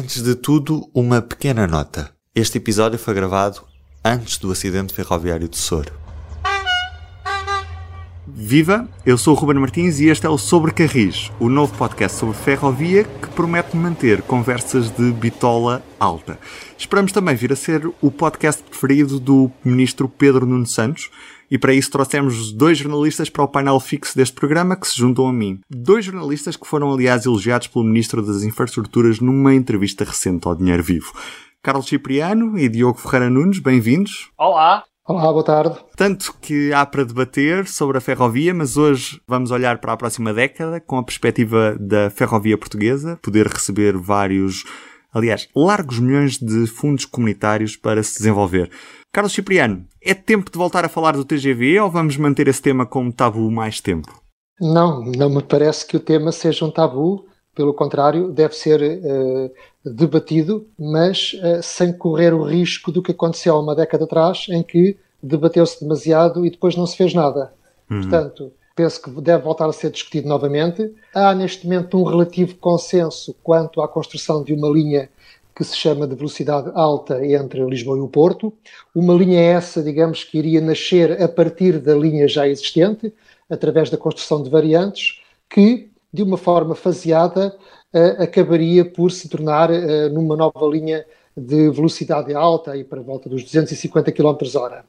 Antes 0.00 0.22
de 0.22 0.34
tudo, 0.34 0.88
uma 0.94 1.20
pequena 1.20 1.66
nota. 1.66 2.10
Este 2.34 2.56
episódio 2.56 2.98
foi 2.98 3.12
gravado 3.12 3.60
antes 4.02 4.38
do 4.38 4.50
acidente 4.50 4.94
ferroviário 4.94 5.46
de 5.46 5.58
Soro. 5.58 5.92
Viva! 8.26 8.88
Eu 9.04 9.18
sou 9.18 9.36
o 9.36 9.38
Ruben 9.38 9.60
Martins 9.60 10.00
e 10.00 10.06
este 10.06 10.24
é 10.24 10.30
o 10.30 10.38
Sobre 10.38 10.72
Carris, 10.72 11.30
o 11.38 11.50
novo 11.50 11.76
podcast 11.76 12.16
sobre 12.16 12.34
ferrovia 12.34 13.04
que 13.04 13.28
promete 13.28 13.76
manter 13.76 14.22
conversas 14.22 14.88
de 14.88 15.12
bitola 15.12 15.82
alta. 15.98 16.38
Esperamos 16.78 17.12
também 17.12 17.36
vir 17.36 17.52
a 17.52 17.56
ser 17.56 17.86
o 18.00 18.10
podcast 18.10 18.62
preferido 18.62 19.20
do 19.20 19.52
ministro 19.62 20.08
Pedro 20.08 20.46
Nuno 20.46 20.66
Santos 20.66 21.10
e 21.50 21.58
para 21.58 21.74
isso 21.74 21.90
trouxemos 21.90 22.52
dois 22.52 22.78
jornalistas 22.78 23.28
para 23.28 23.42
o 23.42 23.48
painel 23.48 23.80
fixo 23.80 24.16
deste 24.16 24.34
programa 24.34 24.76
que 24.76 24.86
se 24.86 24.96
juntam 24.96 25.26
a 25.26 25.32
mim. 25.32 25.60
Dois 25.68 26.04
jornalistas 26.04 26.56
que 26.56 26.66
foram, 26.66 26.92
aliás, 26.92 27.26
elogiados 27.26 27.66
pelo 27.66 27.84
Ministro 27.84 28.22
das 28.22 28.42
Infraestruturas 28.42 29.18
numa 29.18 29.54
entrevista 29.54 30.04
recente 30.04 30.46
ao 30.46 30.54
Dinheiro 30.54 30.82
Vivo. 30.82 31.12
Carlos 31.62 31.86
Cipriano 31.86 32.56
e 32.58 32.68
Diogo 32.68 32.98
Ferreira 32.98 33.28
Nunes, 33.28 33.58
bem-vindos. 33.58 34.30
Olá! 34.38 34.84
Olá, 35.04 35.32
boa 35.32 35.42
tarde. 35.42 35.76
Tanto 35.96 36.32
que 36.40 36.72
há 36.72 36.86
para 36.86 37.04
debater 37.04 37.66
sobre 37.66 37.98
a 37.98 38.00
ferrovia, 38.00 38.54
mas 38.54 38.76
hoje 38.76 39.20
vamos 39.26 39.50
olhar 39.50 39.78
para 39.78 39.92
a 39.92 39.96
próxima 39.96 40.32
década 40.32 40.80
com 40.80 40.98
a 40.98 41.02
perspectiva 41.02 41.76
da 41.80 42.10
ferrovia 42.10 42.56
portuguesa, 42.56 43.18
poder 43.20 43.48
receber 43.48 43.96
vários, 43.96 44.64
aliás, 45.12 45.48
largos 45.56 45.98
milhões 45.98 46.38
de 46.38 46.64
fundos 46.68 47.06
comunitários 47.06 47.76
para 47.76 48.04
se 48.04 48.18
desenvolver. 48.18 48.70
Carlos 49.12 49.32
Cipriano, 49.32 49.84
é 50.00 50.14
tempo 50.14 50.50
de 50.50 50.56
voltar 50.56 50.84
a 50.84 50.88
falar 50.88 51.12
do 51.12 51.24
TGV 51.24 51.80
ou 51.80 51.90
vamos 51.90 52.16
manter 52.16 52.46
esse 52.46 52.62
tema 52.62 52.86
como 52.86 53.12
tabu 53.12 53.50
mais 53.50 53.80
tempo? 53.80 54.22
Não, 54.60 55.02
não 55.02 55.28
me 55.28 55.42
parece 55.42 55.84
que 55.84 55.96
o 55.96 56.00
tema 56.00 56.30
seja 56.30 56.64
um 56.64 56.70
tabu. 56.70 57.26
Pelo 57.52 57.74
contrário, 57.74 58.30
deve 58.30 58.54
ser 58.54 58.80
uh, 58.80 59.50
debatido, 59.84 60.68
mas 60.78 61.32
uh, 61.34 61.60
sem 61.60 61.92
correr 61.92 62.32
o 62.32 62.44
risco 62.44 62.92
do 62.92 63.02
que 63.02 63.10
aconteceu 63.10 63.56
há 63.56 63.60
uma 63.60 63.74
década 63.74 64.04
atrás, 64.04 64.46
em 64.48 64.62
que 64.62 64.96
debateu-se 65.20 65.80
demasiado 65.80 66.46
e 66.46 66.50
depois 66.50 66.76
não 66.76 66.86
se 66.86 66.96
fez 66.96 67.12
nada. 67.12 67.52
Uhum. 67.90 68.02
Portanto, 68.02 68.52
penso 68.76 69.02
que 69.02 69.10
deve 69.20 69.42
voltar 69.42 69.68
a 69.68 69.72
ser 69.72 69.90
discutido 69.90 70.28
novamente. 70.28 70.94
Há 71.12 71.34
neste 71.34 71.66
momento 71.66 71.98
um 71.98 72.04
relativo 72.04 72.54
consenso 72.56 73.34
quanto 73.42 73.82
à 73.82 73.88
construção 73.88 74.44
de 74.44 74.54
uma 74.54 74.68
linha 74.68 75.10
que 75.60 75.64
se 75.66 75.76
chama 75.76 76.06
de 76.06 76.14
velocidade 76.14 76.70
alta 76.74 77.22
entre 77.22 77.62
Lisboa 77.66 77.98
e 77.98 78.00
o 78.00 78.08
Porto. 78.08 78.50
Uma 78.94 79.12
linha 79.12 79.38
essa, 79.38 79.82
digamos, 79.82 80.24
que 80.24 80.38
iria 80.38 80.58
nascer 80.58 81.22
a 81.22 81.28
partir 81.28 81.78
da 81.78 81.94
linha 81.94 82.26
já 82.26 82.48
existente, 82.48 83.12
através 83.50 83.90
da 83.90 83.98
construção 83.98 84.42
de 84.42 84.48
variantes, 84.48 85.20
que, 85.50 85.90
de 86.10 86.22
uma 86.22 86.38
forma 86.38 86.74
faseada, 86.74 87.54
uh, 87.92 88.22
acabaria 88.22 88.86
por 88.86 89.12
se 89.12 89.28
tornar 89.28 89.70
uh, 89.70 90.08
numa 90.10 90.34
nova 90.34 90.66
linha 90.66 91.04
de 91.36 91.68
velocidade 91.68 92.32
alta, 92.32 92.70
aí 92.72 92.82
para 92.82 93.02
volta 93.02 93.28
dos 93.28 93.44
250 93.44 94.10
km 94.12 94.38
h 94.42 94.84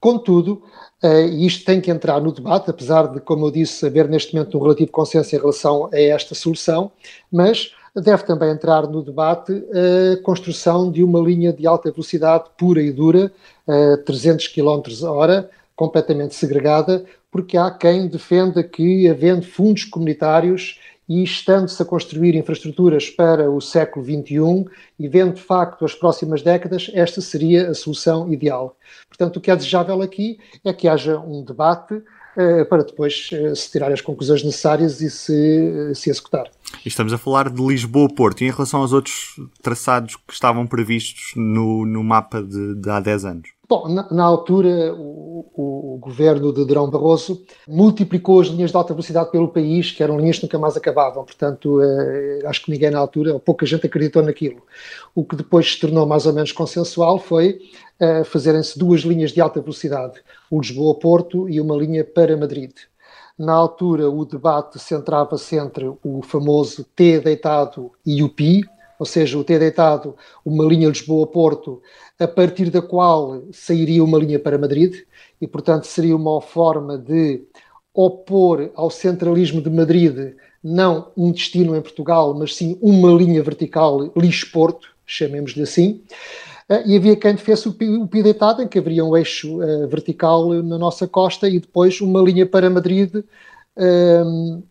Contudo, 0.00 0.64
uh, 1.04 1.20
isto 1.38 1.64
tem 1.64 1.80
que 1.80 1.88
entrar 1.88 2.20
no 2.20 2.32
debate, 2.32 2.68
apesar 2.68 3.06
de, 3.06 3.20
como 3.20 3.46
eu 3.46 3.52
disse, 3.52 3.86
haver 3.86 4.08
neste 4.08 4.34
momento 4.34 4.58
um 4.58 4.62
relativo 4.62 4.90
consenso 4.90 5.36
em 5.36 5.38
relação 5.38 5.88
a 5.92 6.00
esta 6.00 6.34
solução, 6.34 6.90
mas 7.30 7.76
deve 7.94 8.24
também 8.24 8.50
entrar 8.50 8.86
no 8.86 9.02
debate 9.02 9.52
a 9.52 10.22
construção 10.22 10.90
de 10.90 11.02
uma 11.02 11.20
linha 11.20 11.52
de 11.52 11.66
alta 11.66 11.90
velocidade 11.90 12.44
pura 12.56 12.82
e 12.82 12.92
dura, 12.92 13.32
a 13.66 13.96
300 13.98 14.48
km 14.48 15.04
hora, 15.04 15.50
completamente 15.74 16.34
segregada, 16.34 17.04
porque 17.30 17.56
há 17.56 17.70
quem 17.70 18.08
defenda 18.08 18.62
que, 18.62 19.08
havendo 19.08 19.46
fundos 19.46 19.84
comunitários 19.84 20.78
e 21.08 21.24
estando-se 21.24 21.82
a 21.82 21.84
construir 21.84 22.36
infraestruturas 22.36 23.10
para 23.10 23.50
o 23.50 23.60
século 23.60 24.04
XXI 24.04 24.64
e 24.96 25.08
vendo 25.08 25.34
de 25.34 25.42
facto 25.42 25.84
as 25.84 25.92
próximas 25.92 26.40
décadas, 26.40 26.88
esta 26.94 27.20
seria 27.20 27.70
a 27.70 27.74
solução 27.74 28.32
ideal. 28.32 28.76
Portanto, 29.08 29.36
o 29.36 29.40
que 29.40 29.50
é 29.50 29.56
desejável 29.56 30.02
aqui 30.02 30.38
é 30.64 30.72
que 30.72 30.86
haja 30.86 31.18
um 31.18 31.42
debate 31.42 32.00
para 32.68 32.84
depois 32.84 33.30
eh, 33.32 33.54
se 33.54 33.70
tirar 33.70 33.92
as 33.92 34.00
conclusões 34.00 34.42
necessárias 34.42 35.00
e 35.00 35.10
se, 35.10 35.90
eh, 35.90 35.94
se 35.94 36.10
executar. 36.10 36.50
Estamos 36.84 37.12
a 37.12 37.18
falar 37.18 37.50
de 37.50 37.60
Lisboa-Porto. 37.60 38.42
E 38.42 38.46
em 38.46 38.50
relação 38.50 38.80
aos 38.80 38.92
outros 38.92 39.36
traçados 39.62 40.16
que 40.16 40.32
estavam 40.32 40.66
previstos 40.66 41.32
no, 41.36 41.84
no 41.84 42.02
mapa 42.04 42.42
de, 42.42 42.74
de 42.76 42.90
há 42.90 43.00
10 43.00 43.24
anos? 43.24 43.59
Bom, 43.70 43.86
na, 43.86 44.04
na 44.10 44.24
altura, 44.24 44.92
o, 44.94 45.46
o, 45.54 45.94
o, 45.94 45.98
governo 45.98 46.52
de 46.52 46.64
Durão 46.64 46.90
Barroso 46.90 47.40
multiplicou 47.68 48.40
as 48.40 48.48
linhas 48.48 48.72
de 48.72 48.76
alta 48.76 48.92
velocidade 48.92 49.30
pelo 49.30 49.46
país, 49.46 49.92
que 49.92 50.02
eram 50.02 50.18
linhas 50.18 50.38
que 50.38 50.42
nunca 50.42 50.58
mais 50.58 50.76
acabavam. 50.76 51.24
Portanto, 51.24 51.80
eh, 51.80 52.40
acho 52.46 52.64
que 52.64 52.72
ninguém 52.72 52.90
na 52.90 52.98
altura, 52.98 53.32
ou 53.32 53.38
pouca 53.38 53.64
gente 53.64 53.86
acreditou 53.86 54.24
naquilo. 54.24 54.60
O 55.14 55.24
que 55.24 55.36
depois 55.36 55.70
se 55.70 55.78
tornou 55.78 56.04
mais 56.04 56.26
ou 56.26 56.32
menos 56.32 56.50
consensual 56.50 57.20
foi 57.20 57.60
eh, 58.00 58.24
fazerem-se 58.24 58.76
duas 58.76 59.02
linhas 59.02 59.30
de 59.30 59.40
alta 59.40 59.60
velocidade, 59.60 60.20
o 60.50 60.60
Lisboa-Porto 60.60 61.48
e 61.48 61.60
uma 61.60 61.76
linha 61.76 62.04
para 62.04 62.36
Madrid. 62.36 62.72
Na 63.38 63.52
altura, 63.52 64.10
o 64.10 64.24
debate 64.24 64.80
centrava-se 64.80 65.54
entre 65.54 65.92
o 66.02 66.22
famoso 66.22 66.84
T 66.96 67.20
deitado 67.20 67.92
e 68.04 68.20
o 68.24 68.28
PI, 68.28 68.64
ou 69.00 69.06
seja, 69.06 69.38
o 69.38 69.42
T 69.42 69.58
deitado, 69.58 70.14
uma 70.44 70.62
linha 70.62 70.86
Lisboa-Porto, 70.86 71.80
a 72.18 72.28
partir 72.28 72.68
da 72.68 72.82
qual 72.82 73.42
sairia 73.50 74.04
uma 74.04 74.18
linha 74.18 74.38
para 74.38 74.58
Madrid, 74.58 74.94
e 75.40 75.46
portanto 75.48 75.84
seria 75.84 76.14
uma 76.14 76.38
forma 76.42 76.98
de 76.98 77.42
opor 77.94 78.70
ao 78.74 78.90
centralismo 78.90 79.62
de 79.62 79.70
Madrid 79.70 80.34
não 80.62 81.10
um 81.16 81.32
destino 81.32 81.74
em 81.74 81.80
Portugal, 81.80 82.34
mas 82.34 82.54
sim 82.54 82.78
uma 82.82 83.10
linha 83.10 83.42
vertical 83.42 84.12
Lisboa-Porto, 84.14 84.88
chamemos-lhe 85.06 85.62
assim. 85.62 86.02
Ah, 86.68 86.82
e 86.84 86.94
havia 86.94 87.16
quem 87.16 87.34
defesse 87.34 87.70
o 87.70 87.72
pio 87.72 88.06
deitado, 88.06 88.60
em 88.60 88.68
que 88.68 88.78
haveria 88.78 89.02
um 89.02 89.16
eixo 89.16 89.62
uh, 89.62 89.88
vertical 89.88 90.46
na 90.62 90.76
nossa 90.76 91.08
costa 91.08 91.48
e 91.48 91.58
depois 91.58 92.02
uma 92.02 92.20
linha 92.20 92.44
para 92.44 92.68
Madrid 92.68 93.24
um, 93.78 94.62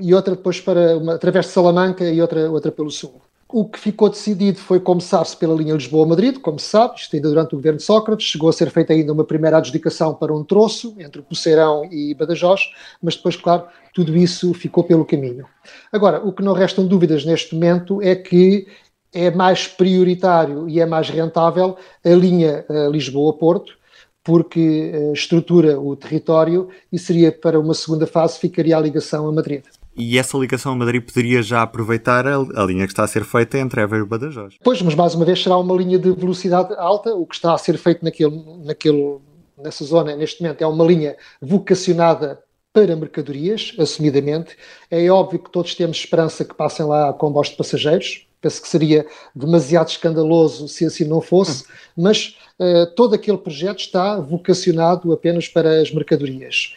e 0.00 0.14
outra 0.14 0.36
depois 0.36 0.60
para 0.60 0.96
uma, 0.96 1.14
através 1.14 1.46
de 1.46 1.52
Salamanca 1.52 2.04
e 2.04 2.20
outra, 2.20 2.50
outra 2.50 2.70
pelo 2.70 2.90
sul. 2.90 3.20
O 3.48 3.64
que 3.64 3.78
ficou 3.78 4.10
decidido 4.10 4.58
foi 4.58 4.80
começar-se 4.80 5.36
pela 5.36 5.54
linha 5.54 5.74
Lisboa-Madrid, 5.74 6.38
como 6.40 6.58
se 6.58 6.66
sabe, 6.66 6.96
isto 6.96 7.14
ainda 7.14 7.28
durante 7.28 7.54
o 7.54 7.58
governo 7.58 7.78
de 7.78 7.84
Sócrates, 7.84 8.26
chegou 8.26 8.48
a 8.48 8.52
ser 8.52 8.70
feita 8.70 8.92
ainda 8.92 9.12
uma 9.12 9.24
primeira 9.24 9.58
adjudicação 9.58 10.14
para 10.14 10.34
um 10.34 10.42
troço 10.42 10.96
entre 10.98 11.22
Poceirão 11.22 11.84
e 11.90 12.12
Badajoz, 12.12 12.62
mas 13.00 13.14
depois, 13.14 13.36
claro, 13.36 13.64
tudo 13.94 14.16
isso 14.16 14.52
ficou 14.52 14.82
pelo 14.82 15.04
caminho. 15.04 15.46
Agora, 15.92 16.20
o 16.26 16.32
que 16.32 16.42
não 16.42 16.52
restam 16.52 16.86
dúvidas 16.86 17.24
neste 17.24 17.54
momento 17.54 18.02
é 18.02 18.16
que 18.16 18.66
é 19.14 19.30
mais 19.30 19.68
prioritário 19.68 20.68
e 20.68 20.80
é 20.80 20.86
mais 20.86 21.08
rentável 21.08 21.76
a 22.04 22.10
linha 22.10 22.64
eh, 22.68 22.88
Lisboa-Porto, 22.90 23.78
porque 24.26 24.90
uh, 24.92 25.12
estrutura 25.12 25.78
o 25.80 25.94
território 25.94 26.68
e 26.92 26.98
seria 26.98 27.30
para 27.30 27.60
uma 27.60 27.74
segunda 27.74 28.08
fase 28.08 28.40
ficaria 28.40 28.76
a 28.76 28.80
ligação 28.80 29.28
a 29.28 29.32
Madrid. 29.32 29.62
E 29.96 30.18
essa 30.18 30.36
ligação 30.36 30.72
a 30.72 30.74
Madrid 30.74 31.00
poderia 31.00 31.40
já 31.40 31.62
aproveitar 31.62 32.26
a, 32.26 32.34
a 32.34 32.64
linha 32.64 32.84
que 32.86 32.92
está 32.92 33.04
a 33.04 33.06
ser 33.06 33.24
feita 33.24 33.56
entre 33.56 33.80
Évora 33.80 34.02
e 34.02 34.04
Badajoz? 34.04 34.56
Pois, 34.64 34.82
mas 34.82 34.96
mais 34.96 35.14
uma 35.14 35.24
vez 35.24 35.40
será 35.40 35.56
uma 35.56 35.76
linha 35.76 35.96
de 35.96 36.10
velocidade 36.10 36.74
alta. 36.74 37.14
O 37.14 37.24
que 37.24 37.36
está 37.36 37.54
a 37.54 37.58
ser 37.58 37.78
feito 37.78 38.04
naquele, 38.04 38.42
naquele, 38.64 39.18
nessa 39.62 39.84
zona 39.84 40.16
neste 40.16 40.42
momento 40.42 40.60
é 40.60 40.66
uma 40.66 40.84
linha 40.84 41.16
vocacionada 41.40 42.40
para 42.72 42.96
mercadorias, 42.96 43.76
assumidamente. 43.78 44.56
É 44.90 45.08
óbvio 45.08 45.38
que 45.38 45.52
todos 45.52 45.76
temos 45.76 45.98
esperança 45.98 46.44
que 46.44 46.54
passem 46.54 46.84
lá 46.84 47.12
comboios 47.12 47.50
de 47.50 47.56
passageiros. 47.56 48.25
Penso 48.46 48.62
que 48.62 48.68
seria 48.68 49.04
demasiado 49.34 49.88
escandaloso 49.88 50.68
se 50.68 50.86
assim 50.86 51.02
não 51.02 51.20
fosse, 51.20 51.64
mas 51.96 52.36
uh, 52.60 52.86
todo 52.94 53.12
aquele 53.12 53.38
projeto 53.38 53.80
está 53.80 54.20
vocacionado 54.20 55.12
apenas 55.12 55.48
para 55.48 55.80
as 55.82 55.90
mercadorias. 55.90 56.76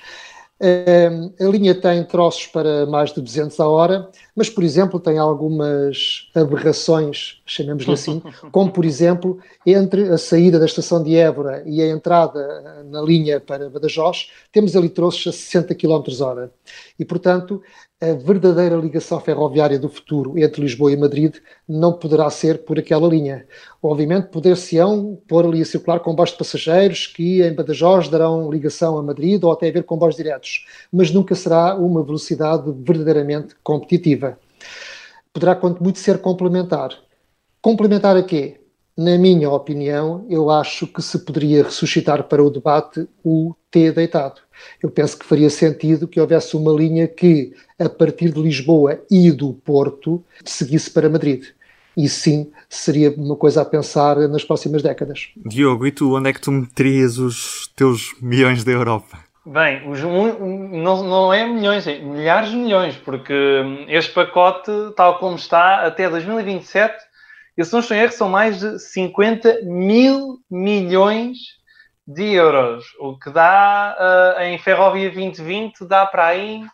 Uh, 0.60 1.32
a 1.40 1.48
linha 1.48 1.76
tem 1.76 2.04
troços 2.04 2.48
para 2.48 2.88
mais 2.88 3.14
de 3.14 3.22
200 3.22 3.60
a 3.60 3.68
hora, 3.68 4.10
mas, 4.36 4.50
por 4.50 4.64
exemplo, 4.64 5.00
tem 5.00 5.20
algumas 5.20 6.28
aberrações, 6.34 7.40
chamemos-lhe 7.46 7.94
assim, 7.94 8.20
como, 8.52 8.72
por 8.72 8.84
exemplo, 8.84 9.38
entre 9.64 10.10
a 10.10 10.18
saída 10.18 10.58
da 10.58 10.66
estação 10.66 11.04
de 11.04 11.16
Évora 11.16 11.62
e 11.68 11.84
a 11.84 11.88
entrada 11.88 12.84
na 12.90 13.00
linha 13.00 13.40
para 13.40 13.70
Badajoz, 13.70 14.32
temos 14.52 14.76
ali 14.76 14.90
troços 14.90 15.28
a 15.28 15.32
60 15.32 15.76
km 15.76 16.02
hora. 16.20 16.52
E, 16.98 17.06
portanto, 17.06 17.62
a 18.02 18.14
verdadeira 18.14 18.78
ligação 18.78 19.20
ferroviária 19.20 19.78
do 19.78 19.90
futuro 19.90 20.40
entre 20.40 20.62
Lisboa 20.62 20.94
e 20.94 20.98
Madrid 20.98 21.36
não 21.68 21.92
poderá 21.92 22.30
ser 22.30 22.60
por 22.60 22.80
aquela 22.80 23.10
linha. 23.10 23.46
Obviamente, 23.84 24.28
poder-se-ão 24.28 25.20
pôr 25.28 25.46
ali 25.46 25.62
a 25.62 25.66
circular 25.66 26.00
comboios 26.00 26.32
de 26.32 26.38
passageiros 26.38 27.08
que 27.08 27.42
em 27.42 27.54
Badajoz 27.54 28.08
darão 28.08 28.50
ligação 28.50 28.98
a 28.98 29.04
Madrid 29.04 29.44
ou 29.44 29.52
até 29.52 29.68
haver 29.68 29.84
comboios 29.84 30.16
diretos, 30.16 30.66
mas 30.92 31.12
nunca 31.12 31.36
será 31.36 31.76
uma 31.76 32.02
velocidade 32.02 32.72
verdadeiramente 32.72 33.54
competitiva. 33.62 34.40
Poderá, 35.34 35.54
quanto 35.54 35.84
muito, 35.84 36.00
ser 36.00 36.20
complementar. 36.20 36.92
Complementar 37.62 38.16
a 38.16 38.24
quê? 38.24 38.62
Na 38.98 39.18
minha 39.18 39.50
opinião, 39.50 40.26
eu 40.30 40.50
acho 40.50 40.88
que 40.88 41.02
se 41.02 41.20
poderia 41.20 41.64
ressuscitar 41.64 42.24
para 42.24 42.44
o 42.44 42.50
debate 42.50 43.08
o 43.24 43.54
T 43.72 43.92
deitado. 43.92 44.42
Eu 44.82 44.90
penso 44.90 45.18
que 45.18 45.26
faria 45.26 45.50
sentido 45.50 46.08
que 46.08 46.20
houvesse 46.20 46.56
uma 46.56 46.72
linha 46.72 47.08
que, 47.08 47.54
a 47.78 47.88
partir 47.88 48.32
de 48.32 48.42
Lisboa 48.42 49.02
e 49.10 49.32
do 49.32 49.54
Porto, 49.54 50.24
seguisse 50.44 50.92
para 50.92 51.10
Madrid. 51.10 51.46
isso 51.96 52.22
sim 52.22 52.52
seria 52.70 53.12
uma 53.12 53.36
coisa 53.36 53.62
a 53.62 53.66
pensar 53.66 54.16
nas 54.28 54.44
próximas 54.44 54.82
décadas. 54.82 55.30
Diogo, 55.38 55.88
e 55.88 55.92
tu, 55.92 56.16
onde 56.16 56.30
é 56.30 56.34
que 56.34 56.42
tu 56.42 56.52
meterias 56.52 57.18
os 57.18 57.68
teus 57.76 58.16
milhões 58.22 58.64
da 58.64 58.72
Europa? 58.72 59.18
Bem, 59.46 59.90
os, 59.90 60.00
não, 60.02 61.04
não 61.04 61.34
é 61.34 61.48
milhões, 61.48 61.88
é 61.88 61.98
milhares 62.00 62.52
de 62.52 62.58
milhões, 62.58 62.96
porque 62.98 63.34
este 63.88 64.14
pacote, 64.14 64.72
tal 64.96 65.18
como 65.18 65.36
está, 65.36 65.88
até 65.88 66.10
2027, 66.10 66.94
e 67.58 67.66
se 67.66 67.74
não 67.74 67.80
estou 67.80 67.98
em 67.98 68.02
erro, 68.02 68.14
são 68.14 68.30
mais 68.30 68.60
de 68.60 68.80
50 68.80 69.62
mil 69.64 70.40
milhões 70.50 71.59
de 72.10 72.34
euros, 72.34 72.86
o 73.00 73.16
que 73.16 73.30
dá 73.30 73.96
uh, 74.40 74.42
em 74.42 74.58
Ferrovia 74.58 75.12
2020, 75.12 75.86
dá 75.86 76.08
para 76.08 76.26
aí, 76.26 76.66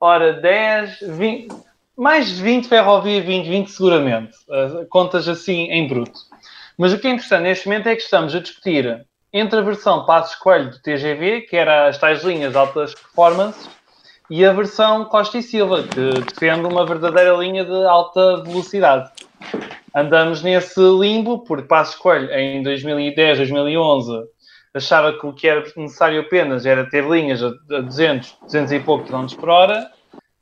ora, 0.00 0.32
10, 0.32 0.98
20, 1.02 1.54
mais 1.96 2.26
de 2.26 2.42
20 2.42 2.68
Ferrovia 2.68 3.22
2020 3.22 3.70
seguramente, 3.70 4.36
uh, 4.48 4.84
contas 4.88 5.28
assim 5.28 5.70
em 5.70 5.86
bruto. 5.86 6.18
Mas 6.76 6.92
o 6.92 6.98
que 6.98 7.06
é 7.06 7.10
interessante 7.10 7.42
neste 7.42 7.68
momento 7.68 7.86
é 7.86 7.94
que 7.94 8.02
estamos 8.02 8.34
a 8.34 8.40
discutir 8.40 9.06
entre 9.32 9.60
a 9.60 9.62
versão 9.62 10.04
Passos 10.04 10.34
Coelho 10.34 10.72
do 10.72 10.82
TGV, 10.82 11.42
que 11.42 11.56
era 11.56 11.86
as 11.86 11.96
tais 11.96 12.24
linhas 12.24 12.56
altas 12.56 12.92
performances, 12.92 13.70
e 14.28 14.44
a 14.44 14.52
versão 14.52 15.04
Costa 15.04 15.38
e 15.38 15.42
Silva, 15.42 15.84
que 15.84 16.20
defende 16.32 16.66
uma 16.66 16.84
verdadeira 16.84 17.34
linha 17.34 17.64
de 17.64 17.84
alta 17.84 18.42
velocidade. 18.42 19.08
Andamos 19.94 20.42
nesse 20.42 20.80
limbo, 20.80 21.44
porque 21.44 21.68
Passos 21.68 21.94
Coelho, 21.94 22.32
em 22.32 22.60
2010, 22.62 23.38
2011, 23.38 24.24
achava 24.74 25.12
que 25.12 25.26
o 25.26 25.32
que 25.32 25.48
era 25.48 25.60
necessário 25.76 26.20
apenas 26.20 26.64
era 26.64 26.88
ter 26.88 27.04
linhas 27.04 27.42
a 27.42 27.50
200, 27.68 28.38
200 28.42 28.72
e 28.72 28.80
pouco 28.80 29.06
km 29.06 29.26
por 29.38 29.48
hora, 29.48 29.90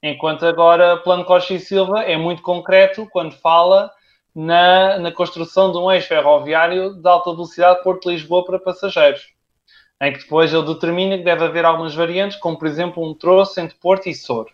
enquanto 0.03 0.47
agora 0.47 0.95
o 0.95 1.03
Plano 1.03 1.25
Costa 1.25 1.55
e 1.55 1.61
Silva 1.61 2.03
é 2.03 2.17
muito 2.17 2.43
concreto 2.43 3.07
quando 3.11 3.33
fala 3.33 3.91
na, 4.35 4.99
na 4.99 5.13
construção 5.13 5.73
de 5.73 5.79
um 5.79 5.91
eixo 5.91 6.09
ferroviário 6.09 6.95
de 6.95 7.09
alta 7.09 7.33
velocidade 7.33 7.83
Porto-Lisboa 7.83 8.45
para 8.45 8.59
passageiros, 8.59 9.33
em 10.01 10.13
que 10.13 10.21
depois 10.21 10.53
ele 10.53 10.67
determina 10.67 11.19
que 11.19 11.25
deve 11.25 11.45
haver 11.45 11.65
algumas 11.65 11.95
variantes, 11.95 12.39
como 12.39 12.59
por 12.59 12.69
exemplo 12.69 13.05
um 13.05 13.15
troço 13.15 13.59
entre 13.61 13.77
Porto 13.77 14.09
e 14.09 14.15
Sor. 14.15 14.47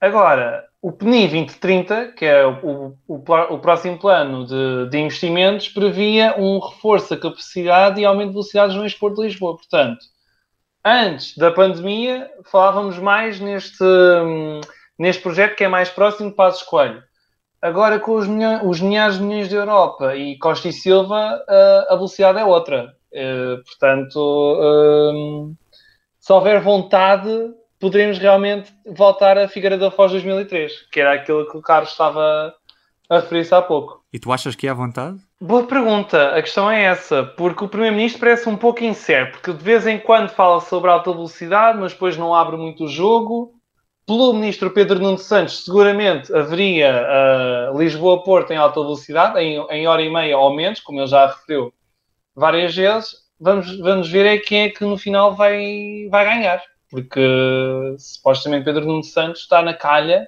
Agora, 0.00 0.66
o 0.86 0.92
PNI 0.92 1.26
2030, 1.26 2.12
que 2.12 2.24
é 2.24 2.46
o, 2.46 2.94
o, 3.08 3.14
o 3.16 3.58
próximo 3.58 3.98
plano 3.98 4.46
de, 4.46 4.88
de, 4.88 4.98
investimentos, 4.98 5.68
previa 5.68 6.36
um 6.38 6.60
reforço 6.60 7.10
da 7.10 7.20
capacidade 7.20 8.00
e 8.00 8.04
aumento 8.04 8.28
de 8.28 8.34
velocidades 8.34 8.76
no 8.76 8.86
Exporto 8.86 9.20
de 9.20 9.26
Lisboa. 9.26 9.56
Portanto, 9.56 9.98
antes 10.84 11.36
da 11.36 11.50
pandemia, 11.50 12.30
falávamos 12.44 13.00
mais 13.00 13.40
neste, 13.40 13.84
neste 14.96 15.20
projeto 15.20 15.56
que 15.56 15.64
é 15.64 15.68
mais 15.68 15.88
próximo 15.88 16.30
de 16.30 16.36
Passos 16.36 16.62
Coelho. 16.62 17.02
Agora, 17.60 17.98
com 17.98 18.14
os, 18.14 18.28
os 18.62 18.80
milhares 18.80 19.18
de 19.18 19.24
milhões 19.24 19.48
de 19.48 19.56
Europa 19.56 20.14
e 20.14 20.38
Costa 20.38 20.68
e 20.68 20.72
Silva, 20.72 21.42
a, 21.48 21.86
a 21.90 21.96
velocidade 21.96 22.38
é 22.38 22.44
outra. 22.44 22.94
Uh, 23.10 23.60
portanto, 23.64 24.20
uh, 24.20 25.52
se 26.20 26.32
houver 26.32 26.60
vontade, 26.60 27.28
poderemos 27.78 28.18
realmente 28.18 28.72
voltar 28.86 29.38
a 29.38 29.48
Figueira 29.48 29.76
da 29.76 29.90
Foz 29.90 30.12
2003, 30.12 30.88
que 30.90 31.00
era 31.00 31.14
aquilo 31.14 31.48
que 31.50 31.56
o 31.56 31.62
Carlos 31.62 31.90
estava 31.90 32.54
a 33.08 33.16
referir-se 33.16 33.54
há 33.54 33.62
pouco. 33.62 34.02
E 34.12 34.18
tu 34.18 34.32
achas 34.32 34.54
que 34.54 34.66
é 34.66 34.70
à 34.70 34.74
vontade? 34.74 35.18
Boa 35.40 35.66
pergunta. 35.66 36.34
A 36.34 36.42
questão 36.42 36.70
é 36.70 36.84
essa, 36.84 37.22
porque 37.22 37.64
o 37.64 37.68
Primeiro-Ministro 37.68 38.20
parece 38.20 38.48
um 38.48 38.56
pouco 38.56 38.82
incerto, 38.82 39.32
porque 39.32 39.52
de 39.52 39.62
vez 39.62 39.86
em 39.86 39.98
quando 39.98 40.30
fala 40.30 40.60
sobre 40.60 40.90
alta 40.90 41.12
velocidade, 41.12 41.78
mas 41.78 41.92
depois 41.92 42.16
não 42.16 42.34
abre 42.34 42.56
muito 42.56 42.84
o 42.84 42.88
jogo. 42.88 43.52
Pelo 44.06 44.32
Ministro 44.32 44.70
Pedro 44.70 45.00
Nuno 45.00 45.18
Santos, 45.18 45.64
seguramente 45.64 46.32
haveria 46.32 47.04
uh, 47.72 47.78
Lisboa-Porto 47.78 48.52
em 48.52 48.56
alta 48.56 48.80
velocidade, 48.80 49.40
em, 49.40 49.58
em 49.68 49.86
hora 49.88 50.00
e 50.00 50.08
meia 50.08 50.38
ou 50.38 50.54
menos, 50.54 50.80
como 50.80 51.00
ele 51.00 51.08
já 51.08 51.26
referiu 51.26 51.74
várias 52.34 52.74
vezes. 52.74 53.16
Vamos, 53.38 53.78
vamos 53.80 54.08
ver 54.08 54.24
é 54.24 54.38
quem 54.38 54.62
é 54.62 54.68
que 54.70 54.84
no 54.84 54.96
final 54.96 55.34
vai, 55.34 56.06
vai 56.08 56.24
ganhar 56.24 56.62
porque 56.96 57.94
supostamente 57.98 58.64
Pedro 58.64 58.86
Nuno 58.86 59.04
Santos 59.04 59.42
está 59.42 59.60
na 59.60 59.74
calha, 59.74 60.26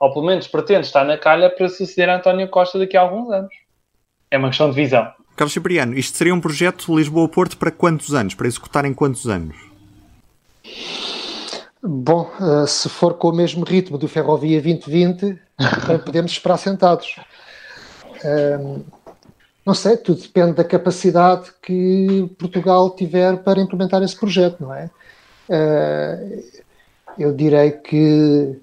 ou 0.00 0.10
pelo 0.10 0.24
menos 0.24 0.46
pretende 0.46 0.86
estar 0.86 1.04
na 1.04 1.18
calha 1.18 1.50
para 1.50 1.68
suceder 1.68 2.08
a 2.08 2.16
António 2.16 2.48
Costa 2.48 2.78
daqui 2.78 2.96
a 2.96 3.02
alguns 3.02 3.30
anos. 3.30 3.52
É 4.30 4.38
uma 4.38 4.48
questão 4.48 4.70
de 4.70 4.76
visão. 4.76 5.12
Carlos 5.36 5.52
Cipriano, 5.52 5.96
isto 5.98 6.16
seria 6.16 6.34
um 6.34 6.40
projeto 6.40 6.96
Lisboa-Porto 6.96 7.58
para 7.58 7.70
quantos 7.70 8.14
anos? 8.14 8.34
Para 8.34 8.46
executar 8.46 8.86
em 8.86 8.94
quantos 8.94 9.26
anos? 9.26 9.54
Bom, 11.82 12.30
eh, 12.40 12.66
se 12.66 12.88
for 12.88 13.14
com 13.14 13.28
o 13.28 13.32
mesmo 13.32 13.64
ritmo 13.64 13.98
do 13.98 14.08
Ferrovia 14.08 14.62
2020, 14.62 15.38
podemos 16.06 16.32
esperar 16.32 16.56
sentados. 16.56 17.16
Ehm, 18.24 18.82
não 19.64 19.74
sei, 19.74 19.98
tudo 19.98 20.22
depende 20.22 20.54
da 20.54 20.64
capacidade 20.64 21.50
que 21.62 22.30
Portugal 22.38 22.90
tiver 22.96 23.36
para 23.42 23.60
implementar 23.60 24.02
esse 24.02 24.16
projeto, 24.16 24.62
não 24.62 24.74
é? 24.74 24.90
Eh, 25.50 26.42
eu 27.18 27.32
direi 27.32 27.72
que 27.72 28.60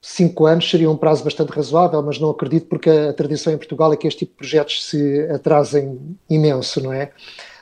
cinco 0.00 0.46
anos 0.46 0.68
seria 0.68 0.90
um 0.90 0.96
prazo 0.96 1.22
bastante 1.22 1.50
razoável, 1.50 2.02
mas 2.02 2.18
não 2.18 2.30
acredito 2.30 2.66
porque 2.66 2.90
a 2.90 3.12
tradição 3.12 3.52
em 3.52 3.58
Portugal 3.58 3.92
é 3.92 3.96
que 3.96 4.08
este 4.08 4.20
tipo 4.20 4.32
de 4.32 4.38
projetos 4.38 4.84
se 4.86 5.28
atrasem 5.30 6.16
imenso, 6.28 6.82
não 6.82 6.92
é? 6.92 7.12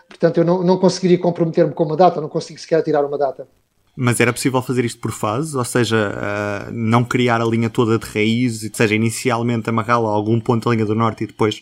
Portanto, 0.08 0.38
eu 0.38 0.44
não, 0.44 0.62
não 0.62 0.78
conseguiria 0.78 1.18
comprometer-me 1.18 1.72
com 1.72 1.84
uma 1.84 1.96
data, 1.96 2.20
não 2.20 2.28
consigo 2.28 2.58
sequer 2.58 2.82
tirar 2.82 3.04
uma 3.04 3.18
data. 3.18 3.46
Mas 3.94 4.18
era 4.18 4.32
possível 4.32 4.62
fazer 4.62 4.84
isto 4.84 5.00
por 5.00 5.12
fases? 5.12 5.54
Ou 5.54 5.64
seja, 5.64 6.14
uh, 6.14 6.72
não 6.72 7.04
criar 7.04 7.40
a 7.40 7.44
linha 7.44 7.68
toda 7.68 7.98
de 7.98 8.06
raiz, 8.06 8.62
ou 8.62 8.70
seja, 8.72 8.94
inicialmente 8.94 9.68
amarrá-la 9.68 10.08
a 10.08 10.12
algum 10.12 10.40
ponto 10.40 10.68
da 10.68 10.74
linha 10.74 10.86
do 10.86 10.94
norte 10.94 11.24
e 11.24 11.26
depois 11.26 11.60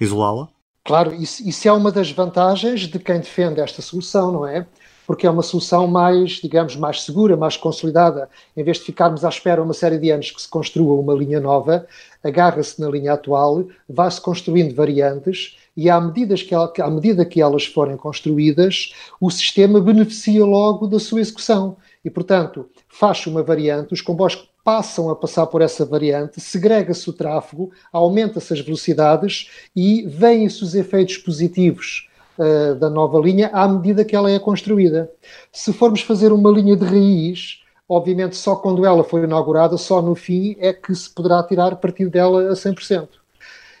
isolá-la? 0.00 0.48
Claro, 0.84 1.14
isso, 1.14 1.46
isso 1.46 1.66
é 1.68 1.72
uma 1.72 1.90
das 1.90 2.10
vantagens 2.10 2.82
de 2.82 2.98
quem 2.98 3.18
defende 3.18 3.60
esta 3.60 3.82
solução, 3.82 4.32
não 4.32 4.46
é? 4.46 4.66
Porque 5.06 5.26
é 5.26 5.30
uma 5.30 5.42
solução 5.42 5.86
mais, 5.86 6.32
digamos, 6.32 6.76
mais 6.76 7.02
segura, 7.02 7.36
mais 7.36 7.56
consolidada. 7.56 8.28
Em 8.56 8.62
vez 8.62 8.78
de 8.78 8.84
ficarmos 8.84 9.24
à 9.24 9.28
espera 9.28 9.62
uma 9.62 9.74
série 9.74 9.98
de 9.98 10.10
anos 10.10 10.30
que 10.30 10.40
se 10.40 10.48
construa 10.48 10.98
uma 10.98 11.14
linha 11.14 11.40
nova, 11.40 11.86
agarra-se 12.22 12.80
na 12.80 12.88
linha 12.88 13.12
atual, 13.12 13.64
vai-se 13.88 14.20
construindo 14.20 14.74
variantes 14.74 15.56
e 15.76 15.90
à 15.90 16.00
medida, 16.00 16.34
que 16.72 16.80
à 16.80 16.88
medida 16.88 17.24
que 17.24 17.40
elas 17.40 17.66
forem 17.66 17.96
construídas, 17.96 18.94
o 19.20 19.30
sistema 19.30 19.80
beneficia 19.80 20.44
logo 20.44 20.86
da 20.86 21.00
sua 21.00 21.20
execução. 21.20 21.76
E, 22.04 22.10
portanto, 22.10 22.68
faz 22.88 23.26
uma 23.26 23.42
variante, 23.42 23.92
os 23.92 24.00
comboios 24.00 24.48
passam 24.62 25.10
a 25.10 25.16
passar 25.16 25.46
por 25.46 25.60
essa 25.60 25.84
variante, 25.84 26.40
segrega-se 26.40 27.10
o 27.10 27.12
tráfego, 27.12 27.70
aumenta-se 27.92 28.52
as 28.52 28.60
velocidades 28.60 29.50
e 29.74 30.06
vêm-se 30.06 30.62
os 30.62 30.74
efeitos 30.74 31.18
positivos 31.18 32.08
uh, 32.38 32.74
da 32.74 32.88
nova 32.90 33.18
linha 33.18 33.50
à 33.52 33.66
medida 33.68 34.04
que 34.04 34.16
ela 34.16 34.30
é 34.30 34.38
construída. 34.38 35.10
Se 35.52 35.72
formos 35.72 36.02
fazer 36.02 36.32
uma 36.32 36.50
linha 36.50 36.76
de 36.76 36.84
raiz, 36.84 37.60
obviamente 37.88 38.36
só 38.36 38.56
quando 38.56 38.84
ela 38.84 39.04
for 39.04 39.22
inaugurada, 39.22 39.76
só 39.76 40.00
no 40.00 40.14
fim, 40.14 40.56
é 40.58 40.72
que 40.72 40.94
se 40.94 41.10
poderá 41.10 41.42
tirar 41.42 41.76
partido 41.76 42.10
dela 42.10 42.50
a 42.50 42.54
100%. 42.54 43.08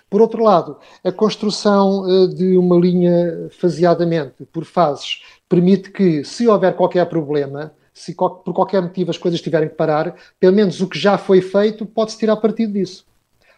Por 0.08 0.20
outro 0.20 0.44
lado, 0.44 0.76
a 1.02 1.10
construção 1.10 2.02
uh, 2.02 2.28
de 2.28 2.56
uma 2.56 2.76
linha 2.76 3.48
faseadamente, 3.58 4.44
por 4.52 4.64
fases, 4.64 5.22
permite 5.48 5.90
que, 5.90 6.24
se 6.24 6.46
houver 6.46 6.74
qualquer 6.76 7.06
problema, 7.06 7.72
se 7.92 8.14
por 8.14 8.52
qualquer 8.52 8.82
motivo 8.82 9.10
as 9.10 9.18
coisas 9.18 9.40
tiverem 9.40 9.68
que 9.68 9.76
parar, 9.76 10.14
pelo 10.38 10.54
menos 10.54 10.80
o 10.80 10.88
que 10.88 10.98
já 10.98 11.16
foi 11.16 11.40
feito 11.40 11.86
pode-se 11.86 12.18
tirar 12.18 12.36
partido 12.36 12.72
disso. 12.72 13.06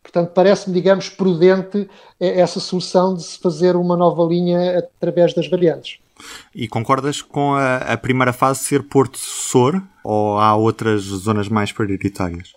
Portanto, 0.06 0.30
parece-me, 0.32 0.72
digamos, 0.72 1.08
prudente 1.08 1.88
essa 2.20 2.60
solução 2.60 3.12
de 3.12 3.25
se 3.25 3.40
fazer 3.40 3.75
uma 3.75 3.96
nova 3.96 4.22
linha 4.22 4.78
através 4.78 5.34
das 5.34 5.48
variantes. 5.48 5.98
E 6.54 6.68
concordas 6.68 7.20
com 7.20 7.54
a, 7.54 7.78
a 7.78 7.96
primeira 7.98 8.32
fase 8.32 8.60
ser 8.60 8.84
Porto 8.84 9.18
Sor 9.18 9.82
ou 10.04 10.38
há 10.38 10.54
outras 10.54 11.02
zonas 11.02 11.48
mais 11.48 11.72
prioritárias? 11.72 12.54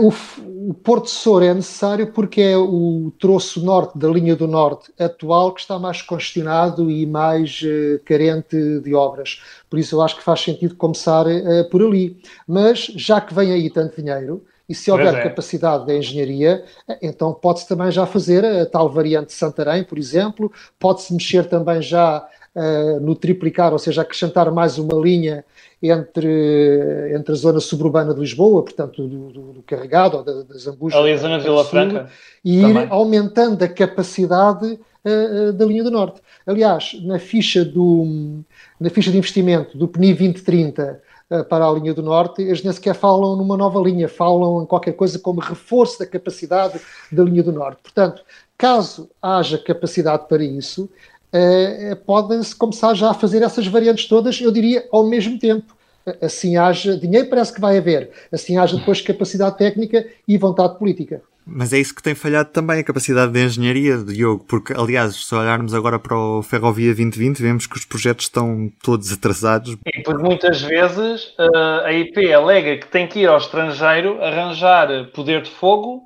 O, 0.00 0.70
o 0.70 0.74
Porto 0.74 1.10
Sor 1.10 1.42
é 1.42 1.52
necessário 1.52 2.12
porque 2.12 2.40
é 2.40 2.56
o 2.56 3.12
troço 3.18 3.64
norte 3.64 3.98
da 3.98 4.08
linha 4.08 4.36
do 4.36 4.46
norte 4.46 4.92
atual 4.96 5.52
que 5.52 5.60
está 5.60 5.80
mais 5.80 6.00
congestionado 6.02 6.88
e 6.88 7.04
mais 7.04 7.62
uh, 7.62 7.98
carente 8.04 8.80
de 8.80 8.94
obras. 8.94 9.42
Por 9.68 9.78
isso 9.78 9.96
eu 9.96 10.02
acho 10.02 10.16
que 10.16 10.22
faz 10.22 10.40
sentido 10.40 10.76
começar 10.76 11.26
uh, 11.26 11.68
por 11.68 11.82
ali. 11.82 12.16
Mas 12.46 12.84
já 12.94 13.20
que 13.20 13.34
vem 13.34 13.50
aí 13.50 13.68
tanto 13.70 14.00
dinheiro, 14.00 14.44
e 14.68 14.74
se 14.74 14.90
houver 14.90 15.14
é. 15.14 15.22
capacidade 15.22 15.86
de 15.86 15.96
engenharia, 15.96 16.64
então 17.00 17.32
pode-se 17.32 17.68
também 17.68 17.90
já 17.90 18.06
fazer 18.06 18.44
a 18.44 18.66
tal 18.66 18.88
variante 18.88 19.28
de 19.28 19.32
Santarém, 19.32 19.84
por 19.84 19.98
exemplo, 19.98 20.50
pode-se 20.78 21.12
mexer 21.12 21.46
também 21.46 21.82
já 21.82 22.26
uh, 22.54 23.00
no 23.00 23.14
triplicar, 23.14 23.72
ou 23.72 23.78
seja, 23.78 24.02
acrescentar 24.02 24.50
mais 24.50 24.78
uma 24.78 24.94
linha 24.94 25.44
entre, 25.82 27.12
entre 27.14 27.32
a 27.32 27.36
zona 27.36 27.60
suburbana 27.60 28.14
de 28.14 28.20
Lisboa, 28.20 28.62
portanto, 28.62 29.06
do, 29.06 29.30
do, 29.30 29.52
do 29.54 29.62
carregado, 29.62 30.18
ou 30.18 30.22
da, 30.22 30.42
das 30.42 30.62
Zambujas. 30.62 30.98
Ali 30.98 31.12
a 31.12 31.16
zona 31.16 31.38
de 31.38 31.44
Vila 31.44 31.64
Franca. 31.64 32.08
E 32.44 32.62
ir 32.62 32.86
aumentando 32.90 33.62
a 33.64 33.68
capacidade 33.68 34.78
uh, 35.04 35.52
da 35.52 35.64
linha 35.64 35.82
do 35.82 35.90
Norte. 35.90 36.20
Aliás, 36.46 36.96
na 37.02 37.18
ficha, 37.18 37.64
do, 37.64 38.44
na 38.78 38.90
ficha 38.90 39.10
de 39.10 39.18
investimento 39.18 39.76
do 39.76 39.88
PNI 39.88 40.14
2030, 40.14 41.00
para 41.48 41.66
a 41.66 41.72
linha 41.72 41.94
do 41.94 42.02
Norte, 42.02 42.42
eles 42.42 42.62
nem 42.62 42.72
sequer 42.72 42.94
falam 42.94 43.36
numa 43.36 43.56
nova 43.56 43.80
linha, 43.80 44.08
falam 44.08 44.62
em 44.62 44.66
qualquer 44.66 44.92
coisa 44.92 45.18
como 45.18 45.40
reforço 45.40 45.98
da 45.98 46.06
capacidade 46.06 46.80
da 47.10 47.22
linha 47.22 47.42
do 47.42 47.52
Norte. 47.52 47.80
Portanto, 47.82 48.22
caso 48.56 49.10
haja 49.20 49.58
capacidade 49.58 50.26
para 50.28 50.44
isso, 50.44 50.88
uh, 51.32 51.96
pode-se 52.04 52.54
começar 52.54 52.94
já 52.94 53.10
a 53.10 53.14
fazer 53.14 53.42
essas 53.42 53.66
variantes 53.66 54.06
todas, 54.06 54.40
eu 54.40 54.50
diria, 54.50 54.86
ao 54.92 55.04
mesmo 55.04 55.38
tempo. 55.38 55.74
Assim 56.20 56.56
haja 56.56 56.96
dinheiro, 56.96 57.28
parece 57.28 57.52
que 57.52 57.60
vai 57.60 57.78
haver. 57.78 58.10
Assim 58.32 58.56
haja 58.56 58.76
depois 58.76 59.00
capacidade 59.00 59.56
técnica 59.56 60.04
e 60.26 60.36
vontade 60.36 60.76
política. 60.76 61.22
Mas 61.46 61.72
é 61.72 61.78
isso 61.78 61.94
que 61.94 62.02
tem 62.02 62.14
falhado 62.14 62.50
também, 62.50 62.80
a 62.80 62.84
capacidade 62.84 63.32
de 63.32 63.44
engenharia, 63.44 63.98
Diogo, 63.98 64.44
porque, 64.48 64.72
aliás, 64.72 65.14
se 65.16 65.34
olharmos 65.34 65.74
agora 65.74 65.98
para 65.98 66.16
o 66.16 66.42
Ferrovia 66.42 66.94
2020, 66.94 67.42
vemos 67.42 67.66
que 67.66 67.76
os 67.76 67.84
projetos 67.84 68.26
estão 68.26 68.70
todos 68.82 69.12
atrasados. 69.12 69.76
E 69.86 70.02
por 70.02 70.18
muitas 70.18 70.60
vezes 70.62 71.34
eh, 71.38 71.86
a 71.86 71.92
IP 71.92 72.32
alega 72.32 72.78
que 72.78 72.86
tem 72.86 73.06
que 73.06 73.20
ir 73.20 73.26
ao 73.26 73.38
estrangeiro 73.38 74.22
arranjar 74.22 75.10
poder 75.12 75.42
de 75.42 75.50
fogo 75.50 76.02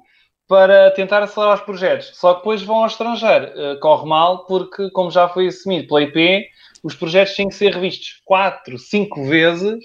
para 0.48 0.90
tentar 0.92 1.22
acelerar 1.22 1.56
os 1.56 1.64
projetos. 1.64 2.12
Só 2.14 2.34
que 2.34 2.40
depois 2.40 2.62
vão 2.62 2.76
ao 2.76 2.86
estrangeiro. 2.86 3.46
Eh, 3.46 3.76
corre 3.80 4.08
mal 4.08 4.46
porque, 4.46 4.90
como 4.90 5.10
já 5.10 5.28
foi 5.28 5.48
assumido 5.48 5.88
pela 5.88 6.02
IP, 6.02 6.46
os 6.82 6.94
projetos 6.94 7.34
têm 7.34 7.48
que 7.48 7.54
ser 7.54 7.74
revistos 7.74 8.20
quatro, 8.24 8.78
cinco 8.78 9.24
vezes 9.26 9.84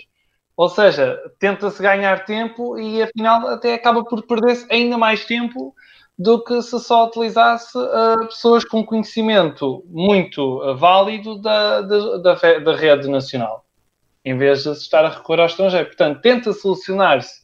ou 0.55 0.69
seja, 0.69 1.19
tenta-se 1.39 1.81
ganhar 1.81 2.25
tempo 2.25 2.77
e 2.77 3.01
afinal 3.01 3.47
até 3.47 3.73
acaba 3.73 4.03
por 4.03 4.25
perder-se 4.25 4.65
ainda 4.71 4.97
mais 4.97 5.25
tempo 5.25 5.73
do 6.17 6.43
que 6.43 6.61
se 6.61 6.79
só 6.79 7.05
utilizasse 7.07 7.75
uh, 7.77 8.27
pessoas 8.27 8.63
com 8.63 8.85
conhecimento 8.85 9.83
muito 9.87 10.61
uh, 10.61 10.75
válido 10.75 11.41
da, 11.41 11.81
da, 11.81 12.17
da, 12.17 12.59
da, 12.59 12.75
rede 12.75 13.09
nacional, 13.09 13.65
em 14.23 14.37
vez 14.37 14.63
de 14.63 14.75
se 14.75 14.81
estar 14.81 15.03
a 15.03 15.09
recorrer 15.09 15.41
ao 15.41 15.47
estrangeiro. 15.47 15.87
Portanto, 15.87 16.21
tenta 16.21 16.53
solucionar-se, 16.53 17.41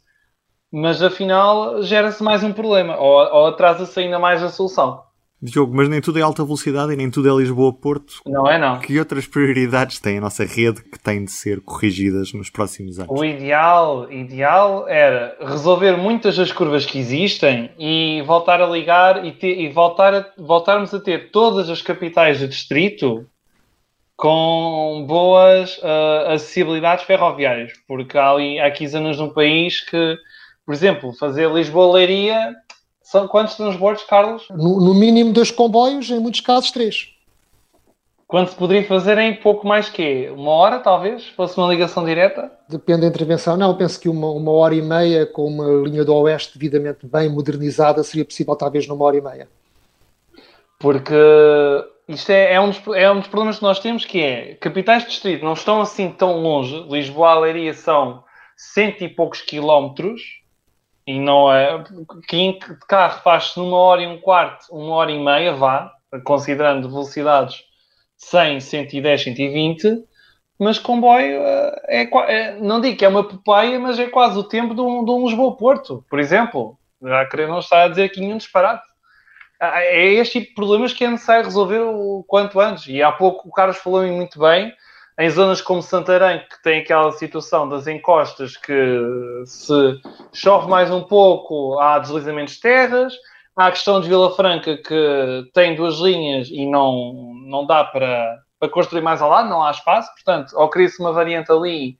mas 0.71 1.01
afinal 1.01 1.81
gera-se 1.81 2.21
mais 2.21 2.43
um 2.43 2.53
problema 2.53 2.97
ou, 2.97 3.15
ou 3.15 3.47
atrasa-se 3.47 3.99
ainda 3.99 4.19
mais 4.19 4.43
a 4.43 4.49
solução. 4.49 5.06
Diogo, 5.39 5.75
mas 5.75 5.87
nem 5.87 6.01
tudo 6.01 6.17
é 6.17 6.21
alta 6.23 6.43
velocidade 6.43 6.93
e 6.93 6.95
nem 6.95 7.11
tudo 7.11 7.29
é 7.29 7.41
Lisboa-Porto. 7.41 8.21
Não 8.25 8.49
é, 8.49 8.57
não. 8.57 8.79
Que 8.79 8.97
outras 8.97 9.27
prioridades 9.27 9.99
tem 9.99 10.17
a 10.17 10.21
nossa 10.21 10.43
rede 10.43 10.81
que 10.81 10.97
têm 10.97 11.23
de 11.25 11.31
ser 11.31 11.61
corrigidas 11.61 12.33
nos 12.33 12.49
próximos 12.49 12.97
anos? 12.97 13.11
O 13.11 13.23
ideal, 13.23 14.11
ideal 14.11 14.87
era 14.87 15.37
resolver 15.39 15.95
muitas 15.95 16.37
das 16.37 16.51
curvas 16.51 16.87
que 16.87 16.97
existem 16.97 17.69
e 17.77 18.23
voltar 18.25 18.61
a 18.61 18.65
ligar 18.65 19.23
e, 19.23 19.31
ter, 19.31 19.59
e 19.59 19.69
voltar 19.69 20.15
a, 20.15 20.25
voltarmos 20.39 20.91
a 20.91 20.99
ter 20.99 21.29
todas 21.29 21.69
as 21.69 21.83
capitais 21.83 22.39
de 22.39 22.47
distrito 22.47 23.23
com 24.15 25.05
boas 25.07 25.77
uh, 25.77 26.31
acessibilidades 26.31 27.05
ferroviárias, 27.05 27.73
porque 27.87 28.17
há, 28.17 28.31
ali, 28.31 28.59
há 28.59 28.65
aqui 28.65 28.87
zonas 28.87 29.19
no 29.19 29.31
país 29.31 29.81
que, 29.81 30.17
por 30.65 30.73
exemplo, 30.73 31.13
fazer 31.13 31.47
Lisboa-Leiria 31.51 32.55
são 33.07 33.25
quantos 33.25 33.55
transbordos, 33.55 34.03
Carlos? 34.03 34.45
No, 34.49 34.81
no, 34.81 34.93
mínimo 34.93 35.31
dois 35.31 35.49
comboios, 35.49 36.09
em 36.11 36.19
muitos 36.19 36.41
casos 36.41 36.71
três. 36.71 37.13
Quando 38.27 38.49
se 38.49 38.55
poderia 38.57 38.85
fazer 38.85 39.17
em 39.17 39.33
pouco 39.33 39.65
mais 39.65 39.87
que 39.87 40.27
uma 40.31 40.51
hora, 40.51 40.79
talvez? 40.79 41.25
Fosse 41.29 41.57
uma 41.57 41.69
ligação 41.69 42.03
direta? 42.03 42.51
Depende 42.67 43.01
da 43.01 43.07
intervenção. 43.07 43.55
Não, 43.55 43.77
penso 43.77 43.97
que 43.97 44.09
uma, 44.09 44.29
uma 44.31 44.51
hora 44.51 44.75
e 44.75 44.81
meia 44.81 45.25
com 45.25 45.45
uma 45.45 45.87
linha 45.87 46.03
do 46.03 46.13
Oeste 46.13 46.59
devidamente 46.59 47.07
bem 47.07 47.29
modernizada 47.29 48.03
seria 48.03 48.25
possível 48.25 48.57
talvez 48.57 48.85
numa 48.85 49.05
hora 49.05 49.15
e 49.15 49.21
meia. 49.21 49.47
Porque 50.77 51.15
isto 52.09 52.29
é, 52.29 52.55
é, 52.55 52.59
um 52.59 52.67
dos, 52.67 52.81
é 52.93 53.09
um 53.09 53.19
dos 53.19 53.29
problemas 53.29 53.55
que 53.55 53.63
nós 53.63 53.79
temos, 53.79 54.03
que 54.03 54.21
é 54.21 54.55
capitais 54.55 55.03
de 55.03 55.11
distrito 55.11 55.45
não 55.45 55.53
estão 55.53 55.79
assim 55.79 56.11
tão 56.11 56.41
longe. 56.41 56.85
Lisboa 56.89 57.37
e 57.37 57.39
Leiria 57.39 57.73
são 57.73 58.21
cento 58.57 59.01
e 59.05 59.07
poucos 59.07 59.39
quilómetros 59.39 60.45
e 61.07 61.19
não 61.19 61.51
é. 61.51 61.81
Quem 62.27 62.59
de 62.59 62.77
carro 62.87 63.21
faz-se 63.21 63.57
numa 63.57 63.77
hora 63.77 64.03
e 64.03 64.07
um 64.07 64.19
quarto, 64.19 64.65
uma 64.69 64.95
hora 64.95 65.09
e 65.09 65.17
meia, 65.17 65.55
vá, 65.55 65.89
considerando 66.25 66.89
velocidades 66.89 67.63
100, 68.17 68.59
110, 68.59 69.23
120, 69.23 70.03
mas 70.59 70.77
comboio 70.77 71.41
é, 71.85 72.09
é, 72.27 72.59
não 72.59 72.81
digo 72.81 72.97
que 72.97 73.05
é 73.05 73.07
uma 73.07 73.23
pepeia, 73.23 73.79
mas 73.79 73.97
é 73.97 74.07
quase 74.07 74.37
o 74.37 74.43
tempo 74.43 74.75
de 74.75 74.81
um, 74.81 75.05
de 75.05 75.11
um 75.11 75.25
Lisboa-Porto, 75.25 76.03
por 76.09 76.19
exemplo. 76.19 76.77
Já 77.01 77.25
querer 77.27 77.47
não 77.47 77.59
estar 77.59 77.83
a 77.83 77.87
dizer 77.87 78.05
aqui 78.05 78.19
nenhum 78.19 78.37
disparate. 78.37 78.83
Ah, 79.59 79.81
é 79.83 80.13
este 80.13 80.39
tipo 80.39 80.49
de 80.49 80.55
problemas 80.55 80.93
que 80.93 81.05
é 81.05 81.09
necessário 81.09 81.45
resolver 81.45 81.79
o 81.79 82.23
quanto 82.27 82.59
antes. 82.59 82.87
E 82.87 83.01
há 83.01 83.11
pouco 83.11 83.47
o 83.47 83.51
Carlos 83.51 83.77
falou 83.77 84.05
muito 84.07 84.39
bem 84.39 84.73
em 85.19 85.29
zonas 85.29 85.61
como 85.61 85.81
Santarém, 85.81 86.39
que 86.39 86.61
tem 86.61 86.79
aquela 86.79 87.11
situação 87.11 87.67
das 87.67 87.87
encostas 87.87 88.55
que 88.55 89.01
se 89.45 89.99
chove 90.31 90.69
mais 90.69 90.91
um 90.91 91.01
pouco, 91.01 91.79
há 91.79 91.97
deslizamentos 91.97 92.55
de 92.55 92.61
terras. 92.61 93.13
Há 93.55 93.67
a 93.67 93.71
questão 93.71 93.99
de 93.99 94.07
Vila 94.07 94.35
Franca, 94.35 94.77
que 94.77 95.49
tem 95.53 95.75
duas 95.75 95.95
linhas 95.97 96.49
e 96.49 96.67
não, 96.67 97.33
não 97.47 97.65
dá 97.65 97.83
para, 97.83 98.37
para 98.59 98.69
construir 98.69 99.01
mais 99.01 99.19
ao 99.19 99.31
lado, 99.31 99.49
não 99.49 99.63
há 99.63 99.71
espaço. 99.71 100.13
Portanto, 100.13 100.51
ou 100.55 100.69
cria-se 100.69 100.99
uma 100.99 101.11
variante 101.11 101.51
ali, 101.51 101.97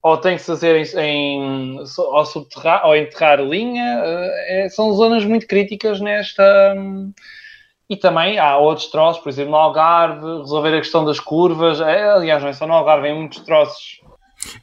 ou 0.00 0.16
tem 0.16 0.36
que 0.36 0.42
se 0.42 0.46
fazer 0.46 0.76
em, 0.76 1.00
em 1.00 1.78
ou 1.98 2.24
subterrar, 2.24 2.86
ou 2.86 2.94
enterrar 2.94 3.40
linha. 3.40 4.00
É, 4.04 4.68
são 4.68 4.92
zonas 4.92 5.24
muito 5.24 5.48
críticas 5.48 6.00
nesta 6.00 6.76
e 7.88 7.96
também 7.96 8.38
há 8.38 8.56
outros 8.56 8.86
troços, 8.86 9.22
por 9.22 9.28
exemplo, 9.28 9.52
no 9.52 9.56
Algarve, 9.56 10.38
resolver 10.38 10.74
a 10.76 10.80
questão 10.80 11.04
das 11.04 11.20
curvas. 11.20 11.80
É, 11.80 12.10
aliás, 12.10 12.42
não 12.42 12.48
é 12.48 12.52
só 12.52 12.66
no 12.66 12.72
Algarve, 12.72 13.08
em 13.08 13.18
muitos 13.18 13.40
troços. 13.40 14.00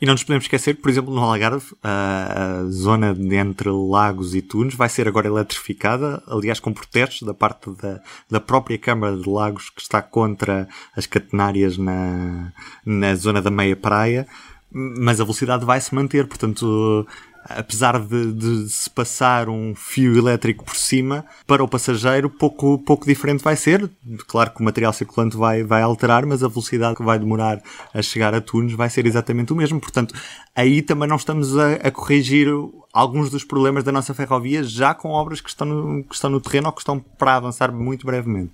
E 0.02 0.06
não 0.06 0.14
nos 0.14 0.24
podemos 0.24 0.46
esquecer 0.46 0.76
que, 0.76 0.82
por 0.82 0.90
exemplo, 0.90 1.14
no 1.14 1.22
Algarve, 1.22 1.74
a, 1.84 2.64
zona 2.70 3.16
entre 3.32 3.70
Lagos 3.70 4.36
e 4.36 4.42
Tunes 4.42 4.76
vai 4.76 4.90
ser 4.90 5.08
agora 5.08 5.28
eletrificada, 5.28 6.22
aliás, 6.28 6.60
com 6.60 6.74
protestos 6.74 7.24
da 7.24 7.34
parte 7.34 7.70
da, 7.72 8.02
da 8.30 8.40
própria 8.40 8.78
Câmara 8.78 9.16
de 9.16 9.30
Lagos, 9.30 9.70
que 9.70 9.82
está 9.82 10.02
contra 10.02 10.68
as 10.96 11.06
catenárias 11.06 11.78
na, 11.78 12.52
na 12.86 13.16
zona 13.16 13.42
da 13.42 13.50
meia 13.50 13.76
praia, 13.76 14.28
mas 14.72 15.20
a 15.20 15.24
velocidade 15.24 15.66
vai 15.66 15.80
se 15.80 15.94
manter, 15.96 16.28
portanto 16.28 17.08
apesar 17.46 18.00
de, 18.00 18.34
de, 18.34 18.70
se 18.70 18.90
passar 18.90 19.50
um 19.50 19.74
fio 19.76 20.18
elétrico 20.18 20.66
por 20.66 20.76
cima, 20.76 21.26
para 21.48 21.64
o 21.64 21.68
passageiro 21.68 22.30
pouco, 22.30 22.78
pouco 22.80 23.06
diferente 23.06 23.44
vai 23.44 23.56
ser. 23.56 23.90
Claro 24.28 24.52
que 24.52 24.62
o 24.62 24.64
material 24.64 24.94
circulante 24.94 25.38
vai, 25.38 25.64
vai 25.64 25.82
alterar, 25.82 26.26
mas 26.26 26.44
a 26.44 26.48
velocidade 26.48 26.96
que 26.96 27.04
vai 27.04 27.18
demorar 27.18 27.62
a 27.94 28.02
chegar 28.02 28.34
a 28.34 28.42
Tunes 28.42 28.74
vai 28.74 28.90
ser 28.90 29.06
exatamente 29.06 29.54
o 29.54 29.56
mesmo. 29.56 29.80
Portanto, 29.80 30.14
aí 30.56 30.82
também 30.82 31.08
não 31.08 31.16
estamos 31.16 31.58
a, 31.58 31.74
a 31.76 31.92
corrigir 31.92 32.48
alguns 32.94 33.30
dos 33.30 33.44
problemas 33.44 33.84
da 33.84 33.92
nossa 33.92 34.14
ferrovia 34.14 34.64
já 34.64 34.94
com 34.94 35.10
obras 35.10 35.42
que 35.42 35.50
estão, 35.50 35.68
no, 35.68 36.04
que 36.04 36.16
estão 36.16 36.30
no 36.30 36.42
terreno 36.42 36.68
ou 36.68 36.74
que 36.74 36.82
estão 36.82 37.00
para 37.00 37.36
avançar 37.36 37.72
muito 37.72 38.06
brevemente. 38.06 38.52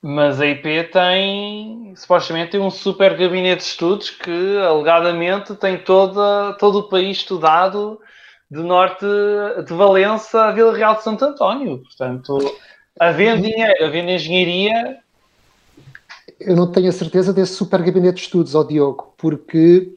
Mas 0.00 0.40
a 0.40 0.46
IP 0.46 0.90
tem, 0.92 1.92
supostamente, 1.96 2.52
tem 2.52 2.60
um 2.60 2.70
super 2.70 3.16
gabinete 3.16 3.62
de 3.62 3.68
estudos 3.68 4.10
que, 4.10 4.56
alegadamente, 4.58 5.56
tem 5.56 5.76
toda, 5.76 6.52
todo 6.52 6.78
o 6.78 6.88
país 6.88 7.16
estudado 7.16 7.98
de 8.50 8.62
norte 8.62 9.04
de 9.66 9.74
Valença 9.74 10.44
a 10.44 10.52
Vila 10.52 10.76
Real 10.76 10.96
de 10.96 11.02
Santo 11.02 11.24
António. 11.24 11.78
Portanto, 11.78 12.38
havendo 12.98 13.42
dinheiro, 13.42 13.84
havendo 13.84 14.10
engenharia. 14.10 14.98
Eu 16.40 16.56
não 16.56 16.70
tenho 16.70 16.88
a 16.88 16.92
certeza 16.92 17.32
desse 17.32 17.54
super 17.54 17.82
gabinete 17.82 18.16
de 18.16 18.22
estudos, 18.22 18.54
ó 18.54 18.62
Diogo, 18.62 19.12
porque 19.16 19.96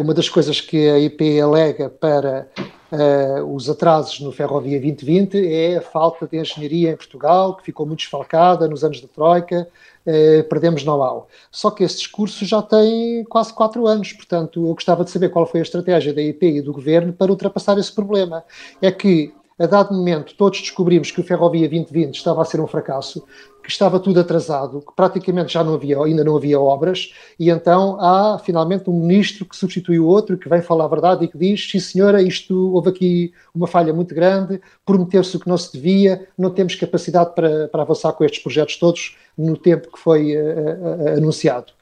uma 0.00 0.14
das 0.14 0.28
coisas 0.28 0.60
que 0.60 0.88
a 0.88 0.98
IP 0.98 1.40
alega 1.40 1.90
para 1.90 2.48
uh, 2.90 3.54
os 3.54 3.68
atrasos 3.68 4.20
no 4.20 4.32
Ferrovia 4.32 4.80
2020 4.80 5.46
é 5.46 5.76
a 5.76 5.82
falta 5.82 6.26
de 6.26 6.38
engenharia 6.38 6.92
em 6.92 6.96
Portugal, 6.96 7.56
que 7.56 7.64
ficou 7.64 7.84
muito 7.84 7.98
desfalcada 8.00 8.66
nos 8.66 8.82
anos 8.82 9.00
da 9.00 9.08
Troika, 9.08 9.68
eh, 10.06 10.42
perdemos 10.42 10.84
know-how. 10.84 11.28
Só 11.50 11.70
que 11.70 11.82
esse 11.82 11.96
discurso 11.96 12.44
já 12.44 12.60
tem 12.60 13.24
quase 13.24 13.52
quatro 13.54 13.86
anos, 13.86 14.12
portanto, 14.12 14.66
eu 14.66 14.74
gostava 14.74 15.02
de 15.02 15.10
saber 15.10 15.30
qual 15.30 15.46
foi 15.46 15.60
a 15.60 15.62
estratégia 15.62 16.12
da 16.12 16.20
IP 16.20 16.46
e 16.46 16.62
do 16.62 16.72
governo 16.72 17.12
para 17.12 17.30
ultrapassar 17.30 17.78
esse 17.78 17.92
problema. 17.92 18.44
É 18.82 18.90
que 18.90 19.32
a 19.58 19.66
dado 19.66 19.94
momento, 19.94 20.34
todos 20.36 20.60
descobrimos 20.60 21.10
que 21.10 21.20
o 21.20 21.24
Ferrovia 21.24 21.68
2020 21.68 22.16
estava 22.16 22.42
a 22.42 22.44
ser 22.44 22.60
um 22.60 22.66
fracasso, 22.66 23.24
que 23.62 23.70
estava 23.70 24.00
tudo 24.00 24.20
atrasado, 24.20 24.80
que 24.80 24.92
praticamente 24.94 25.52
já 25.52 25.62
não 25.62 25.74
havia, 25.74 25.98
ainda 25.98 26.24
não 26.24 26.36
havia 26.36 26.60
obras, 26.60 27.14
e 27.38 27.48
então 27.48 27.96
há 28.00 28.38
finalmente 28.38 28.90
um 28.90 28.98
ministro 28.98 29.46
que 29.46 29.56
substitui 29.56 29.98
o 29.98 30.06
outro, 30.06 30.36
que 30.36 30.48
vem 30.48 30.60
falar 30.60 30.84
a 30.84 30.88
verdade 30.88 31.24
e 31.24 31.28
que 31.28 31.38
diz: 31.38 31.70
sim, 31.70 31.78
senhora, 31.78 32.20
isto 32.20 32.74
houve 32.74 32.90
aqui 32.90 33.32
uma 33.54 33.66
falha 33.66 33.92
muito 33.92 34.14
grande, 34.14 34.60
prometeu-se 34.84 35.36
o 35.36 35.40
que 35.40 35.48
não 35.48 35.56
se 35.56 35.72
devia, 35.72 36.26
não 36.36 36.50
temos 36.50 36.74
capacidade 36.74 37.34
para, 37.34 37.68
para 37.68 37.82
avançar 37.82 38.12
com 38.12 38.24
estes 38.24 38.42
projetos 38.42 38.76
todos 38.76 39.16
no 39.38 39.56
tempo 39.56 39.90
que 39.90 39.98
foi 39.98 40.36
uh, 40.36 40.40
uh, 40.40 41.08
anunciado. 41.16 41.72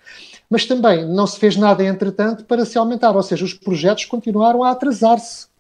Mas 0.48 0.66
também 0.66 1.06
não 1.06 1.26
se 1.26 1.38
fez 1.38 1.56
nada, 1.56 1.82
entretanto, 1.82 2.44
para 2.44 2.66
se 2.66 2.76
aumentar, 2.76 3.16
ou 3.16 3.22
seja, 3.22 3.44
os 3.44 3.54
projetos 3.54 4.04
continuaram 4.04 4.62
a 4.62 4.70
atrasar-se. 4.70 5.51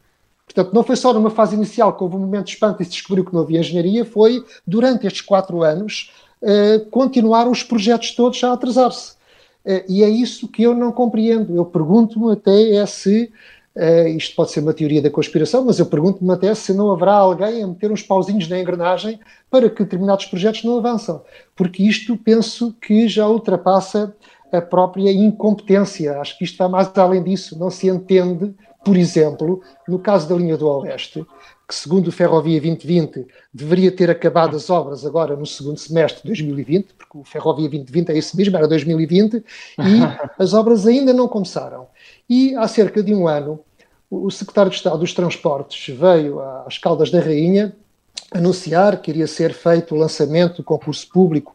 Portanto, 0.44 0.74
não 0.74 0.82
foi 0.82 0.96
só 0.96 1.12
numa 1.12 1.30
fase 1.30 1.54
inicial 1.54 1.96
que 1.96 2.02
houve 2.02 2.16
um 2.16 2.20
momento 2.20 2.46
de 2.46 2.52
espanto 2.52 2.82
e 2.82 2.84
se 2.84 2.90
descobriu 2.92 3.24
que 3.24 3.32
não 3.32 3.40
havia 3.40 3.60
engenharia, 3.60 4.04
foi 4.04 4.44
durante 4.66 5.06
estes 5.06 5.22
quatro 5.22 5.62
anos 5.62 6.12
uh, 6.42 6.84
continuaram 6.90 7.50
os 7.50 7.62
projetos 7.62 8.10
todos 8.14 8.42
a 8.44 8.52
atrasar-se. 8.52 9.12
Uh, 9.64 9.84
e 9.88 10.02
é 10.02 10.08
isso 10.08 10.48
que 10.48 10.62
eu 10.62 10.74
não 10.74 10.92
compreendo. 10.92 11.56
Eu 11.56 11.64
pergunto-me 11.64 12.32
até 12.32 12.74
é 12.74 12.86
se 12.86 13.32
Uh, 13.74 14.06
isto 14.08 14.36
pode 14.36 14.50
ser 14.50 14.60
uma 14.60 14.74
teoria 14.74 15.00
da 15.00 15.08
conspiração, 15.08 15.64
mas 15.64 15.78
eu 15.78 15.86
pergunto-me 15.86 16.30
até 16.30 16.54
se 16.54 16.74
não 16.74 16.92
haverá 16.92 17.14
alguém 17.14 17.62
a 17.62 17.66
meter 17.66 17.90
uns 17.90 18.02
pauzinhos 18.02 18.46
na 18.46 18.60
engrenagem 18.60 19.18
para 19.50 19.70
que 19.70 19.82
determinados 19.82 20.26
projetos 20.26 20.62
não 20.62 20.76
avançam. 20.76 21.22
Porque 21.56 21.82
isto 21.82 22.14
penso 22.18 22.74
que 22.80 23.08
já 23.08 23.26
ultrapassa 23.26 24.14
a 24.52 24.60
própria 24.60 25.10
incompetência. 25.10 26.20
Acho 26.20 26.36
que 26.36 26.44
isto 26.44 26.58
vai 26.58 26.68
mais 26.68 26.92
além 26.98 27.22
disso. 27.22 27.58
Não 27.58 27.70
se 27.70 27.88
entende, 27.88 28.54
por 28.84 28.96
exemplo, 28.96 29.62
no 29.86 29.98
caso 29.98 30.28
da 30.28 30.34
linha 30.34 30.56
do 30.56 30.68
Oeste, 30.68 31.24
que 31.68 31.74
segundo 31.74 32.08
o 32.08 32.12
Ferrovia 32.12 32.60
2020 32.60 33.26
deveria 33.52 33.90
ter 33.90 34.10
acabado 34.10 34.56
as 34.56 34.68
obras 34.68 35.06
agora 35.06 35.36
no 35.36 35.46
segundo 35.46 35.78
semestre 35.78 36.22
de 36.22 36.28
2020, 36.28 36.94
porque 36.94 37.18
o 37.18 37.24
Ferrovia 37.24 37.68
2020 37.68 38.10
é 38.10 38.18
isso 38.18 38.36
mesmo, 38.36 38.56
era 38.56 38.66
2020, 38.66 39.34
e 39.34 39.42
as 40.38 40.52
obras 40.52 40.86
ainda 40.86 41.12
não 41.12 41.28
começaram. 41.28 41.86
E 42.28 42.54
há 42.56 42.66
cerca 42.66 43.02
de 43.02 43.14
um 43.14 43.28
ano, 43.28 43.60
o 44.10 44.30
secretário 44.30 44.70
de 44.70 44.76
Estado 44.76 44.98
dos 44.98 45.14
Transportes 45.14 45.94
veio 45.94 46.40
às 46.66 46.76
Caldas 46.76 47.10
da 47.10 47.20
Rainha 47.20 47.74
anunciar 48.30 49.00
que 49.00 49.10
iria 49.10 49.26
ser 49.26 49.52
feito 49.52 49.94
o 49.94 49.98
lançamento 49.98 50.58
do 50.58 50.64
concurso 50.64 51.08
público 51.08 51.54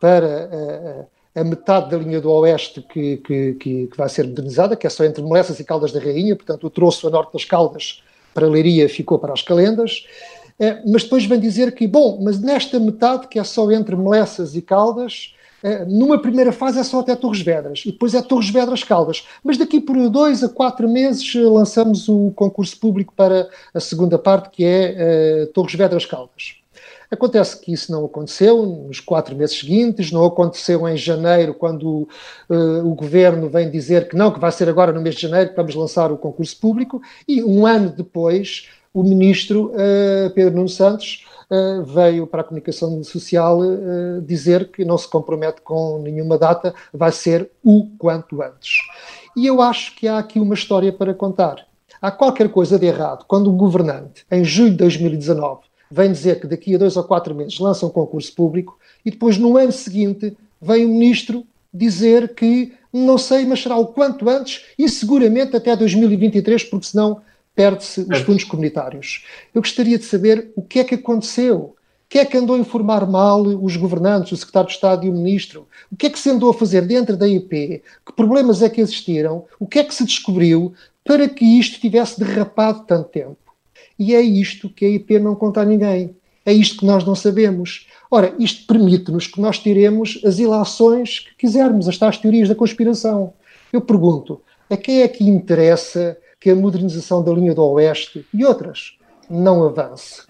para 0.00 1.08
a, 1.36 1.44
metade 1.44 1.90
da 1.90 1.96
linha 1.96 2.20
do 2.20 2.30
Oeste 2.30 2.82
que, 2.82 3.18
que, 3.18 3.54
que, 3.54 3.86
que, 3.86 3.96
vai 3.96 4.08
ser 4.08 4.26
modernizada, 4.26 4.74
que 4.74 4.86
é 4.86 4.90
só 4.90 5.04
entre 5.04 5.22
Molessas 5.22 5.60
e 5.60 5.64
Caldas 5.64 5.92
da 5.92 6.00
Rainha, 6.00 6.34
portanto 6.34 6.66
o 6.66 6.70
troço 6.70 7.06
a 7.06 7.10
norte 7.10 7.32
das 7.32 7.44
Caldas 7.44 8.02
para 8.34 8.48
Leiria 8.48 8.88
ficou 8.88 9.18
para 9.18 9.32
as 9.32 9.42
Calendas, 9.42 10.06
é, 10.58 10.82
mas 10.86 11.04
depois 11.04 11.24
vem 11.24 11.38
dizer 11.38 11.74
que, 11.74 11.86
bom, 11.86 12.18
mas 12.22 12.40
nesta 12.40 12.80
metade, 12.80 13.28
que 13.28 13.38
é 13.38 13.44
só 13.44 13.70
entre 13.70 13.94
Melessas 13.94 14.54
e 14.56 14.62
Caldas, 14.62 15.34
é, 15.62 15.84
numa 15.84 16.18
primeira 16.20 16.52
fase 16.52 16.78
é 16.78 16.84
só 16.84 17.00
até 17.00 17.16
Torres 17.16 17.40
Vedras, 17.40 17.82
e 17.84 17.92
depois 17.92 18.14
é 18.14 18.22
Torres 18.22 18.50
Vedras 18.50 18.84
Caldas. 18.84 19.26
Mas 19.42 19.58
daqui 19.58 19.80
por 19.80 19.96
dois 20.08 20.42
a 20.44 20.48
quatro 20.48 20.88
meses 20.88 21.34
eh, 21.34 21.40
lançamos 21.40 22.08
o 22.08 22.30
concurso 22.36 22.78
público 22.78 23.12
para 23.16 23.48
a 23.74 23.80
segunda 23.80 24.18
parte, 24.18 24.50
que 24.50 24.64
é 24.64 24.94
é 24.96 25.46
Torres 25.46 25.74
Vedras 25.74 26.06
Caldas. 26.06 26.56
Acontece 27.10 27.60
que 27.60 27.72
isso 27.72 27.92
não 27.92 28.04
aconteceu 28.04 28.64
nos 28.66 29.00
quatro 29.00 29.36
meses 29.36 29.58
seguintes, 29.58 30.10
não 30.10 30.24
aconteceu 30.24 30.88
em 30.88 30.96
janeiro, 30.96 31.54
quando 31.54 32.08
uh, 32.48 32.84
o 32.84 32.94
governo 32.94 33.48
vem 33.48 33.70
dizer 33.70 34.08
que 34.08 34.16
não, 34.16 34.32
que 34.32 34.40
vai 34.40 34.50
ser 34.50 34.68
agora 34.68 34.92
no 34.92 35.00
mês 35.00 35.14
de 35.14 35.22
janeiro 35.22 35.50
que 35.50 35.56
vamos 35.56 35.74
lançar 35.74 36.10
o 36.10 36.18
concurso 36.18 36.58
público, 36.58 37.00
e 37.26 37.42
um 37.42 37.66
ano 37.66 37.90
depois 37.90 38.68
o 38.92 39.02
ministro 39.02 39.72
uh, 39.72 40.30
Pedro 40.34 40.56
Nuno 40.56 40.68
Santos 40.68 41.24
uh, 41.50 41.84
veio 41.84 42.26
para 42.26 42.40
a 42.40 42.44
comunicação 42.44 43.02
social 43.04 43.60
dizer 44.24 44.70
que 44.70 44.84
não 44.84 44.98
se 44.98 45.08
compromete 45.08 45.60
com 45.60 45.98
nenhuma 45.98 46.36
data, 46.36 46.74
vai 46.92 47.12
ser 47.12 47.50
o 47.62 47.88
quanto 47.98 48.42
antes. 48.42 48.78
E 49.36 49.46
eu 49.46 49.60
acho 49.60 49.94
que 49.94 50.08
há 50.08 50.18
aqui 50.18 50.40
uma 50.40 50.54
história 50.54 50.92
para 50.92 51.14
contar. 51.14 51.66
Há 52.00 52.10
qualquer 52.10 52.50
coisa 52.50 52.78
de 52.78 52.86
errado 52.86 53.24
quando 53.28 53.50
um 53.50 53.56
governante, 53.56 54.24
em 54.30 54.44
julho 54.44 54.70
de 54.70 54.76
2019, 54.78 55.65
vem 55.90 56.12
dizer 56.12 56.40
que 56.40 56.46
daqui 56.46 56.74
a 56.74 56.78
dois 56.78 56.96
ou 56.96 57.04
quatro 57.04 57.34
meses 57.34 57.58
lança 57.58 57.86
um 57.86 57.90
concurso 57.90 58.34
público 58.34 58.78
e 59.04 59.10
depois, 59.10 59.38
no 59.38 59.56
ano 59.56 59.72
seguinte, 59.72 60.36
vem 60.60 60.84
o 60.84 60.88
ministro 60.88 61.46
dizer 61.72 62.34
que 62.34 62.72
não 62.92 63.18
sei, 63.18 63.44
mas 63.44 63.62
será 63.62 63.76
o 63.76 63.86
quanto 63.86 64.28
antes 64.28 64.64
e 64.78 64.88
seguramente 64.88 65.54
até 65.54 65.76
2023, 65.76 66.64
porque 66.64 66.86
senão 66.86 67.20
perde-se 67.54 68.00
os 68.00 68.18
fundos 68.20 68.44
comunitários. 68.44 69.24
Eu 69.54 69.62
gostaria 69.62 69.98
de 69.98 70.04
saber 70.04 70.50
o 70.54 70.62
que 70.62 70.78
é 70.78 70.84
que 70.84 70.94
aconteceu. 70.94 71.74
O 72.06 72.08
que 72.08 72.18
é 72.18 72.24
que 72.24 72.36
andou 72.36 72.54
a 72.54 72.58
informar 72.58 73.04
mal 73.04 73.42
os 73.42 73.76
governantes, 73.76 74.30
o 74.30 74.36
secretário 74.36 74.68
de 74.68 74.74
Estado 74.74 75.04
e 75.04 75.10
o 75.10 75.12
ministro? 75.12 75.66
O 75.90 75.96
que 75.96 76.06
é 76.06 76.10
que 76.10 76.18
se 76.18 76.30
andou 76.30 76.50
a 76.50 76.54
fazer 76.54 76.82
dentro 76.82 77.16
da 77.16 77.26
IP? 77.26 77.82
Que 78.04 78.12
problemas 78.14 78.62
é 78.62 78.68
que 78.68 78.80
existiram? 78.80 79.44
O 79.58 79.66
que 79.66 79.80
é 79.80 79.84
que 79.84 79.94
se 79.94 80.04
descobriu 80.04 80.72
para 81.04 81.28
que 81.28 81.44
isto 81.44 81.80
tivesse 81.80 82.20
derrapado 82.20 82.84
tanto 82.86 83.08
tempo? 83.08 83.36
E 83.98 84.14
é 84.14 84.20
isto 84.20 84.68
que 84.68 84.84
a 84.84 84.88
IP 84.88 85.18
não 85.18 85.34
conta 85.34 85.60
a 85.60 85.64
ninguém. 85.64 86.14
É 86.44 86.52
isto 86.52 86.78
que 86.80 86.86
nós 86.86 87.04
não 87.04 87.14
sabemos. 87.14 87.86
Ora, 88.10 88.34
isto 88.38 88.66
permite-nos 88.66 89.26
que 89.26 89.40
nós 89.40 89.58
tiremos 89.58 90.20
as 90.24 90.38
ilações 90.38 91.20
que 91.20 91.34
quisermos, 91.36 91.88
as 91.88 91.98
tais 91.98 92.18
teorias 92.18 92.48
da 92.48 92.54
conspiração. 92.54 93.32
Eu 93.72 93.80
pergunto, 93.80 94.40
a 94.70 94.76
quem 94.76 95.02
é 95.02 95.08
que 95.08 95.24
interessa 95.24 96.16
que 96.40 96.50
a 96.50 96.54
modernização 96.54 97.22
da 97.22 97.32
linha 97.32 97.54
do 97.54 97.64
Oeste 97.64 98.24
e 98.32 98.44
outras 98.44 98.96
não 99.28 99.64
avance? 99.64 100.22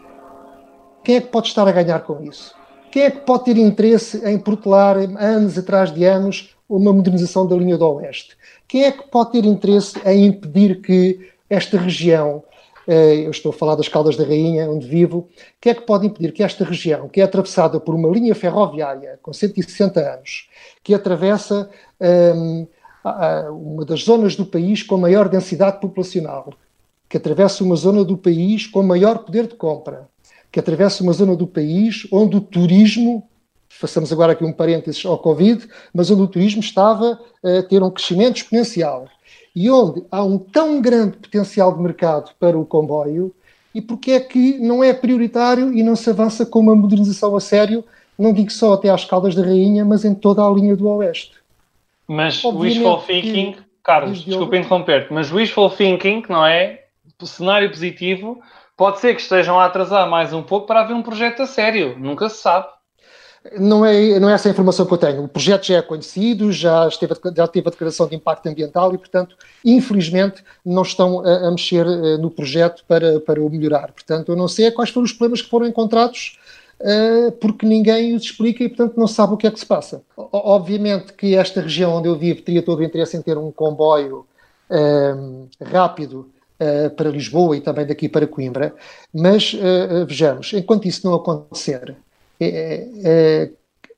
Quem 1.05 1.17
é 1.17 1.21
que 1.21 1.29
pode 1.29 1.49
estar 1.49 1.69
a 1.69 1.73
ganhar 1.73 2.01
com 2.01 2.23
isso? 2.25 2.55
Quem 2.91 3.03
é 3.03 3.11
que 3.11 3.21
pode 3.21 3.45
ter 3.45 3.59
interesse 3.59 4.25
em 4.25 4.39
protelar 4.39 4.97
anos 4.97 5.59
atrás 5.59 5.93
de 5.93 6.05
anos 6.05 6.57
uma 6.69 6.93
modernização 6.93 7.47
da 7.47 7.55
linha 7.55 7.77
do 7.77 7.87
Oeste? 7.87 8.37
Quem 8.67 8.85
é 8.85 8.91
que 8.91 9.07
pode 9.09 9.33
ter 9.33 9.45
interesse 9.45 10.01
em 10.07 10.25
impedir 10.25 10.81
que 10.81 11.29
esta 11.51 11.79
região 11.79 12.43
eu 12.87 13.31
estou 13.31 13.51
a 13.51 13.53
falar 13.53 13.75
das 13.75 13.89
Caldas 13.89 14.17
da 14.17 14.25
Rainha, 14.25 14.71
onde 14.71 14.87
vivo, 14.87 15.29
que 15.61 15.71
é 15.71 15.75
que 15.75 15.83
pode 15.83 16.07
impedir 16.07 16.33
que 16.33 16.43
esta 16.43 16.65
região, 16.65 17.09
que 17.09 17.21
é 17.21 17.25
atravessada 17.25 17.81
por 17.81 17.95
uma 17.95 18.09
linha 18.09 18.35
ferroviária 18.35 19.19
com 19.23 19.33
160 19.33 20.01
anos, 20.01 20.49
que 20.85 20.95
atravessa 20.95 21.69
um, 22.01 22.07
ehm, 22.07 22.69
uma 23.51 23.85
das 23.85 24.03
zonas 24.03 24.37
do 24.37 24.45
país 24.45 24.83
com 24.83 24.97
maior 24.97 25.29
densidade 25.29 25.81
populacional, 25.81 26.53
que 27.09 27.17
atravessa 27.17 27.63
uma 27.63 27.77
zona 27.77 28.05
do 28.05 28.17
país 28.17 28.67
com 28.67 28.83
maior 28.83 29.19
poder 29.19 29.47
de 29.47 29.55
compra, 29.55 30.09
que 30.51 30.59
atravessa 30.59 31.03
uma 31.03 31.13
zona 31.13 31.37
do 31.37 31.47
país 31.47 32.07
onde 32.11 32.37
o 32.37 32.41
turismo, 32.41 33.29
façamos 33.69 34.13
agora 34.13 34.33
aqui 34.33 34.45
um 34.45 34.53
parênteses 34.53 35.05
ao 35.05 35.19
Covid, 35.19 35.69
mas 35.93 36.11
onde 36.11 36.23
o 36.23 36.29
turismo 36.29 36.61
estava 36.61 37.19
a 37.45 37.63
ter 37.63 37.83
um 37.83 37.91
crescimento 37.91 38.37
exponencial 38.37 39.07
e 39.57 39.71
onde 39.71 40.05
há 40.11 40.23
um 40.23 40.37
tão 40.37 40.83
grande 40.83 41.17
potencial 41.17 41.75
de 41.75 41.83
mercado 41.83 42.31
para 42.39 42.59
o 42.59 42.67
comboio, 42.67 43.35
e 43.75 43.81
porque 43.81 44.13
é 44.13 44.21
que 44.21 44.59
não 44.59 44.85
é 44.85 44.93
prioritário 44.93 45.73
e 45.73 45.83
não 45.83 45.97
se 45.97 46.11
avança 46.11 46.45
com 46.45 46.61
uma 46.61 46.77
modernização 46.77 47.35
a 47.35 47.41
sério, 47.41 47.83
não 48.19 48.35
digo 48.35 48.53
só 48.53 48.75
até 48.75 48.91
às 48.91 49.07
Caldas 49.07 49.35
da 49.35 49.43
Rainha, 49.43 49.83
mas 49.83 50.05
em 50.05 50.15
toda 50.15 50.47
a 50.47 50.51
linha 50.51 50.77
do 50.77 50.87
Oeste. 50.89 51.33
Mas 52.07 52.45
Obviamente 52.45 52.79
wishful 52.79 52.99
thinking, 53.01 53.53
que, 53.53 53.59
Carlos, 53.83 54.25
desculpa 54.25 54.57
interromper-te, 54.59 55.13
mas 55.13 55.33
wishful 55.33 55.71
thinking, 55.71 56.23
não 56.29 56.45
é? 56.45 56.85
O 57.21 57.27
cenário 57.27 57.71
positivo, 57.71 58.39
pode 58.77 59.01
ser 59.01 59.15
que 59.15 59.23
estejam 59.23 59.59
a 59.59 59.65
atrasar 59.65 60.09
mais 60.09 60.35
um 60.35 60.43
pouco 60.43 60.67
para 60.67 60.81
haver 60.81 60.95
um 60.95 61.03
projeto 61.03 61.43
a 61.43 61.47
sério, 61.47 61.97
nunca 61.99 62.29
se 62.29 62.43
sabe 62.43 62.67
não 63.59 63.85
é, 63.85 64.19
não 64.19 64.29
é 64.29 64.35
essa 64.35 64.49
a 64.49 64.51
informação 64.51 64.87
que 64.87 64.93
eu 64.93 64.99
tenho. 64.99 65.25
O 65.25 65.29
projeto 65.29 65.67
já 65.67 65.77
é 65.77 65.83
conhecido, 65.83 66.53
já, 66.53 66.87
esteve, 66.89 67.15
já 67.35 67.47
teve 67.47 67.69
a 67.69 67.71
declaração 67.71 68.07
de 68.07 68.15
impacto 68.15 68.47
ambiental 68.47 68.95
e, 68.95 68.99
portanto, 68.99 69.37
infelizmente, 69.65 70.43
não 70.65 70.83
estão 70.83 71.21
a, 71.21 71.49
a 71.49 71.51
mexer 71.51 71.87
uh, 71.87 72.19
no 72.19 72.31
projeto 72.31 72.85
para, 72.87 73.21
para 73.21 73.43
o 73.43 73.49
melhorar. 73.51 73.93
Portanto, 73.93 74.33
eu 74.33 74.37
não 74.37 74.49
sei 74.49 74.71
quais 74.71 74.91
foram 74.91 75.05
os 75.05 75.13
problemas 75.13 75.43
que 75.43 75.51
foram 75.51 75.67
encontrados, 75.67 76.39
uh, 76.81 77.33
porque 77.33 77.67
ninguém 77.67 78.15
os 78.15 78.23
explica 78.23 78.65
e, 78.65 78.69
portanto, 78.69 78.97
não 78.97 79.07
sabe 79.07 79.35
o 79.35 79.37
que 79.37 79.47
é 79.47 79.51
que 79.51 79.61
se 79.61 79.67
passa. 79.67 80.03
Obviamente 80.17 81.13
que 81.13 81.37
esta 81.37 81.61
região 81.61 81.95
onde 81.95 82.09
eu 82.09 82.17
vivo 82.17 82.43
teria 82.43 82.63
todo 82.63 82.81
o 82.81 82.85
interesse 82.85 83.17
em 83.17 83.23
ter 83.23 83.37
um 83.37 83.51
comboio 83.51 84.27
uh, 84.71 85.49
rápido 85.63 86.31
para 86.97 87.11
Lisboa 87.11 87.55
e 87.55 87.61
também 87.61 87.85
daqui 87.85 88.09
para 88.09 88.27
Coimbra, 88.27 88.75
mas 89.13 89.55
vejamos, 90.09 90.55
enquanto 90.55 90.89
isso 90.89 91.07
não 91.07 91.15
acontecer, 91.15 91.95
é, 92.41 92.47
é, 92.47 92.89
é, 93.05 93.51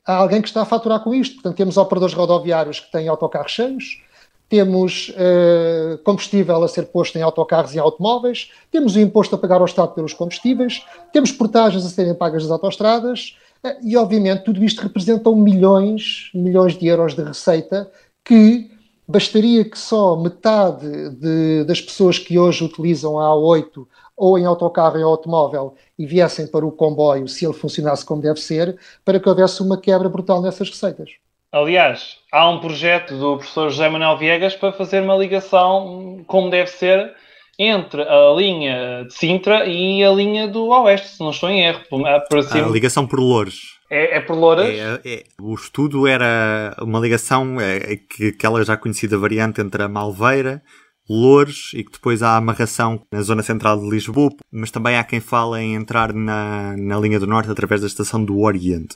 há 0.06 0.16
alguém 0.16 0.40
que 0.40 0.48
está 0.48 0.62
a 0.62 0.66
faturar 0.66 1.02
com 1.02 1.14
isto. 1.14 1.34
Portanto, 1.34 1.56
temos 1.56 1.76
operadores 1.76 2.14
rodoviários 2.14 2.80
que 2.80 2.90
têm 2.90 3.08
autocarros 3.08 3.52
cheios, 3.52 4.02
temos 4.48 5.10
uh, 5.10 5.98
combustível 5.98 6.62
a 6.62 6.68
ser 6.68 6.86
posto 6.86 7.18
em 7.18 7.22
autocarros 7.22 7.74
e 7.74 7.78
automóveis, 7.78 8.50
temos 8.70 8.96
o 8.96 9.00
imposto 9.00 9.34
a 9.34 9.38
pagar 9.38 9.60
ao 9.60 9.66
Estado 9.66 9.92
pelos 9.92 10.14
combustíveis, 10.14 10.82
temos 11.12 11.30
portagens 11.30 11.84
a 11.84 11.88
serem 11.88 12.14
pagas 12.14 12.44
das 12.44 12.52
autoestradas 12.52 13.36
uh, 13.62 13.76
e, 13.82 13.94
obviamente, 13.96 14.44
tudo 14.44 14.64
isto 14.64 14.80
representa 14.80 15.30
milhões, 15.30 16.30
milhões 16.34 16.78
de 16.78 16.86
euros 16.86 17.14
de 17.14 17.22
receita 17.22 17.90
que 18.24 18.70
bastaria 19.06 19.64
que 19.64 19.78
só 19.78 20.16
metade 20.16 21.10
de, 21.10 21.64
das 21.64 21.80
pessoas 21.80 22.18
que 22.18 22.38
hoje 22.38 22.64
utilizam 22.64 23.18
a 23.18 23.28
A8 23.30 23.86
ou 24.18 24.38
em 24.38 24.44
autocarro 24.44 24.98
e 24.98 25.02
automóvel 25.02 25.74
e 25.98 26.04
viessem 26.04 26.46
para 26.46 26.66
o 26.66 26.72
comboio, 26.72 27.28
se 27.28 27.46
ele 27.46 27.54
funcionasse 27.54 28.04
como 28.04 28.20
deve 28.20 28.40
ser, 28.40 28.76
para 29.04 29.20
que 29.20 29.28
houvesse 29.28 29.62
uma 29.62 29.80
quebra 29.80 30.08
brutal 30.08 30.42
nessas 30.42 30.68
receitas. 30.68 31.10
Aliás, 31.52 32.18
há 32.30 32.50
um 32.50 32.60
projeto 32.60 33.16
do 33.16 33.36
professor 33.36 33.70
José 33.70 33.88
Manuel 33.88 34.18
Viegas 34.18 34.54
para 34.54 34.72
fazer 34.72 35.02
uma 35.02 35.16
ligação 35.16 36.22
como 36.26 36.50
deve 36.50 36.68
ser 36.68 37.14
entre 37.58 38.02
a 38.02 38.34
linha 38.36 39.04
de 39.04 39.14
Sintra 39.14 39.66
e 39.66 40.04
a 40.04 40.10
linha 40.10 40.46
do 40.46 40.68
Oeste, 40.68 41.08
se 41.08 41.20
não 41.20 41.30
estou 41.30 41.48
em 41.48 41.64
erro. 41.64 41.80
Por 42.28 42.38
assim... 42.38 42.60
A 42.60 42.68
ligação 42.68 43.06
por 43.06 43.18
Loures. 43.18 43.78
É, 43.90 44.18
é 44.18 44.20
por 44.20 44.36
Louras? 44.36 44.68
É, 44.68 45.00
é, 45.04 45.24
o 45.40 45.54
estudo 45.54 46.06
era 46.06 46.76
uma 46.80 47.00
ligação, 47.00 47.58
é, 47.58 47.96
que 47.96 48.28
aquela 48.28 48.62
já 48.62 48.76
conhecida 48.76 49.16
variante 49.16 49.60
entre 49.60 49.82
a 49.82 49.88
Malveira 49.88 50.62
Loures 51.08 51.70
e 51.74 51.82
que 51.82 51.92
depois 51.92 52.22
há 52.22 52.36
amarração 52.36 53.00
na 53.10 53.22
zona 53.22 53.42
central 53.42 53.80
de 53.80 53.88
Lisboa, 53.88 54.30
mas 54.50 54.70
também 54.70 54.96
há 54.96 55.04
quem 55.04 55.20
fala 55.20 55.62
em 55.62 55.74
entrar 55.74 56.12
na, 56.12 56.76
na 56.76 56.98
linha 56.98 57.18
do 57.18 57.26
Norte 57.26 57.50
através 57.50 57.80
da 57.80 57.86
estação 57.86 58.22
do 58.24 58.40
Oriente. 58.40 58.94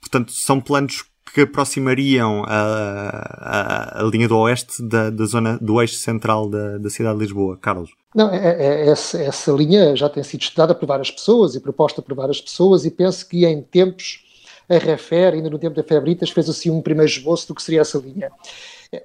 Portanto, 0.00 0.32
são 0.32 0.60
planos 0.60 1.04
que 1.32 1.42
aproximariam 1.42 2.44
a, 2.46 3.98
a, 3.98 4.00
a 4.00 4.02
linha 4.04 4.28
do 4.28 4.36
oeste 4.38 4.82
da, 4.82 5.08
da, 5.08 5.24
zona 5.24 5.58
do 5.60 5.80
eixo 5.80 5.94
central 5.94 6.48
da, 6.48 6.78
da 6.78 6.90
cidade 6.90 7.16
de 7.16 7.24
Lisboa. 7.24 7.56
Carlos. 7.56 7.90
Não, 8.14 8.28
é, 8.28 8.36
é, 8.36 8.64
é, 8.64 8.90
essa, 8.90 9.18
essa 9.22 9.50
linha 9.52 9.96
já 9.96 10.08
tem 10.08 10.22
sido 10.22 10.42
estudada 10.42 10.74
por 10.74 10.86
várias 10.86 11.10
pessoas 11.10 11.54
e 11.54 11.60
proposta 11.60 12.02
por 12.02 12.14
várias 12.14 12.40
pessoas 12.40 12.84
e 12.84 12.90
penso 12.90 13.26
que 13.26 13.46
em 13.46 13.62
tempos 13.62 14.20
a 14.68 14.78
Refer, 14.78 15.34
ainda 15.34 15.50
no 15.50 15.58
tempo 15.58 15.74
da 15.74 15.82
Febritas, 15.82 16.30
fez 16.30 16.48
assim 16.48 16.70
um 16.70 16.80
primeiro 16.80 17.10
esboço 17.10 17.48
do 17.48 17.54
que 17.54 17.62
seria 17.62 17.80
essa 17.80 17.98
linha. 17.98 18.30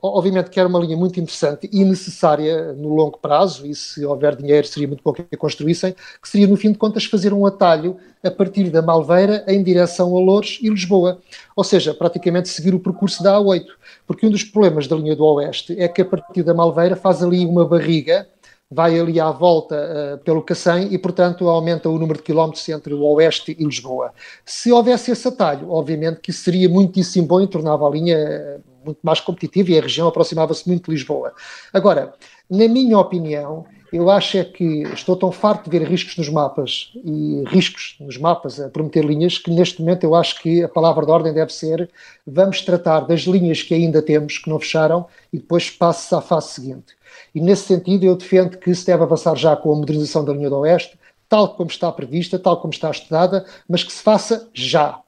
Obviamente 0.02 0.50
que 0.50 0.60
era 0.60 0.67
uma 0.67 0.80
linha 0.80 0.97
muito 0.97 1.17
interessante 1.17 1.69
e 1.71 1.86
necessária 1.86 2.73
no 2.73 2.93
longo 2.93 3.17
prazo, 3.19 3.65
e 3.65 3.73
se 3.73 4.06
houver 4.06 4.36
dinheiro 4.36 4.67
seria 4.67 4.88
muito 4.88 5.02
bom 5.02 5.13
que 5.13 5.23
a 5.32 5.38
construíssem, 5.38 5.95
que 6.21 6.28
seria, 6.28 6.45
no 6.45 6.58
fim 6.58 6.73
de 6.73 6.78
contas, 6.78 7.06
fazer 7.06 7.34
um 7.34 7.45
atalho 7.45 7.95
a 8.21 8.30
partir 8.30 8.69
da 8.69 8.82
Malveira 8.82 9.45
em 9.47 9.63
direção 9.63 10.15
a 10.17 10.19
Louros 10.19 10.60
e 10.62 10.69
Lisboa. 10.69 11.19
Ou 11.56 11.63
seja, 11.63 11.93
praticamente 11.93 12.50
seguir 12.50 12.76
o 12.76 12.80
percurso 12.80 13.23
da 13.23 13.38
A8. 13.38 13.65
Porque 14.06 14.26
um 14.26 14.30
dos 14.30 14.43
problemas 14.43 14.88
da 14.88 14.95
linha 14.97 15.15
do 15.15 15.23
Oeste 15.23 15.80
é 15.80 15.88
que 15.88 16.02
a 16.02 16.06
partir 16.06 16.43
da 16.43 16.54
Malveira 16.54 16.97
faz 16.97 17.23
ali 17.23 17.45
uma 17.45 17.65
barriga 17.65 18.28
vai 18.69 19.00
ali 19.00 19.19
à 19.19 19.32
volta 19.32 19.76
uh, 19.76 20.17
pelo 20.23 20.41
Cacém 20.41 20.93
e, 20.93 20.97
portanto, 20.97 21.47
aumenta 21.47 21.89
o 21.89 21.97
número 21.97 22.19
de 22.19 22.23
quilómetros 22.26 22.67
entre 22.67 22.93
o 22.93 23.02
Oeste 23.02 23.56
e 23.58 23.63
Lisboa. 23.63 24.13
Se 24.45 24.71
houvesse 24.71 25.12
esse 25.12 25.28
atalho, 25.28 25.71
obviamente 25.71 26.19
que 26.19 26.34
seria 26.34 26.67
muitíssimo 26.67 27.28
bom 27.28 27.41
e 27.41 27.47
tornava 27.47 27.88
a 27.88 27.89
linha 27.89 28.17
eh, 28.17 28.60
muito 28.88 29.00
mais 29.04 29.19
competitiva 29.19 29.71
e 29.71 29.78
a 29.78 29.82
região 29.82 30.08
aproximava-se 30.08 30.67
muito 30.67 30.86
de 30.86 30.91
Lisboa. 30.91 31.34
Agora, 31.71 32.13
na 32.50 32.67
minha 32.67 32.97
opinião, 32.97 33.65
eu 33.91 34.10
acho 34.10 34.38
é 34.38 34.43
que 34.43 34.84
estou 34.93 35.15
tão 35.15 35.32
farto 35.32 35.69
de 35.69 35.78
ver 35.78 35.88
riscos 35.88 36.17
nos 36.17 36.30
mapas 36.30 36.91
e 36.95 37.43
riscos 37.47 37.95
nos 38.00 38.17
mapas 38.17 38.60
a 38.60 38.69
prometer 38.69 39.04
linhas 39.06 39.38
que 39.38 39.50
neste 39.50 39.80
momento 39.80 40.04
eu 40.04 40.13
acho 40.13 40.41
que 40.41 40.63
a 40.63 40.67
palavra 40.67 41.06
de 41.06 41.12
ordem 41.12 41.34
deve 41.34 41.54
ser 41.54 41.89
vamos 42.26 42.62
tratar 42.62 43.02
das 43.02 43.21
linhas 43.21 43.63
que 43.63 43.73
ainda 43.73 44.02
temos, 44.02 44.38
que 44.38 44.50
não 44.50 44.60
fecharam, 44.60 45.06
e 45.32 45.38
depois 45.38 45.69
passe 45.69 46.13
à 46.13 46.21
fase 46.21 46.50
seguinte. 46.50 46.95
E 47.34 47.39
nesse 47.39 47.63
sentido 47.63 48.06
eu 48.06 48.15
defendo 48.15 48.58
que 48.58 48.73
se 48.76 48.86
deve 48.86 49.04
avançar 49.04 49.36
já 49.36 49.56
com 49.56 49.71
a 49.71 49.76
modernização 49.76 50.23
da 50.26 50.34
linha 50.34 50.50
do 50.50 50.58
Oeste, 50.60 51.00
tal 51.30 51.56
como 51.56 51.69
está 51.69 51.91
prevista, 51.91 52.38
tal 52.39 52.60
como 52.60 52.73
está 52.73 52.91
estudada, 52.91 53.45
mas 53.67 53.84
que 53.84 53.91
se 53.91 54.02
faça 54.02 54.50
já. 54.54 55.02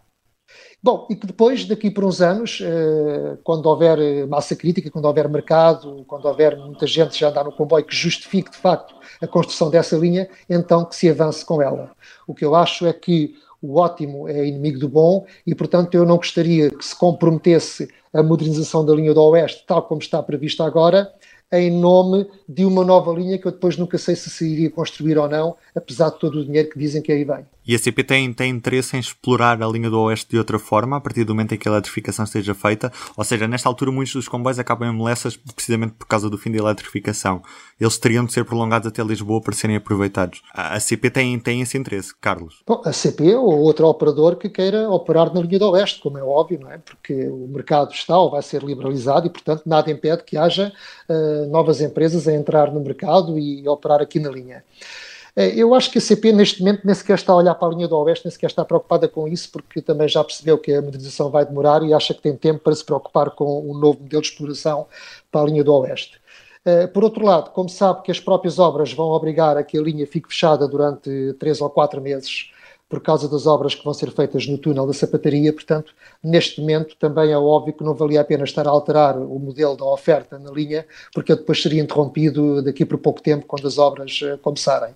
Bom, 0.82 1.06
e 1.10 1.16
que 1.16 1.28
depois, 1.28 1.66
daqui 1.66 1.92
por 1.92 2.06
uns 2.06 2.22
anos, 2.22 2.60
eh, 2.64 3.38
quando 3.44 3.66
houver 3.66 4.26
massa 4.28 4.56
crítica, 4.56 4.90
quando 4.90 5.06
houver 5.06 5.28
mercado, 5.28 6.06
quando 6.08 6.26
houver 6.26 6.58
muita 6.58 6.88
gente 6.88 7.20
já 7.20 7.30
andar 7.30 7.44
no 7.44 7.52
comboio 7.52 7.84
que 7.84 7.94
justifique 7.94 8.50
de 8.50 8.58
facto 8.58 8.96
a 9.22 9.28
construção 9.28 9.70
dessa 9.70 9.98
linha, 9.98 10.30
então 10.50 10.86
que 10.86 10.96
se 10.96 11.10
avance 11.10 11.44
com 11.44 11.62
ela. 11.62 11.92
O 12.26 12.34
que 12.34 12.46
eu 12.46 12.56
acho 12.56 12.86
é 12.86 12.94
que 12.94 13.36
o 13.62 13.78
ótimo 13.78 14.30
é 14.30 14.48
inimigo 14.48 14.80
do 14.80 14.88
bom 14.88 15.26
e, 15.46 15.54
portanto, 15.54 15.96
eu 15.96 16.06
não 16.06 16.16
gostaria 16.16 16.70
que 16.70 16.86
se 16.86 16.96
comprometesse 16.96 17.90
a 18.14 18.24
modernização 18.24 18.86
da 18.86 18.94
linha 18.94 19.14
do 19.14 19.22
Oeste, 19.22 19.66
tal 19.68 19.84
como 19.84 20.02
está 20.02 20.24
prevista 20.24 20.64
agora, 20.64 21.14
em 21.52 21.72
nome 21.72 22.28
de 22.48 22.64
uma 22.64 22.86
nova 22.86 23.12
linha 23.12 23.38
que 23.38 23.48
eu 23.48 23.52
depois 23.52 23.76
nunca 23.76 23.98
sei 23.98 24.16
se 24.16 24.30
se 24.30 24.48
iria 24.48 24.70
construir 24.70 25.18
ou 25.18 25.28
não, 25.28 25.56
apesar 25.76 26.12
de 26.12 26.20
todo 26.20 26.40
o 26.40 26.46
dinheiro 26.46 26.70
que 26.70 26.80
dizem 26.80 27.02
que 27.02 27.12
aí 27.12 27.24
vem. 27.24 27.46
E 27.70 27.76
a 27.76 27.78
CP 27.78 28.04
tem, 28.04 28.34
tem 28.34 28.50
interesse 28.50 28.98
em 28.98 29.00
explorar 29.00 29.62
a 29.62 29.68
linha 29.68 29.92
do 29.92 30.02
Oeste 30.02 30.32
de 30.32 30.40
outra 30.40 30.58
forma, 30.58 30.98
a 30.98 31.00
partir 31.00 31.24
do 31.24 31.36
momento 31.36 31.54
em 31.54 31.58
que 31.60 31.70
a 31.70 31.72
eletrificação 31.72 32.26
esteja 32.26 32.56
feita? 32.56 32.92
Ou 33.16 33.24
seja, 33.24 33.48
nesta 33.48 33.70
altura 33.70 33.92
muitos 33.92 34.12
dos 34.16 34.28
comboios 34.28 34.58
acabam 34.58 34.90
em 34.90 34.92
molessas 34.92 35.38
precisamente 35.38 35.94
por 35.94 36.08
causa 36.08 36.32
do 36.32 36.36
fim 36.36 36.52
da 36.52 36.58
eletrificação. 36.58 37.44
Eles 37.80 38.00
teriam 38.00 38.26
de 38.26 38.34
ser 38.34 38.44
prolongados 38.44 38.88
até 38.88 39.04
Lisboa 39.04 39.40
para 39.40 39.54
serem 39.54 39.76
aproveitados. 39.76 40.42
A, 40.52 40.80
CP 40.80 41.12
tem, 41.12 41.40
tem 41.40 41.62
esse 41.62 41.78
interesse, 41.78 42.12
Carlos? 42.20 42.64
Bom, 42.66 42.82
a 42.84 42.92
CP 42.92 43.36
ou 43.36 43.60
outro 43.60 43.86
operador 43.86 44.38
que 44.38 44.50
queira 44.50 44.90
operar 44.90 45.32
na 45.32 45.40
linha 45.40 45.60
do 45.60 45.70
Oeste, 45.70 46.02
como 46.02 46.18
é 46.18 46.24
óbvio, 46.24 46.60
não 46.60 46.72
é? 46.72 46.80
Porque 46.80 47.28
o 47.28 47.48
mercado 47.50 47.94
está 47.94 48.18
ou 48.18 48.32
vai 48.32 48.42
ser 48.42 48.64
liberalizado 48.64 49.28
e, 49.28 49.30
portanto, 49.30 49.62
nada 49.68 49.92
impede 49.92 50.24
que 50.24 50.38
haja 50.38 50.74
uh, 51.08 51.46
novas 51.52 51.82
empresas 51.82 52.28
a 52.28 52.34
entrar 52.34 52.72
no 52.74 52.80
mercado 52.80 53.38
e 53.38 53.70
operar 53.70 54.02
aqui 54.02 54.20
na 54.20 54.32
linha. 54.32 54.64
Eh, 55.40 55.54
eu 55.56 55.74
acho 55.74 55.90
que 55.90 55.98
a 56.00 56.02
CP 56.02 56.34
neste 56.34 56.60
momento 56.60 56.82
nem 56.84 56.94
sequer 56.94 57.16
está 57.16 57.32
a 57.32 57.38
olhar 57.38 57.56
para 57.56 57.70
a 57.70 57.72
linha 57.72 57.88
do 57.88 57.96
Oeste, 57.96 58.26
nem 58.26 58.32
sequer 58.32 58.48
está 58.48 58.66
preocupada 58.66 59.08
com 59.08 59.26
isso, 59.26 59.50
porque 59.50 59.82
também 59.82 60.06
já 60.10 60.22
percebeu 60.22 60.58
que 60.58 60.74
a 60.74 60.82
modernização 60.82 61.30
vai 61.30 61.46
demorar 61.46 61.82
e 61.82 61.94
acha 61.94 62.14
que 62.14 62.22
tem 62.22 62.36
tempo 62.36 62.60
para 62.60 62.76
se 62.76 62.84
preocupar 62.84 63.30
com 63.32 63.46
o 63.46 63.74
novo 63.74 64.02
modelo 64.02 64.22
de 64.22 64.28
exploração 64.28 64.86
para 65.32 65.42
a 65.42 65.46
linha 65.46 65.64
do 65.64 65.74
Oeste. 65.74 66.20
Eh, 66.66 66.88
por 66.88 67.06
outro 67.06 67.24
lado, 67.26 67.52
como 67.52 67.70
sabe 67.70 68.02
que 68.02 68.12
as 68.12 68.20
próprias 68.20 68.60
obras 68.60 68.92
vão 68.92 69.08
obrigar 69.12 69.56
a 69.56 69.64
que 69.64 69.78
a 69.78 69.82
linha 69.82 70.06
fique 70.06 70.28
fechada 70.28 70.68
durante 70.68 71.10
três 71.40 71.62
ou 71.62 71.70
quatro 71.70 72.02
meses 72.02 72.52
por 72.90 73.00
causa 73.00 73.30
das 73.30 73.46
obras 73.46 73.76
que 73.76 73.84
vão 73.86 73.94
ser 73.94 74.12
feitas 74.12 74.48
no 74.48 74.58
túnel 74.58 74.88
da 74.88 74.94
sapataria, 74.94 75.54
portanto, 75.54 75.94
neste 76.24 76.60
momento 76.60 76.96
também 76.98 77.32
é 77.32 77.38
óbvio 77.38 77.72
que 77.74 77.84
não 77.84 77.94
valia 77.94 78.20
a 78.20 78.24
pena 78.24 78.44
estar 78.44 78.68
a 78.68 78.72
alterar 78.72 79.16
o 79.16 79.38
modelo 79.38 79.78
da 79.78 79.86
oferta 79.86 80.40
na 80.40 80.50
linha, 80.50 80.84
porque 81.14 81.36
depois 81.36 81.62
seria 81.62 81.84
interrompido 81.84 82.64
daqui 82.64 82.84
por 82.84 82.98
pouco 82.98 83.22
tempo 83.22 83.46
quando 83.46 83.68
as 83.68 83.78
obras 83.78 84.20
uh, 84.24 84.40
começarem. 84.40 84.96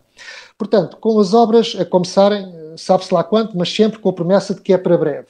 Portanto, 0.58 0.98
com 0.98 1.20
as 1.20 1.36
obras 1.36 1.76
a 1.80 1.86
começarem, 1.86 2.48
uh, 2.48 2.78
sabe-se 2.78 3.14
lá 3.14 3.24
quanto, 3.24 3.56
mas 3.56 3.74
sempre 3.74 4.00
com 4.00 4.10
a 4.10 4.14
promessa 4.14 4.56
de 4.56 4.62
que 4.62 4.74
é 4.74 4.78
para 4.78 4.98
breve. 4.98 5.28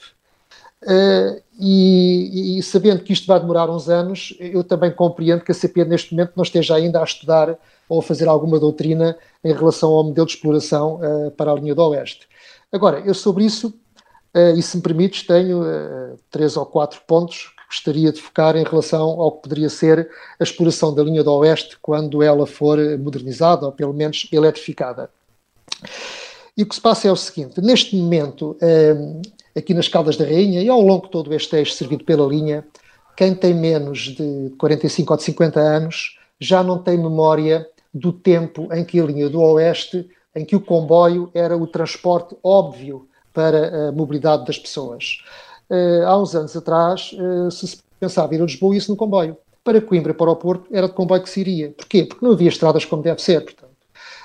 Uh, 0.84 1.42
e, 1.60 2.58
e, 2.58 2.64
sabendo 2.64 3.04
que 3.04 3.14
isto 3.14 3.28
vai 3.28 3.40
demorar 3.40 3.70
uns 3.70 3.90
anos, 3.90 4.36
eu 4.40 4.64
também 4.64 4.92
compreendo 4.92 5.44
que 5.44 5.52
a 5.52 5.56
CP 5.56 5.86
neste 5.86 6.14
momento 6.14 6.32
não 6.36 6.44
esteja 6.44 6.76
ainda 6.76 7.00
a 7.00 7.04
estudar 7.04 7.58
ou 7.88 8.00
a 8.00 8.04
fazer 8.04 8.28
alguma 8.28 8.60
doutrina 8.60 9.18
em 9.44 9.54
relação 9.54 9.92
ao 9.92 10.04
modelo 10.04 10.26
de 10.26 10.34
exploração 10.34 11.00
uh, 11.02 11.32
para 11.32 11.52
a 11.52 11.56
linha 11.56 11.76
do 11.76 11.82
Oeste. 11.90 12.28
Agora, 12.74 13.04
eu 13.06 13.14
sobre 13.14 13.46
isso, 13.46 13.68
uh, 14.36 14.58
e 14.58 14.62
se 14.64 14.78
me 14.78 14.82
permites, 14.82 15.22
tenho 15.28 15.62
uh, 15.62 16.18
três 16.32 16.58
ou 16.58 16.66
quatro 16.66 17.00
pontos 17.06 17.54
que 17.56 17.68
gostaria 17.68 18.12
de 18.12 18.20
focar 18.20 18.58
em 18.58 18.64
relação 18.64 19.22
ao 19.22 19.34
que 19.34 19.44
poderia 19.44 19.70
ser 19.70 20.10
a 20.40 20.44
exploração 20.44 20.92
da 20.92 21.04
linha 21.04 21.24
do 21.24 21.32
Oeste 21.32 21.78
quando 21.80 22.24
ela 22.24 22.48
for 22.48 22.80
modernizada 22.98 23.68
ou 23.68 23.72
pelo 23.72 23.94
menos 23.94 24.28
eletrificada. 24.32 25.08
E 26.58 26.64
o 26.64 26.66
que 26.66 26.74
se 26.74 26.82
passa 26.82 27.08
é 27.08 27.12
o 27.12 27.16
seguinte: 27.16 27.62
neste 27.62 27.96
momento, 27.96 28.58
uh, 28.60 29.22
aqui 29.56 29.76
nas 29.76 29.88
Caldas 29.88 30.18
da 30.18 30.26
Rainha 30.26 30.64
e 30.64 30.68
ao 30.68 30.82
longo 30.82 31.06
de 31.06 31.12
todo 31.12 31.32
este 31.32 31.56
eixo 31.56 31.74
servido 31.74 32.04
pela 32.04 32.28
linha, 32.28 32.66
quem 33.16 33.36
tem 33.36 33.54
menos 33.54 34.16
de 34.16 34.52
45 34.58 35.14
ou 35.14 35.18
de 35.18 35.24
50 35.24 35.60
anos 35.60 36.18
já 36.40 36.64
não 36.64 36.80
tem 36.80 36.98
memória 36.98 37.70
do 37.94 38.12
tempo 38.12 38.68
em 38.74 38.84
que 38.84 39.00
a 39.00 39.06
linha 39.06 39.30
do 39.30 39.40
Oeste 39.40 40.10
em 40.36 40.46
que 40.46 40.56
o 40.56 40.62
comboio 40.62 41.30
era 41.34 41.58
o 41.58 41.68
transporte 41.68 42.36
óbvio 42.44 43.08
para 43.34 43.90
a 43.90 43.92
mobilidade 43.92 44.46
das 44.46 44.58
pessoas. 44.58 45.20
Uh, 45.70 46.06
há 46.06 46.22
uns 46.22 46.36
anos 46.36 46.56
atrás, 46.56 47.12
uh, 47.14 47.50
se 47.50 47.80
pensava 48.00 48.36
ir 48.36 48.42
a 48.42 48.46
Lisboa, 48.46 48.76
ia-se 48.76 48.90
no 48.90 48.96
comboio. 48.96 49.38
Para 49.64 49.82
Coimbra, 49.82 50.14
para 50.14 50.30
o 50.30 50.36
Porto, 50.36 50.68
era 50.72 50.88
de 50.88 50.94
comboio 50.94 51.24
que 51.24 51.30
se 51.30 51.40
iria. 51.40 51.72
Porquê? 51.72 52.04
Porque 52.04 52.24
não 52.26 52.34
havia 52.34 52.50
estradas 52.50 52.86
como 52.86 53.02
deve 53.02 53.22
ser, 53.22 53.42
portanto. 53.42 53.74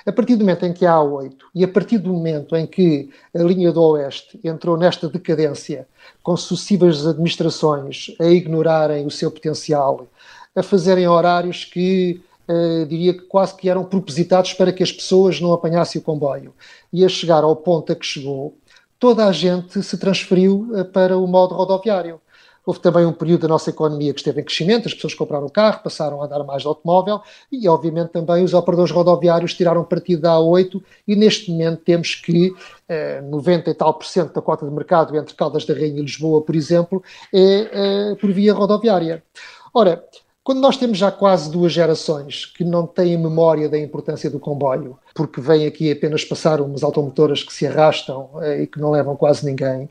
A 0.05 0.13
partir 0.13 0.37
do 0.37 0.41
momento 0.41 0.65
em 0.65 0.73
que 0.73 0.87
há 0.87 0.95
a 0.95 1.03
8 1.03 1.47
e 1.55 1.63
a 1.63 1.69
partir 1.69 1.99
do 1.99 2.13
momento 2.13 2.57
em 2.57 2.67
que 2.67 3.11
a 3.35 3.43
linha 3.43 3.71
do 3.71 3.83
Oeste 3.83 4.41
entrou 4.43 4.77
nesta 4.77 5.07
decadência, 5.09 5.87
com 6.23 6.37
sucessivas 6.37 7.07
administrações 7.07 8.15
a 8.19 8.25
ignorarem 8.25 9.07
o 9.07 9.11
seu 9.11 9.31
potencial, 9.31 10.07
a 10.57 10.63
fazerem 10.63 11.07
horários 11.07 11.65
que 11.65 12.23
uh, 12.49 12.87
diria 12.87 13.13
que 13.13 13.23
quase 13.23 13.55
que 13.55 13.69
eram 13.69 13.85
propositados 13.85 14.53
para 14.55 14.73
que 14.73 14.83
as 14.83 14.91
pessoas 14.93 15.41
não 15.41 15.53
apanhassem 15.53 16.01
o 16.01 16.05
comboio. 16.05 16.55
E 16.93 17.05
a 17.05 17.09
chegar 17.09 17.45
ao 17.45 17.55
ponto 17.55 17.93
a 17.93 17.97
que 17.97 18.07
chegou, 18.07 18.57
toda 18.99 19.27
a 19.27 19.33
gente 19.33 19.83
se 19.83 19.99
transferiu 19.99 20.69
uh, 20.73 20.85
para 20.85 21.17
o 21.17 21.27
modo 21.27 21.55
rodoviário. 21.55 22.21
Houve 22.69 22.81
também 22.81 23.07
um 23.07 23.15
período 23.15 23.41
da 23.41 23.49
nossa 23.49 23.71
economia 23.71 24.13
que 24.13 24.21
esteve 24.21 24.43
em 24.43 24.45
crescimento, 24.45 24.89
as 24.89 24.93
pessoas 24.93 25.15
compraram 25.15 25.49
carro, 25.49 25.83
passaram 25.83 26.21
a 26.21 26.27
andar 26.27 26.45
mais 26.45 26.61
de 26.61 26.69
automóvel 26.69 27.23
e, 27.51 27.67
obviamente, 27.67 28.11
também 28.11 28.45
os 28.45 28.53
operadores 28.53 28.93
rodoviários 28.93 29.55
tiraram 29.55 29.83
partido 29.85 30.21
da 30.21 30.35
A8 30.35 30.83
e, 31.07 31.17
neste 31.17 31.51
momento, 31.51 31.81
temos 31.83 32.15
que 32.15 32.53
eh, 32.87 33.23
90 33.23 33.71
e 33.71 33.75
tal 33.75 33.95
por 33.95 34.05
cento 34.05 34.35
da 34.35 34.43
cota 34.43 34.67
de 34.67 34.71
mercado 34.71 35.17
entre 35.17 35.35
Caldas 35.35 35.65
da 35.65 35.73
Rainha 35.73 36.01
e 36.01 36.03
Lisboa, 36.03 36.43
por 36.43 36.55
exemplo, 36.55 37.03
é 37.33 38.11
eh, 38.11 38.15
por 38.21 38.31
via 38.33 38.53
rodoviária. 38.53 39.25
Ora, 39.73 40.05
quando 40.49 40.63
nós 40.63 40.79
temos 40.79 40.97
já 40.97 41.13
quase 41.13 41.51
duas 41.51 41.71
gerações 41.75 42.47
que 42.47 42.65
não 42.65 42.87
têm 42.87 43.19
memória 43.19 43.69
da 43.69 43.79
importância 43.79 44.31
do 44.31 44.41
comboio, 44.41 44.99
porque 45.15 45.43
vêm 45.43 45.67
aqui 45.67 45.93
apenas 45.93 46.25
passar 46.25 46.63
umas 46.63 46.83
automotoras 46.83 47.43
que 47.43 47.53
se 47.53 47.67
arrastam 47.67 48.31
eh, 48.41 48.63
e 48.63 48.67
que 48.67 48.81
não 48.81 48.91
levam 48.91 49.15
quase 49.15 49.45
ninguém, 49.45 49.91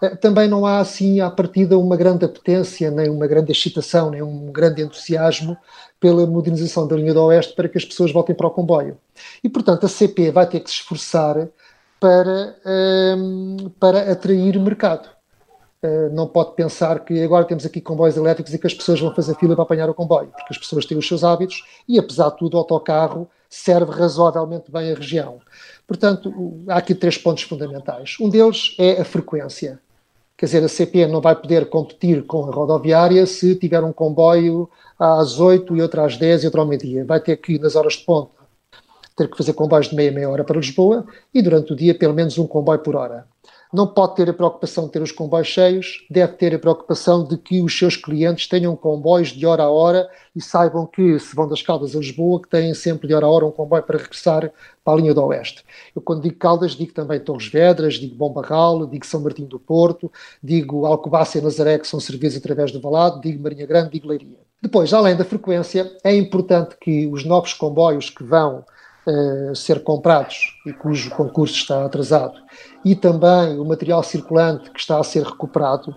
eh, 0.00 0.14
também 0.14 0.46
não 0.46 0.64
há 0.64 0.78
assim 0.78 1.18
à 1.18 1.28
partida 1.28 1.76
uma 1.76 1.96
grande 1.96 2.24
apetência, 2.24 2.88
nem 2.88 3.10
uma 3.10 3.26
grande 3.26 3.50
excitação, 3.50 4.08
nem 4.08 4.22
um 4.22 4.52
grande 4.52 4.80
entusiasmo 4.80 5.56
pela 5.98 6.24
modernização 6.24 6.86
da 6.86 6.94
linha 6.94 7.12
do 7.12 7.24
Oeste 7.24 7.56
para 7.56 7.68
que 7.68 7.76
as 7.76 7.84
pessoas 7.84 8.12
voltem 8.12 8.36
para 8.36 8.46
o 8.46 8.50
comboio. 8.52 8.96
E, 9.42 9.48
portanto, 9.48 9.86
a 9.86 9.88
CP 9.88 10.30
vai 10.30 10.46
ter 10.46 10.60
que 10.60 10.70
se 10.70 10.76
esforçar 10.76 11.48
para, 11.98 12.54
um, 12.64 13.56
ehm, 13.60 13.68
para 13.80 14.12
atrair 14.12 14.56
mercado. 14.60 15.15
Eh, 15.86 16.08
não 16.10 16.26
pode 16.26 16.54
pensar 16.56 17.04
que 17.04 17.22
agora 17.22 17.44
temos 17.44 17.64
aqui 17.64 17.80
comboios 17.80 18.16
elétricos 18.16 18.52
e 18.52 18.58
que 18.58 18.66
as 18.66 18.74
pessoas 18.74 18.98
vão 18.98 19.14
fazer 19.14 19.36
fila 19.36 19.54
para 19.54 19.62
apanhar 19.62 19.88
o 19.88 19.94
comboio, 19.94 20.28
porque 20.28 20.48
as 20.50 20.58
pessoas 20.58 20.84
têm 20.84 20.98
os 20.98 21.06
seus 21.06 21.22
hábitos 21.22 21.64
e, 21.88 21.96
apesar 21.96 22.30
de 22.30 22.38
tudo, 22.38 22.54
o 22.54 22.58
autocarro 22.58 23.28
serve 23.48 23.92
razoavelmente 23.92 24.72
bem 24.72 24.90
a 24.90 24.96
região. 24.96 25.38
Portanto, 25.86 26.64
há 26.68 26.78
aqui 26.78 26.92
três 26.92 27.16
pontos 27.16 27.44
fundamentais. 27.44 28.16
Um 28.20 28.28
deles 28.28 28.74
é 28.78 29.00
a 29.00 29.04
frequência. 29.04 29.78
Quer 30.36 30.46
dizer, 30.46 30.64
a 30.64 30.68
CP 30.68 31.06
não 31.06 31.20
vai 31.20 31.36
poder 31.36 31.68
competir 31.68 32.26
com 32.26 32.44
a 32.44 32.50
rodoviária 32.50 33.24
se 33.24 33.54
tiver 33.54 33.82
um 33.84 33.92
comboio 33.92 34.68
às 34.98 35.38
8 35.38 35.76
e 35.76 35.80
outro 35.80 36.02
às 36.02 36.16
10 36.16 36.42
e 36.42 36.46
outro 36.46 36.60
ao 36.60 36.66
meio-dia. 36.66 37.04
Vai 37.04 37.20
ter 37.20 37.36
que, 37.36 37.58
nas 37.60 37.76
horas 37.76 37.94
de 37.94 38.04
ponta, 38.04 38.32
ter 39.16 39.30
que 39.30 39.36
fazer 39.36 39.52
comboios 39.52 39.88
de 39.88 39.94
meia 39.94 40.10
meia 40.10 40.28
hora 40.28 40.42
para 40.42 40.56
Lisboa 40.56 41.06
e 41.32 41.40
durante 41.40 41.72
o 41.72 41.76
dia 41.76 41.94
pelo 41.94 42.12
menos 42.12 42.36
um 42.38 42.46
comboio 42.46 42.80
por 42.80 42.96
hora 42.96 43.24
não 43.76 43.86
pode 43.86 44.16
ter 44.16 44.30
a 44.30 44.32
preocupação 44.32 44.86
de 44.86 44.92
ter 44.92 45.02
os 45.02 45.12
comboios 45.12 45.48
cheios, 45.48 46.06
deve 46.10 46.32
ter 46.32 46.54
a 46.54 46.58
preocupação 46.58 47.22
de 47.22 47.36
que 47.36 47.60
os 47.60 47.78
seus 47.78 47.94
clientes 47.94 48.48
tenham 48.48 48.74
comboios 48.74 49.28
de 49.28 49.44
hora 49.44 49.64
a 49.64 49.70
hora 49.70 50.08
e 50.34 50.40
saibam 50.40 50.86
que, 50.86 51.18
se 51.18 51.36
vão 51.36 51.46
das 51.46 51.60
Caldas 51.60 51.94
a 51.94 51.98
Lisboa, 51.98 52.40
que 52.40 52.48
têm 52.48 52.72
sempre 52.72 53.06
de 53.06 53.12
hora 53.12 53.26
a 53.26 53.28
hora 53.28 53.44
um 53.44 53.50
comboio 53.50 53.82
para 53.82 53.98
regressar 53.98 54.50
para 54.82 54.94
a 54.94 54.96
linha 54.96 55.12
do 55.12 55.22
Oeste. 55.24 55.62
Eu, 55.94 56.00
quando 56.00 56.22
digo 56.22 56.36
Caldas, 56.36 56.72
digo 56.72 56.94
também 56.94 57.20
Torres 57.20 57.48
Vedras, 57.48 57.94
digo 57.94 58.16
Bom 58.16 58.32
Barral, 58.32 58.86
digo 58.86 59.04
São 59.04 59.20
Martinho 59.20 59.48
do 59.48 59.58
Porto, 59.58 60.10
digo 60.42 60.86
Alcobaça 60.86 61.36
e 61.36 61.42
Nazaré, 61.42 61.78
que 61.78 61.86
são 61.86 62.00
servidos 62.00 62.38
através 62.38 62.72
do 62.72 62.80
Valado, 62.80 63.20
digo 63.20 63.42
Marinha 63.42 63.66
Grande, 63.66 63.90
digo 63.90 64.08
Leiria. 64.08 64.38
Depois, 64.62 64.94
além 64.94 65.14
da 65.14 65.24
frequência, 65.24 65.94
é 66.02 66.16
importante 66.16 66.76
que 66.80 67.06
os 67.08 67.26
novos 67.26 67.52
comboios 67.52 68.08
que 68.08 68.24
vão 68.24 68.64
uh, 69.06 69.54
ser 69.54 69.82
comprados 69.82 70.58
e 70.66 70.72
cujo 70.72 71.10
concurso 71.10 71.54
está 71.54 71.84
atrasado. 71.84 72.40
E 72.84 72.94
também 72.94 73.58
o 73.58 73.64
material 73.64 74.02
circulante 74.02 74.70
que 74.70 74.80
está 74.80 74.98
a 74.98 75.04
ser 75.04 75.22
recuperado, 75.22 75.94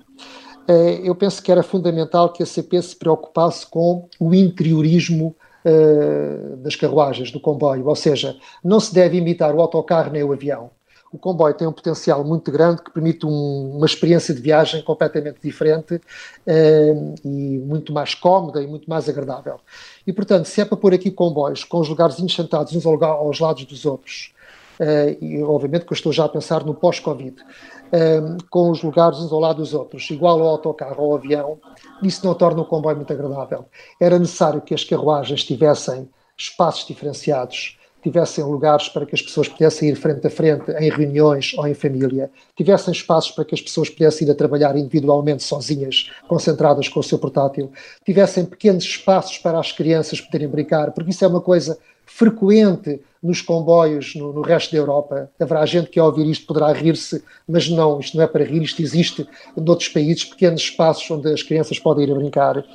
eh, 0.67 1.01
eu 1.03 1.15
penso 1.15 1.41
que 1.41 1.51
era 1.51 1.63
fundamental 1.63 2.31
que 2.31 2.43
a 2.43 2.45
CP 2.45 2.79
se 2.81 2.95
preocupasse 2.95 3.65
com 3.65 4.07
o 4.19 4.35
interiorismo 4.35 5.35
eh, 5.65 6.55
das 6.57 6.75
carruagens, 6.75 7.31
do 7.31 7.39
comboio, 7.39 7.87
ou 7.87 7.95
seja, 7.95 8.37
não 8.63 8.79
se 8.79 8.93
deve 8.93 9.17
imitar 9.17 9.53
o 9.53 9.61
autocarro 9.61 10.11
nem 10.11 10.23
o 10.23 10.31
avião. 10.31 10.69
O 11.11 11.17
comboio 11.17 11.55
tem 11.55 11.67
um 11.67 11.71
potencial 11.71 12.23
muito 12.23 12.51
grande 12.51 12.83
que 12.83 12.91
permite 12.91 13.25
um, 13.25 13.77
uma 13.77 13.85
experiência 13.85 14.33
de 14.33 14.39
viagem 14.39 14.83
completamente 14.83 15.39
diferente 15.41 15.99
eh, 16.45 16.93
e 17.25 17.57
muito 17.57 17.91
mais 17.91 18.13
cómoda 18.13 18.61
e 18.61 18.67
muito 18.67 18.87
mais 18.87 19.09
agradável. 19.09 19.59
E, 20.05 20.13
portanto, 20.13 20.45
se 20.45 20.61
é 20.61 20.65
para 20.65 20.77
pôr 20.77 20.93
aqui 20.93 21.09
comboios 21.09 21.63
com 21.63 21.79
os 21.79 21.89
lugares 21.89 22.19
enxantados 22.19 22.75
uns 22.75 22.85
aos 22.85 23.39
lados 23.39 23.65
dos 23.65 23.85
outros, 23.85 24.33
uh, 24.79 25.23
e 25.23 25.41
obviamente 25.43 25.85
que 25.85 25.93
eu 25.93 25.95
estou 25.95 26.11
já 26.11 26.25
a 26.25 26.29
pensar 26.29 26.63
no 26.63 26.75
pós-Covid, 26.75 27.41
uh, 27.41 28.43
com 28.49 28.69
os 28.69 28.83
lugares 28.83 29.17
uns 29.17 29.31
ao 29.31 29.39
lado 29.39 29.57
dos 29.57 29.73
outros, 29.73 30.07
igual 30.11 30.39
ao 30.41 30.47
autocarro 30.47 31.03
ou 31.03 31.11
ao 31.11 31.17
avião, 31.17 31.59
isso 32.03 32.25
não 32.25 32.35
torna 32.35 32.61
o 32.61 32.65
comboio 32.65 32.95
muito 32.95 33.11
agradável. 33.11 33.65
Era 33.99 34.19
necessário 34.19 34.61
que 34.61 34.75
as 34.75 34.83
carruagens 34.83 35.43
tivessem 35.43 36.07
espaços 36.37 36.85
diferenciados, 36.87 37.78
tivessem 38.01 38.43
lugares 38.43 38.89
para 38.89 39.05
que 39.05 39.15
as 39.15 39.21
pessoas 39.21 39.47
pudessem 39.47 39.89
ir 39.89 39.95
frente 39.95 40.25
a 40.25 40.29
frente 40.29 40.71
em 40.71 40.89
reuniões 40.89 41.53
ou 41.57 41.67
em 41.67 41.73
família, 41.73 42.29
tivessem 42.55 42.91
espaços 42.91 43.31
para 43.31 43.45
que 43.45 43.55
as 43.55 43.61
pessoas 43.61 43.89
pudessem 43.89 44.27
ir 44.27 44.31
a 44.31 44.35
trabalhar 44.35 44.75
individualmente, 44.75 45.43
sozinhas, 45.43 46.11
concentradas 46.27 46.87
com 46.87 46.99
o 46.99 47.03
seu 47.03 47.19
portátil, 47.19 47.71
tivessem 48.05 48.45
pequenos 48.45 48.83
espaços 48.83 49.37
para 49.37 49.59
as 49.59 49.71
crianças 49.71 50.21
poderem 50.21 50.47
brincar, 50.47 50.91
porque 50.91 51.11
isso 51.11 51.23
é 51.23 51.27
uma 51.27 51.41
coisa 51.41 51.77
frequente 52.09 52.99
nos 53.21 53.41
comboios 53.41 54.15
no, 54.15 54.33
no, 54.33 54.41
resto 54.41 54.71
da 54.71 54.77
Europa. 54.77 55.29
Haverá 55.39 55.65
gente 55.65 55.89
que 55.89 55.99
ao 55.99 56.07
ouvir 56.07 56.25
isto 56.25 56.47
poderá 56.47 56.71
rir-se, 56.71 57.23
mas 57.47 57.69
não, 57.69 57.99
isto 57.99 58.17
não 58.17 58.23
é 58.23 58.27
para 58.27 58.43
rir, 58.43 58.63
isto 58.63 58.81
existe 58.81 59.27
noutros 59.55 59.89
países, 59.89 60.23
pequenos 60.23 60.61
espaços 60.61 61.09
onde 61.11 61.31
as 61.31 61.43
crianças 61.43 61.77
podem 61.77 62.07
ir 62.07 62.11
a 62.11 62.15
brincar. 62.15 62.65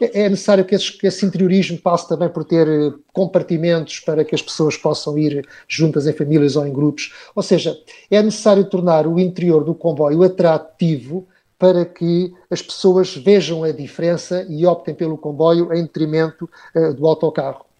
É, 0.00 0.22
é 0.22 0.28
necessário 0.28 0.64
que 0.64 0.74
esse, 0.74 0.92
que 0.98 1.06
esse, 1.06 1.24
interiorismo 1.24 1.78
passe 1.78 2.08
também 2.08 2.28
por 2.28 2.44
ter 2.44 2.68
eh, 2.68 2.92
compartimentos 3.12 4.00
para 4.00 4.24
que 4.24 4.34
as 4.34 4.42
pessoas 4.42 4.76
possam 4.76 5.16
ir 5.16 5.46
juntas 5.68 6.06
em 6.06 6.12
famílias 6.12 6.56
ou 6.56 6.66
em 6.66 6.72
grupos. 6.72 7.12
Ou 7.34 7.42
seja, 7.42 7.76
é 8.10 8.22
necessário 8.22 8.64
tornar 8.64 9.06
o 9.06 9.18
interior 9.18 9.64
do 9.64 9.74
comboio 9.74 10.22
atrativo 10.22 11.26
para 11.58 11.84
que 11.84 12.34
as 12.50 12.60
pessoas 12.60 13.16
vejam 13.16 13.62
a 13.62 13.70
diferença 13.70 14.44
e 14.48 14.66
optem 14.66 14.94
pelo 14.94 15.16
comboio 15.16 15.72
em 15.72 15.82
detrimento 15.82 16.50
uh, 16.74 16.92
do 16.92 17.06
autocarro. 17.06 17.71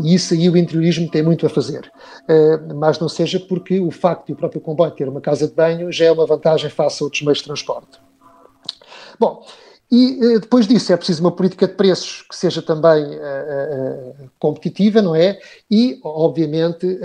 E 0.00 0.14
isso 0.14 0.34
aí 0.34 0.48
o 0.48 0.56
interiorismo 0.56 1.10
tem 1.10 1.22
muito 1.22 1.46
a 1.46 1.48
fazer. 1.48 1.90
Uh, 2.28 2.74
mas 2.74 2.98
não 2.98 3.08
seja 3.08 3.38
porque 3.38 3.80
o 3.80 3.90
facto 3.90 4.26
de 4.26 4.32
o 4.32 4.36
próprio 4.36 4.60
comboio 4.60 4.90
ter 4.92 5.08
uma 5.08 5.20
casa 5.20 5.46
de 5.46 5.54
banho 5.54 5.92
já 5.92 6.06
é 6.06 6.12
uma 6.12 6.26
vantagem 6.26 6.70
face 6.70 7.02
a 7.02 7.04
outros 7.04 7.22
meios 7.22 7.38
de 7.38 7.44
transporte. 7.44 8.00
Bom, 9.18 9.44
e 9.90 10.18
uh, 10.24 10.40
depois 10.40 10.66
disso 10.66 10.92
é 10.92 10.96
preciso 10.96 11.20
uma 11.20 11.32
política 11.32 11.68
de 11.68 11.74
preços 11.74 12.22
que 12.22 12.34
seja 12.34 12.62
também 12.62 13.04
uh, 13.04 14.30
competitiva, 14.38 15.02
não 15.02 15.14
é? 15.14 15.38
E, 15.70 16.00
obviamente, 16.02 16.98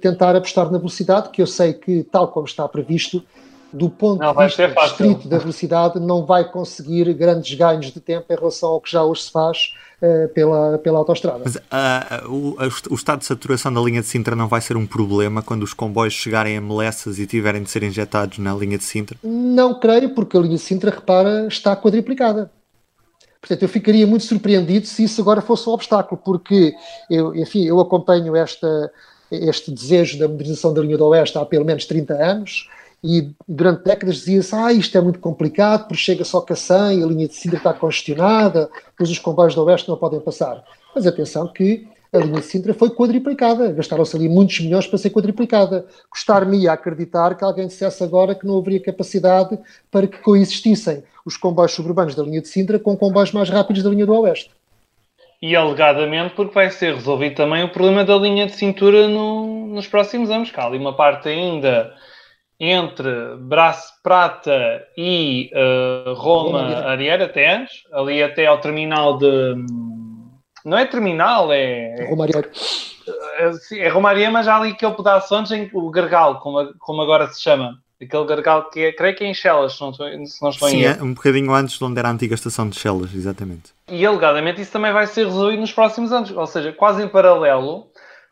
tentar 0.00 0.34
apostar 0.34 0.70
na 0.70 0.78
velocidade, 0.78 1.30
que 1.30 1.42
eu 1.42 1.46
sei 1.46 1.74
que, 1.74 2.02
tal 2.04 2.28
como 2.28 2.46
está 2.46 2.66
previsto, 2.66 3.22
do 3.72 3.88
ponto 3.88 4.20
não, 4.20 4.34
de 4.34 4.44
vista 4.44 4.72
estrito 4.84 5.28
da 5.28 5.38
velocidade, 5.38 6.00
não 6.00 6.24
vai 6.24 6.50
conseguir 6.50 7.12
grandes 7.14 7.56
ganhos 7.56 7.86
de 7.86 8.00
tempo 8.00 8.32
em 8.32 8.36
relação 8.36 8.70
ao 8.70 8.80
que 8.80 8.90
já 8.90 9.04
hoje 9.04 9.22
se 9.22 9.30
faz 9.30 9.74
uh, 10.02 10.28
pela, 10.28 10.78
pela 10.78 10.98
autostrada. 10.98 11.42
Mas 11.44 11.56
uh, 11.56 12.28
o, 12.28 12.56
o, 12.90 12.94
estado 12.94 13.20
de 13.20 13.26
saturação 13.26 13.72
da 13.72 13.80
linha 13.80 14.00
de 14.00 14.06
Sintra 14.06 14.34
não 14.34 14.48
vai 14.48 14.60
ser 14.60 14.76
um 14.76 14.86
problema 14.86 15.42
quando 15.42 15.62
os 15.62 15.72
comboios 15.72 16.14
chegarem 16.14 16.56
a 16.56 16.60
Melessas 16.60 17.18
e 17.18 17.26
tiverem 17.26 17.62
de 17.62 17.70
ser 17.70 17.82
injetados 17.82 18.38
na 18.38 18.54
linha 18.54 18.78
de 18.78 18.84
Sintra? 18.84 19.16
Não 19.22 19.78
creio, 19.78 20.14
porque 20.14 20.36
a 20.36 20.40
linha 20.40 20.56
de 20.56 20.62
Sintra, 20.62 20.90
repara, 20.90 21.46
está 21.46 21.76
quadriplicada. 21.76 22.50
Portanto, 23.40 23.62
eu 23.62 23.68
ficaria 23.68 24.06
muito 24.06 24.24
surpreendido 24.24 24.86
se 24.86 25.04
isso 25.04 25.20
agora 25.20 25.40
fosse 25.40 25.68
um 25.68 25.72
obstáculo, 25.72 26.20
porque 26.22 26.74
eu, 27.08 27.34
enfim, 27.34 27.64
eu 27.64 27.80
acompanho 27.80 28.36
esta, 28.36 28.92
este 29.30 29.70
desejo 29.70 30.18
da 30.18 30.28
modernização 30.28 30.74
da 30.74 30.82
linha 30.82 30.98
do 30.98 31.06
Oeste 31.06 31.38
há 31.38 31.44
pelo 31.44 31.64
menos 31.64 31.86
30 31.86 32.14
anos 32.14 32.68
e 33.02 33.30
durante 33.48 33.84
décadas 33.84 34.16
dizia-se 34.16 34.54
ah, 34.54 34.72
isto 34.72 34.96
é 34.96 35.00
muito 35.00 35.18
complicado, 35.18 35.88
porque 35.88 36.02
chega 36.02 36.24
só 36.24 36.40
Cacém, 36.40 37.02
a 37.02 37.06
linha 37.06 37.26
de 37.26 37.34
Sintra 37.34 37.58
está 37.58 37.72
congestionada, 37.72 38.70
depois 38.90 39.10
os 39.10 39.18
comboios 39.18 39.54
do 39.54 39.64
Oeste 39.64 39.88
não 39.88 39.96
podem 39.96 40.20
passar. 40.20 40.62
Mas 40.94 41.06
atenção 41.06 41.48
que 41.48 41.88
a 42.12 42.18
linha 42.18 42.40
de 42.40 42.46
Sintra 42.46 42.74
foi 42.74 42.90
quadriplicada, 42.90 43.72
gastaram-se 43.72 44.16
ali 44.16 44.28
muitos 44.28 44.60
milhões 44.60 44.86
para 44.86 44.98
ser 44.98 45.10
quadriplicada. 45.10 45.86
Gostar-me 46.10 46.68
a 46.68 46.72
acreditar 46.72 47.36
que 47.36 47.44
alguém 47.44 47.68
dissesse 47.68 48.02
agora 48.02 48.34
que 48.34 48.46
não 48.46 48.58
haveria 48.58 48.80
capacidade 48.80 49.58
para 49.90 50.06
que 50.06 50.18
coexistissem 50.18 51.02
os 51.24 51.36
comboios 51.36 51.72
suburbanos 51.72 52.14
da 52.14 52.22
linha 52.22 52.42
de 52.42 52.48
Sintra 52.48 52.78
com 52.78 52.96
comboios 52.96 53.32
mais 53.32 53.48
rápidos 53.48 53.82
da 53.82 53.90
linha 53.90 54.04
do 54.04 54.12
Oeste. 54.12 54.50
E 55.40 55.56
alegadamente 55.56 56.34
porque 56.34 56.52
vai 56.52 56.70
ser 56.70 56.94
resolvido 56.96 57.36
também 57.36 57.64
o 57.64 57.70
problema 57.70 58.04
da 58.04 58.16
linha 58.16 58.44
de 58.44 58.52
cintura 58.52 59.08
no, 59.08 59.68
nos 59.68 59.86
próximos 59.86 60.30
anos, 60.30 60.50
que 60.50 60.60
há 60.60 60.66
ali 60.66 60.76
uma 60.76 60.94
parte 60.94 61.30
ainda 61.30 61.94
entre 62.60 63.36
Braço 63.38 63.94
Prata 64.02 64.86
e 64.94 65.50
uh, 65.54 66.12
Roma 66.12 66.60
Ariera 66.84 67.24
até, 67.24 67.66
ali 67.90 68.22
até 68.22 68.46
ao 68.46 68.60
terminal 68.60 69.16
de. 69.16 69.54
Não 70.62 70.76
é 70.76 70.84
terminal, 70.84 71.50
é. 71.50 72.06
Roma 72.10 72.24
Ariera. 72.24 72.50
É, 73.38 73.78
é 73.78 73.88
Roma 73.88 74.10
Ariera, 74.10 74.30
mas 74.30 74.46
há 74.46 74.56
ali 74.56 74.72
aquele 74.72 74.92
pedaço 74.92 75.34
antes 75.34 75.50
em 75.52 75.70
o 75.72 75.90
Gargal, 75.90 76.38
como, 76.40 76.74
como 76.78 77.00
agora 77.00 77.26
se 77.32 77.40
chama. 77.42 77.78
Aquele 78.02 78.24
gargalo 78.24 78.70
que 78.70 78.80
é, 78.80 78.92
creio 78.92 79.14
que 79.14 79.22
é 79.24 79.26
em 79.26 79.34
Chelas, 79.34 79.74
se 79.74 79.80
não, 79.82 79.92
se 79.92 80.02
não 80.40 80.48
estou 80.48 80.70
Sim, 80.70 80.84
é 80.84 81.02
um 81.02 81.12
bocadinho 81.12 81.52
antes 81.52 81.78
de 81.78 81.84
onde 81.84 81.98
era 81.98 82.08
a 82.08 82.10
antiga 82.10 82.34
estação 82.34 82.66
de 82.66 82.78
Chelas, 82.78 83.14
exatamente. 83.14 83.74
E 83.88 84.06
alegadamente 84.06 84.62
isso 84.62 84.72
também 84.72 84.90
vai 84.90 85.06
ser 85.06 85.26
resolvido 85.26 85.60
nos 85.60 85.72
próximos 85.72 86.10
anos, 86.10 86.30
ou 86.30 86.46
seja, 86.46 86.72
quase 86.72 87.02
em 87.02 87.08
paralelo, 87.08 87.89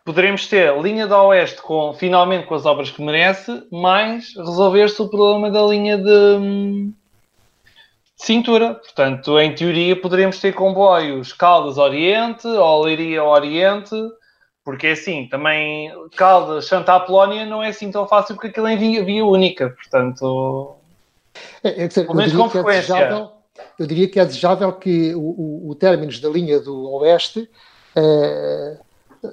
poderemos 0.08 0.46
ter 0.46 0.74
linha 0.80 1.06
da 1.06 1.22
Oeste 1.22 1.60
com, 1.60 1.92
finalmente 1.92 2.46
com 2.46 2.54
as 2.54 2.64
obras 2.64 2.90
que 2.90 3.02
merece, 3.02 3.62
mais 3.70 4.34
resolver-se 4.34 5.02
o 5.02 5.08
problema 5.10 5.50
da 5.50 5.60
linha 5.60 5.98
de, 5.98 6.02
de, 6.02 6.90
cintura. 8.16 8.76
Portanto, 8.76 9.38
em 9.38 9.54
teoria, 9.54 9.94
poderíamos 10.00 10.40
ter 10.40 10.54
comboios 10.54 11.34
Caldas 11.34 11.76
Oriente 11.76 12.46
ou 12.46 12.84
Leiria 12.84 13.22
Oriente, 13.22 13.94
porque 14.64 14.86
é 14.86 14.92
assim, 14.92 15.28
também 15.28 15.92
Caldas 16.16 16.64
Santa 16.64 16.94
Apolónia 16.94 17.44
não 17.44 17.62
é 17.62 17.68
assim 17.68 17.90
tão 17.90 18.08
fácil 18.08 18.34
porque 18.34 18.48
aquilo 18.48 18.66
é 18.66 18.76
via, 18.76 19.04
via 19.04 19.26
única. 19.26 19.68
Portanto, 19.68 20.76
é, 21.62 21.84
é 21.84 21.86
dizer, 21.86 22.04
pelo 22.06 22.16
menos 22.16 22.32
com 22.32 22.48
frequência. 22.48 22.96
É 22.96 23.28
eu 23.78 23.86
diria 23.86 24.08
que 24.08 24.18
é 24.18 24.24
desejável 24.24 24.72
que 24.72 25.14
o, 25.14 25.20
o, 25.20 25.70
o 25.70 25.74
términos 25.74 26.18
da 26.18 26.30
linha 26.30 26.58
do 26.60 26.92
Oeste. 26.92 27.46
Eh, 27.94 28.78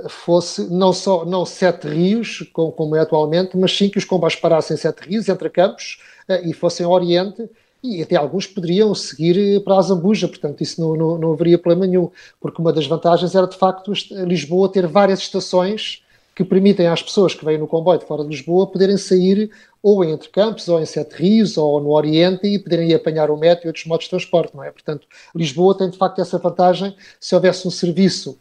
fosse 0.09 0.63
não 0.69 0.93
só 0.93 1.25
não 1.25 1.45
sete 1.45 1.87
rios, 1.87 2.49
como, 2.53 2.71
como 2.71 2.95
é 2.95 2.99
atualmente, 2.99 3.57
mas 3.57 3.75
sim 3.75 3.89
que 3.89 3.97
os 3.97 4.05
comboios 4.05 4.35
parassem 4.35 4.77
sete 4.77 5.07
rios, 5.07 5.29
entre 5.29 5.49
campos, 5.49 5.99
uh, 6.29 6.47
e 6.47 6.53
fossem 6.53 6.85
ao 6.85 6.91
Oriente, 6.91 7.49
e 7.83 8.01
até 8.01 8.15
alguns 8.15 8.47
poderiam 8.47 8.93
seguir 8.95 9.63
para 9.63 9.77
a 9.77 9.81
Zambuja, 9.81 10.27
portanto 10.27 10.61
isso 10.61 10.81
não, 10.81 10.95
não, 10.95 11.17
não 11.17 11.33
haveria 11.33 11.57
problema 11.57 11.85
nenhum, 11.85 12.09
porque 12.39 12.61
uma 12.61 12.73
das 12.73 12.87
vantagens 12.87 13.35
era 13.35 13.47
de 13.47 13.55
facto 13.55 13.93
Lisboa 14.25 14.71
ter 14.71 14.87
várias 14.87 15.19
estações 15.19 16.03
que 16.35 16.43
permitem 16.43 16.87
às 16.87 17.01
pessoas 17.01 17.33
que 17.33 17.45
vêm 17.45 17.57
no 17.57 17.65
comboio 17.65 17.97
de 17.97 18.05
fora 18.05 18.21
de 18.21 18.29
Lisboa 18.29 18.67
poderem 18.67 18.97
sair 18.97 19.49
ou 19.81 20.03
em 20.03 20.11
Entre 20.11 20.27
Campos, 20.29 20.67
ou 20.67 20.81
em 20.81 20.85
Sete 20.85 21.13
Rios, 21.15 21.57
ou 21.57 21.79
no 21.79 21.91
Oriente 21.91 22.45
e 22.45 22.59
poderem 22.59 22.89
ir 22.89 22.95
apanhar 22.95 23.29
o 23.29 23.37
metro 23.37 23.65
e 23.65 23.67
outros 23.67 23.85
modos 23.85 24.05
de 24.05 24.09
transporte, 24.09 24.55
não 24.55 24.63
é? 24.63 24.71
Portanto, 24.71 25.07
Lisboa 25.33 25.77
tem 25.77 25.89
de 25.89 25.97
facto 25.97 26.19
essa 26.19 26.37
vantagem 26.37 26.95
se 27.19 27.35
houvesse 27.35 27.67
um 27.67 27.71
serviço 27.71 28.31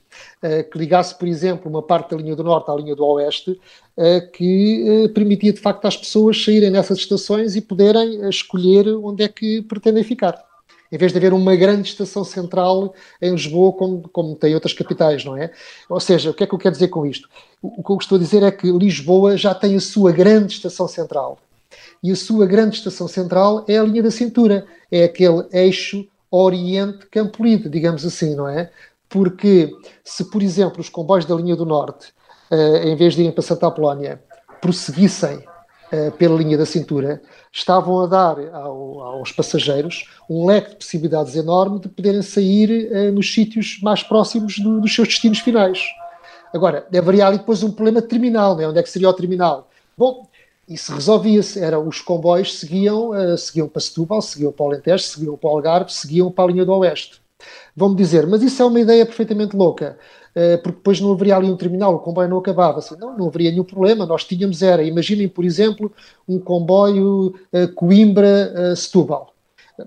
uh, 0.42 0.68
que 0.70 0.78
ligasse, 0.78 1.16
por 1.16 1.28
exemplo, 1.28 1.70
uma 1.70 1.82
parte 1.82 2.10
da 2.10 2.16
linha 2.16 2.34
do 2.34 2.42
Norte 2.42 2.70
à 2.70 2.74
linha 2.74 2.96
do 2.96 3.04
Oeste, 3.04 3.50
uh, 3.50 4.30
que 4.32 5.04
uh, 5.04 5.08
permitia 5.10 5.52
de 5.52 5.60
facto 5.60 5.84
às 5.84 5.96
pessoas 5.96 6.42
saírem 6.42 6.70
nessas 6.70 6.98
estações 6.98 7.54
e 7.54 7.60
poderem 7.60 8.26
escolher 8.28 8.88
onde 8.88 9.22
é 9.22 9.28
que 9.28 9.62
pretendem 9.62 10.02
ficar 10.02 10.53
em 10.90 10.98
vez 10.98 11.12
de 11.12 11.18
haver 11.18 11.32
uma 11.32 11.56
grande 11.56 11.88
estação 11.88 12.24
central 12.24 12.94
em 13.20 13.32
Lisboa, 13.32 13.72
como, 13.72 14.08
como 14.08 14.36
tem 14.36 14.54
outras 14.54 14.72
capitais, 14.72 15.24
não 15.24 15.36
é? 15.36 15.50
Ou 15.88 16.00
seja, 16.00 16.30
o 16.30 16.34
que 16.34 16.44
é 16.44 16.46
que 16.46 16.54
eu 16.54 16.58
quero 16.58 16.72
dizer 16.72 16.88
com 16.88 17.04
isto? 17.04 17.28
O, 17.60 17.80
o 17.80 17.84
que 17.84 17.92
eu 17.92 17.96
estou 17.96 18.16
a 18.16 18.20
dizer 18.20 18.42
é 18.42 18.50
que 18.50 18.70
Lisboa 18.70 19.36
já 19.36 19.54
tem 19.54 19.74
a 19.74 19.80
sua 19.80 20.12
grande 20.12 20.52
estação 20.52 20.86
central. 20.86 21.38
E 22.02 22.10
a 22.10 22.16
sua 22.16 22.46
grande 22.46 22.76
estação 22.76 23.08
central 23.08 23.64
é 23.66 23.78
a 23.78 23.82
linha 23.82 24.02
da 24.02 24.10
cintura, 24.10 24.66
é 24.90 25.04
aquele 25.04 25.46
eixo 25.52 26.06
Oriente-Campolide, 26.30 27.68
digamos 27.68 28.04
assim, 28.04 28.34
não 28.34 28.48
é? 28.48 28.70
Porque 29.08 29.70
se, 30.04 30.24
por 30.24 30.42
exemplo, 30.42 30.80
os 30.80 30.88
comboios 30.88 31.24
da 31.24 31.34
linha 31.34 31.56
do 31.56 31.64
Norte, 31.64 32.12
uh, 32.50 32.76
em 32.86 32.96
vez 32.96 33.14
de 33.14 33.22
irem 33.22 33.32
para 33.32 33.42
Santa 33.42 33.68
Apolónia, 33.68 34.20
prosseguissem 34.60 35.44
pela 36.18 36.36
linha 36.36 36.58
da 36.58 36.66
cintura, 36.66 37.20
estavam 37.52 38.00
a 38.00 38.06
dar 38.06 38.38
ao, 38.52 39.00
aos 39.00 39.30
passageiros 39.30 40.08
um 40.28 40.46
leque 40.46 40.70
de 40.70 40.76
possibilidades 40.76 41.36
enorme 41.36 41.78
de 41.78 41.88
poderem 41.88 42.22
sair 42.22 42.90
uh, 42.90 43.12
nos 43.12 43.32
sítios 43.32 43.78
mais 43.82 44.02
próximos 44.02 44.58
do, 44.58 44.80
dos 44.80 44.94
seus 44.94 45.08
destinos 45.08 45.38
finais. 45.38 45.80
Agora, 46.52 46.86
haveria 46.96 47.26
ali 47.26 47.38
depois 47.38 47.62
um 47.62 47.70
problema 47.70 48.02
terminal, 48.02 48.56
né? 48.56 48.66
onde 48.66 48.78
é 48.78 48.82
que 48.82 48.90
seria 48.90 49.08
o 49.08 49.12
terminal? 49.12 49.68
Bom, 49.96 50.26
isso 50.68 50.92
resolvia-se, 50.94 51.60
era 51.60 51.78
os 51.78 52.00
comboios 52.00 52.58
seguiam, 52.58 53.10
uh, 53.10 53.36
seguiam 53.36 53.68
para 53.68 53.80
Setúbal, 53.80 54.22
seguiam 54.22 54.52
para 54.52 54.64
o 54.64 54.68
Alentejo, 54.68 55.04
seguiam 55.04 55.36
para 55.36 55.48
o 55.48 55.52
Algarve, 55.52 55.92
seguiam 55.92 56.30
para 56.30 56.44
a 56.44 56.46
linha 56.48 56.64
do 56.64 56.72
Oeste. 56.72 57.20
Vão-me 57.76 57.96
dizer, 57.96 58.26
mas 58.26 58.42
isso 58.42 58.62
é 58.62 58.64
uma 58.64 58.80
ideia 58.80 59.04
perfeitamente 59.04 59.54
louca. 59.54 59.98
Eh, 60.34 60.56
porque 60.56 60.78
depois 60.78 61.00
não 61.00 61.12
haveria 61.12 61.36
ali 61.36 61.48
um 61.48 61.56
terminal, 61.56 61.94
o 61.94 62.00
comboio 62.00 62.28
não 62.28 62.38
acabava. 62.38 62.78
Assim, 62.78 62.96
não, 62.98 63.16
não 63.16 63.28
haveria 63.28 63.50
nenhum 63.50 63.64
problema, 63.64 64.04
nós 64.04 64.24
tínhamos 64.24 64.62
era, 64.62 64.82
imaginem, 64.82 65.28
por 65.28 65.44
exemplo, 65.44 65.92
um 66.28 66.38
comboio 66.38 67.34
uh, 67.52 67.68
Coimbra-Setúbal. 67.74 69.32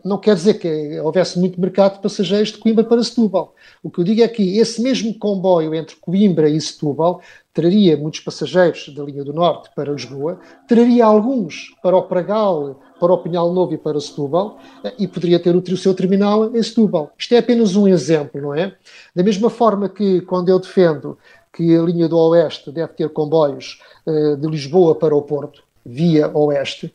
Não 0.04 0.18
quer 0.18 0.36
dizer 0.36 0.56
que 0.56 1.00
houvesse 1.00 1.40
muito 1.40 1.60
mercado 1.62 1.96
de 1.96 2.02
passageiros 2.02 2.50
de 2.50 2.58
Coimbra 2.58 2.84
para 2.84 3.02
Setúbal. 3.02 3.56
O 3.82 3.90
que 3.90 4.00
eu 4.00 4.04
digo 4.04 4.22
é 4.22 4.28
que 4.28 4.58
esse 4.58 4.82
mesmo 4.82 5.18
comboio 5.18 5.74
entre 5.74 5.96
Coimbra 5.96 6.50
e 6.50 6.60
Setúbal 6.60 7.22
traria 7.58 7.98
muitos 7.98 8.20
passageiros 8.20 8.88
da 8.90 9.04
linha 9.04 9.24
do 9.24 9.34
Norte 9.34 9.72
para 9.76 9.92
Lisboa, 9.92 10.40
traria 10.68 11.04
alguns 11.04 11.76
para 11.82 11.98
o 11.98 12.04
Pragal, 12.04 12.80
para 13.00 13.12
o 13.12 13.18
Pinhal 13.18 13.52
Novo 13.52 13.74
e 13.74 13.80
para 13.80 14.00
Setúbal, 14.00 14.60
eh, 14.84 14.94
e 15.00 15.08
poderia 15.08 15.40
ter 15.40 15.56
o 15.56 15.76
seu 15.76 15.96
terminal 15.96 16.56
em 16.56 16.62
Setúbal. 16.62 17.12
Isto 17.18 17.34
é 17.34 17.40
apenas 17.40 17.76
um 17.76 17.88
exemplo, 17.88 18.40
não 18.40 18.54
é? 18.54 18.76
Da 19.16 19.24
mesma 19.24 19.50
forma 19.50 19.90
que, 19.90 20.22
quando 20.22 20.50
eu 20.50 20.60
defendo 20.60 21.18
que 21.52 21.76
a 21.76 21.82
linha 21.82 22.08
do 22.08 22.16
Oeste 22.20 22.72
deve 22.72 22.94
ter 22.94 23.10
comboios 23.10 23.82
uh, 24.06 24.38
de 24.38 24.48
Lisboa 24.48 24.94
para 24.94 25.16
o 25.16 25.24
Porto, 25.24 25.64
via 25.84 26.30
Oeste, 26.38 26.94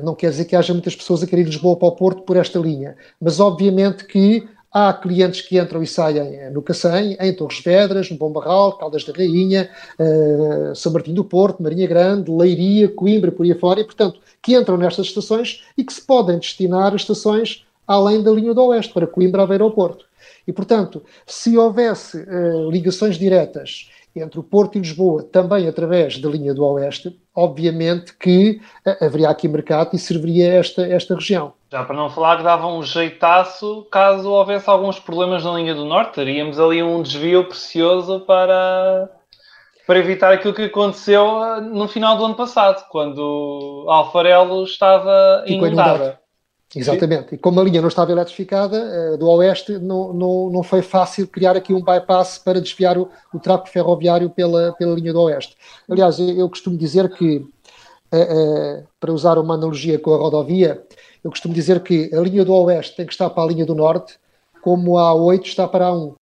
não 0.00 0.14
quer 0.14 0.30
dizer 0.30 0.44
que 0.44 0.54
haja 0.54 0.72
muitas 0.72 0.94
pessoas 0.94 1.24
a 1.24 1.26
querer 1.26 1.42
Lisboa 1.42 1.74
para 1.74 1.88
o 1.88 1.92
Porto 1.92 2.22
por 2.22 2.36
esta 2.36 2.60
linha, 2.60 2.96
mas 3.20 3.40
obviamente 3.40 4.04
que 4.04 4.46
Há 4.76 4.92
clientes 4.92 5.40
que 5.40 5.56
entram 5.56 5.84
e 5.84 5.86
saem 5.86 6.50
no 6.50 6.60
Cacém, 6.60 7.16
em 7.20 7.32
Torres 7.32 7.60
Vedras, 7.60 8.10
no 8.10 8.16
Bom 8.16 8.32
Barral, 8.32 8.76
Caldas 8.76 9.04
da 9.04 9.12
Rainha, 9.12 9.70
uh, 10.00 10.74
São 10.74 10.92
Martim 10.92 11.14
do 11.14 11.22
Porto, 11.24 11.62
Marinha 11.62 11.86
Grande, 11.86 12.28
Leiria, 12.28 12.88
Coimbra, 12.88 13.30
por 13.30 13.46
aí 13.46 13.54
fora, 13.54 13.80
e, 13.80 13.84
portanto, 13.84 14.18
que 14.42 14.56
entram 14.56 14.76
nestas 14.76 15.06
estações 15.06 15.62
e 15.78 15.84
que 15.84 15.92
se 15.92 16.02
podem 16.02 16.40
destinar 16.40 16.92
a 16.92 16.96
estações 16.96 17.64
além 17.86 18.20
da 18.20 18.32
linha 18.32 18.52
do 18.52 18.64
Oeste, 18.64 18.92
para 18.92 19.06
Coimbra, 19.06 19.42
Aveiro 19.42 19.64
ou 19.64 19.70
Porto. 19.70 20.06
E, 20.44 20.52
portanto, 20.52 21.04
se 21.24 21.56
houvesse 21.56 22.18
uh, 22.18 22.68
ligações 22.68 23.16
diretas 23.16 23.90
entre 24.16 24.40
o 24.40 24.42
Porto 24.42 24.76
e 24.76 24.80
Lisboa, 24.80 25.22
também 25.22 25.68
através 25.68 26.18
da 26.18 26.28
linha 26.28 26.52
do 26.52 26.64
Oeste, 26.64 27.16
obviamente 27.32 28.12
que 28.18 28.60
uh, 28.84 29.04
haveria 29.04 29.28
aqui 29.28 29.46
mercado 29.46 29.94
e 29.94 30.00
serviria 30.00 30.52
esta, 30.54 30.84
esta 30.84 31.14
região. 31.14 31.52
Já 31.74 31.82
para 31.82 31.96
não 31.96 32.08
falar 32.08 32.36
que 32.36 32.44
dava 32.44 32.68
um 32.68 32.84
jeitaço 32.84 33.84
caso 33.90 34.30
houvesse 34.30 34.70
alguns 34.70 35.00
problemas 35.00 35.42
na 35.42 35.54
linha 35.54 35.74
do 35.74 35.84
Norte, 35.84 36.14
teríamos 36.14 36.60
ali 36.60 36.80
um 36.80 37.02
desvio 37.02 37.48
precioso 37.48 38.20
para, 38.20 39.10
para 39.84 39.98
evitar 39.98 40.32
aquilo 40.32 40.54
que 40.54 40.62
aconteceu 40.62 41.42
eh, 41.42 41.60
no 41.62 41.88
final 41.88 42.16
do 42.16 42.26
ano 42.26 42.36
passado, 42.36 42.86
quando 42.90 43.86
Alfarelo 43.88 44.62
estava 44.62 45.42
inundada. 45.48 46.20
Exatamente. 46.76 47.34
E 47.34 47.38
como 47.38 47.58
a 47.58 47.64
linha 47.64 47.80
não 47.80 47.88
estava 47.88 48.12
eletrificada, 48.12 49.12
uh, 49.14 49.18
do 49.18 49.28
Oeste, 49.28 49.76
não, 49.76 50.12
não, 50.12 50.50
não 50.50 50.62
foi 50.62 50.80
fácil 50.80 51.26
criar 51.26 51.56
aqui 51.56 51.74
um 51.74 51.82
bypass 51.82 52.38
para 52.38 52.60
desviar 52.60 52.96
o, 52.96 53.10
o 53.32 53.40
tráfego 53.40 53.70
ferroviário 53.70 54.30
pela, 54.30 54.72
pela 54.74 54.94
linha 54.94 55.12
do 55.12 55.22
Oeste. 55.22 55.56
Aliás, 55.90 56.20
eu, 56.20 56.28
eu 56.38 56.48
costumo 56.48 56.78
dizer 56.78 57.12
que, 57.16 57.38
uh, 57.38 58.78
uh, 58.80 58.86
para 59.00 59.12
usar 59.12 59.38
uma 59.38 59.54
analogia 59.54 59.98
com 59.98 60.14
a 60.14 60.18
rodovia, 60.18 60.80
eu 61.24 61.30
costumo 61.30 61.54
dizer 61.54 61.82
que 61.82 62.14
a 62.14 62.20
linha 62.20 62.44
do 62.44 62.54
Oeste 62.54 62.96
tem 62.96 63.06
que 63.06 63.12
estar 63.12 63.30
para 63.30 63.42
a 63.42 63.46
linha 63.46 63.64
do 63.64 63.74
Norte, 63.74 64.18
como 64.62 64.98
a 64.98 65.10
A8 65.12 65.44
está 65.46 65.66
para 65.66 65.88
a 65.88 65.90
A1. 65.90 66.14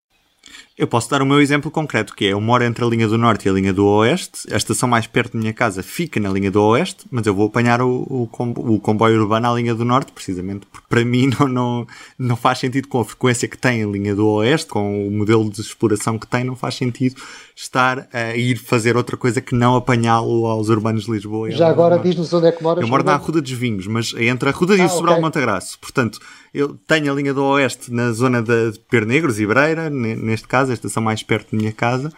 Eu 0.83 0.88
posso 0.88 1.09
dar 1.09 1.23
o 1.23 1.25
meu 1.25 1.40
exemplo 1.40 1.71
concreto, 1.71 2.12
que 2.12 2.25
é 2.25 2.33
eu 2.33 2.40
moro 2.40 2.64
entre 2.64 2.85
a 2.85 2.88
linha 2.88 3.07
do 3.07 3.16
Norte 3.16 3.47
e 3.47 3.49
a 3.49 3.53
linha 3.53 3.73
do 3.73 3.87
Oeste. 3.87 4.53
A 4.53 4.57
estação 4.57 4.88
mais 4.88 5.07
perto 5.07 5.35
da 5.35 5.38
minha 5.38 5.53
casa 5.53 5.81
fica 5.81 6.18
na 6.18 6.29
linha 6.29 6.51
do 6.51 6.61
Oeste, 6.61 7.07
mas 7.09 7.25
eu 7.25 7.33
vou 7.33 7.47
apanhar 7.47 7.81
o, 7.81 8.05
o, 8.11 8.29
o 8.57 8.81
comboio 8.81 9.21
urbano 9.21 9.49
à 9.49 9.55
linha 9.55 9.77
do 9.77 9.85
Norte, 9.85 10.11
precisamente 10.11 10.66
porque 10.66 10.85
para 10.88 11.05
mim 11.05 11.31
não, 11.38 11.47
não, 11.47 11.87
não 12.18 12.35
faz 12.35 12.59
sentido 12.59 12.88
com 12.88 12.99
a 12.99 13.05
frequência 13.05 13.47
que 13.47 13.57
tem 13.57 13.85
a 13.85 13.87
linha 13.87 14.12
do 14.12 14.27
Oeste, 14.27 14.71
com 14.71 15.07
o 15.07 15.11
modelo 15.12 15.49
de 15.49 15.61
exploração 15.61 16.18
que 16.18 16.27
tem, 16.27 16.42
não 16.42 16.57
faz 16.57 16.75
sentido 16.75 17.14
estar 17.55 18.09
a 18.12 18.35
ir 18.35 18.57
fazer 18.57 18.97
outra 18.97 19.16
coisa 19.16 19.40
que 19.40 19.55
não 19.55 19.77
apanhá-lo 19.77 20.47
aos 20.47 20.68
urbanos 20.68 21.05
de 21.05 21.12
Lisboa. 21.12 21.49
Já 21.53 21.68
agora 21.68 21.97
diz-nos 21.97 22.33
onde 22.33 22.49
é 22.49 22.51
que 22.51 22.61
moras. 22.61 22.83
Eu 22.83 22.88
moro 22.88 23.05
na 23.05 23.14
Ruda 23.14 23.40
dos 23.40 23.53
Vinhos, 23.53 23.87
mas 23.87 24.12
entre 24.14 24.49
a 24.49 24.53
Ruda 24.53 24.75
ah, 24.75 24.79
e 24.79 24.85
o 24.85 24.88
Sobral 24.88 25.14
okay. 25.14 25.23
Montagraço. 25.23 25.79
Portanto, 25.79 26.18
eu 26.53 26.77
tenho 26.87 27.11
a 27.11 27.15
linha 27.15 27.33
do 27.33 27.45
Oeste 27.45 27.93
na 27.93 28.12
zona 28.12 28.43
de 28.43 28.79
Pernegros 28.91 29.41
e 29.41 29.47
Breira, 29.47 29.88
neste 29.88 30.47
caso, 30.47 30.71
a 30.71 30.75
estação 30.75 31.03
mais 31.03 31.23
perto 31.23 31.53
da 31.53 31.59
minha 31.59 31.73
casa, 31.73 32.12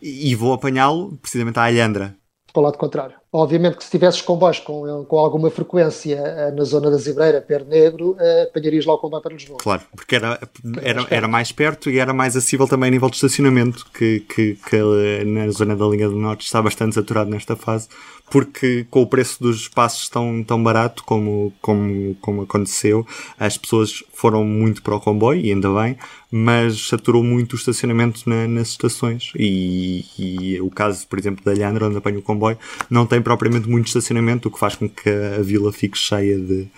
e 0.00 0.34
vou 0.34 0.52
apanhá-lo 0.52 1.16
precisamente 1.20 1.58
à 1.58 1.64
Alhandra. 1.64 2.16
Para 2.52 2.60
o 2.60 2.64
lado 2.64 2.78
contrário. 2.78 3.14
Obviamente 3.32 3.76
que 3.76 3.84
se 3.84 3.90
tivesses 3.90 4.20
comboios 4.20 4.58
com, 4.58 5.04
com 5.04 5.18
alguma 5.18 5.50
frequência 5.50 6.16
eh, 6.16 6.50
na 6.50 6.64
zona 6.64 6.90
da 6.90 6.96
Zibreira, 6.96 7.40
Pé 7.40 7.62
Negro, 7.62 8.16
uh, 8.18 8.42
apanharias 8.48 8.84
lá 8.84 8.94
o 8.94 8.98
comboio 8.98 9.22
para 9.22 9.32
Lisboa. 9.32 9.58
Claro, 9.60 9.82
porque 9.94 10.16
era, 10.16 10.36
era, 10.82 11.06
era 11.08 11.28
mais 11.28 11.52
perto 11.52 11.88
e 11.88 12.00
era 12.00 12.12
mais 12.12 12.36
acessível 12.36 12.66
também 12.66 12.88
a 12.88 12.90
nível 12.90 13.08
de 13.08 13.14
estacionamento, 13.14 13.86
que, 13.94 14.20
que, 14.20 14.56
que 14.56 15.24
na 15.24 15.48
zona 15.52 15.76
da 15.76 15.86
linha 15.86 16.08
do 16.08 16.16
Norte 16.16 16.44
está 16.44 16.60
bastante 16.60 16.96
saturado 16.96 17.30
nesta 17.30 17.54
fase, 17.54 17.88
porque 18.30 18.86
com 18.88 19.02
o 19.02 19.06
preço 19.06 19.42
dos 19.42 19.62
espaços 19.62 20.08
tão, 20.08 20.42
tão 20.44 20.62
barato 20.62 21.02
como, 21.04 21.52
como, 21.60 22.14
como 22.20 22.42
aconteceu, 22.42 23.04
as 23.38 23.58
pessoas 23.58 24.04
foram 24.14 24.44
muito 24.44 24.82
para 24.82 24.94
o 24.94 25.00
comboio, 25.00 25.40
e 25.40 25.52
ainda 25.52 25.68
bem, 25.74 25.98
mas 26.30 26.88
saturou 26.88 27.24
muito 27.24 27.54
o 27.54 27.56
estacionamento 27.56 28.28
na, 28.30 28.46
nas 28.46 28.68
estações. 28.68 29.32
E, 29.36 30.04
e, 30.16 30.60
o 30.60 30.70
caso, 30.70 31.06
por 31.08 31.18
exemplo, 31.18 31.44
da 31.44 31.50
Alhandra, 31.50 31.88
onde 31.88 31.98
apanho 31.98 32.20
o 32.20 32.22
comboio, 32.22 32.56
não 32.88 33.04
tem 33.04 33.20
propriamente 33.20 33.68
muito 33.68 33.88
estacionamento, 33.88 34.48
o 34.48 34.52
que 34.52 34.58
faz 34.58 34.76
com 34.76 34.88
que 34.88 35.10
a 35.10 35.42
vila 35.42 35.72
fique 35.72 35.98
cheia 35.98 36.38
de, 36.38 36.68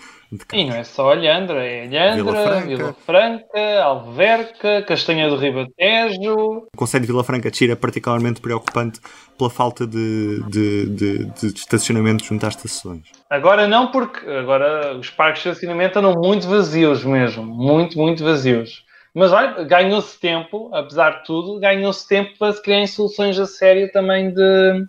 e 0.53 0.63
não 0.65 0.75
é 0.75 0.83
só 0.83 1.11
Alhandra, 1.11 1.63
é 1.63 1.83
Alhandra, 1.85 2.15
Vila 2.15 2.33
Franca, 2.33 2.67
Vila 2.67 2.95
Franca 3.05 3.83
Alverca, 3.83 4.81
Castanha 4.83 5.29
do 5.29 5.37
Ribatejo. 5.37 6.67
O 6.73 6.77
Conselho 6.77 7.01
de 7.01 7.07
Vila 7.11 7.23
Franca 7.23 7.51
de 7.51 7.57
Xira 7.57 7.73
é 7.73 7.75
particularmente 7.75 8.41
preocupante 8.41 8.99
pela 9.37 9.49
falta 9.49 9.85
de, 9.85 10.43
de, 10.49 10.89
de, 10.89 11.25
de, 11.25 11.47
estacionamento 11.47 12.23
junto 12.23 12.45
às 12.45 12.55
estações. 12.55 13.03
Agora 13.29 13.67
não, 13.67 13.91
porque 13.91 14.29
agora 14.29 14.97
os 14.97 15.09
parques 15.09 15.43
de 15.43 15.49
estacionamento 15.49 15.99
andam 15.99 16.13
muito 16.15 16.47
vazios 16.47 17.03
mesmo, 17.03 17.43
muito, 17.43 17.97
muito 17.97 18.23
vazios. 18.23 18.83
Mas 19.13 19.31
olha, 19.31 19.63
ganhou-se 19.63 20.19
tempo, 20.19 20.69
apesar 20.73 21.19
de 21.19 21.25
tudo, 21.25 21.59
ganhou-se 21.59 22.07
tempo 22.07 22.31
para 22.37 22.53
se 22.53 22.61
criarem 22.63 22.87
soluções 22.87 23.37
a 23.37 23.45
sério 23.45 23.91
também 23.91 24.33
de 24.33 24.85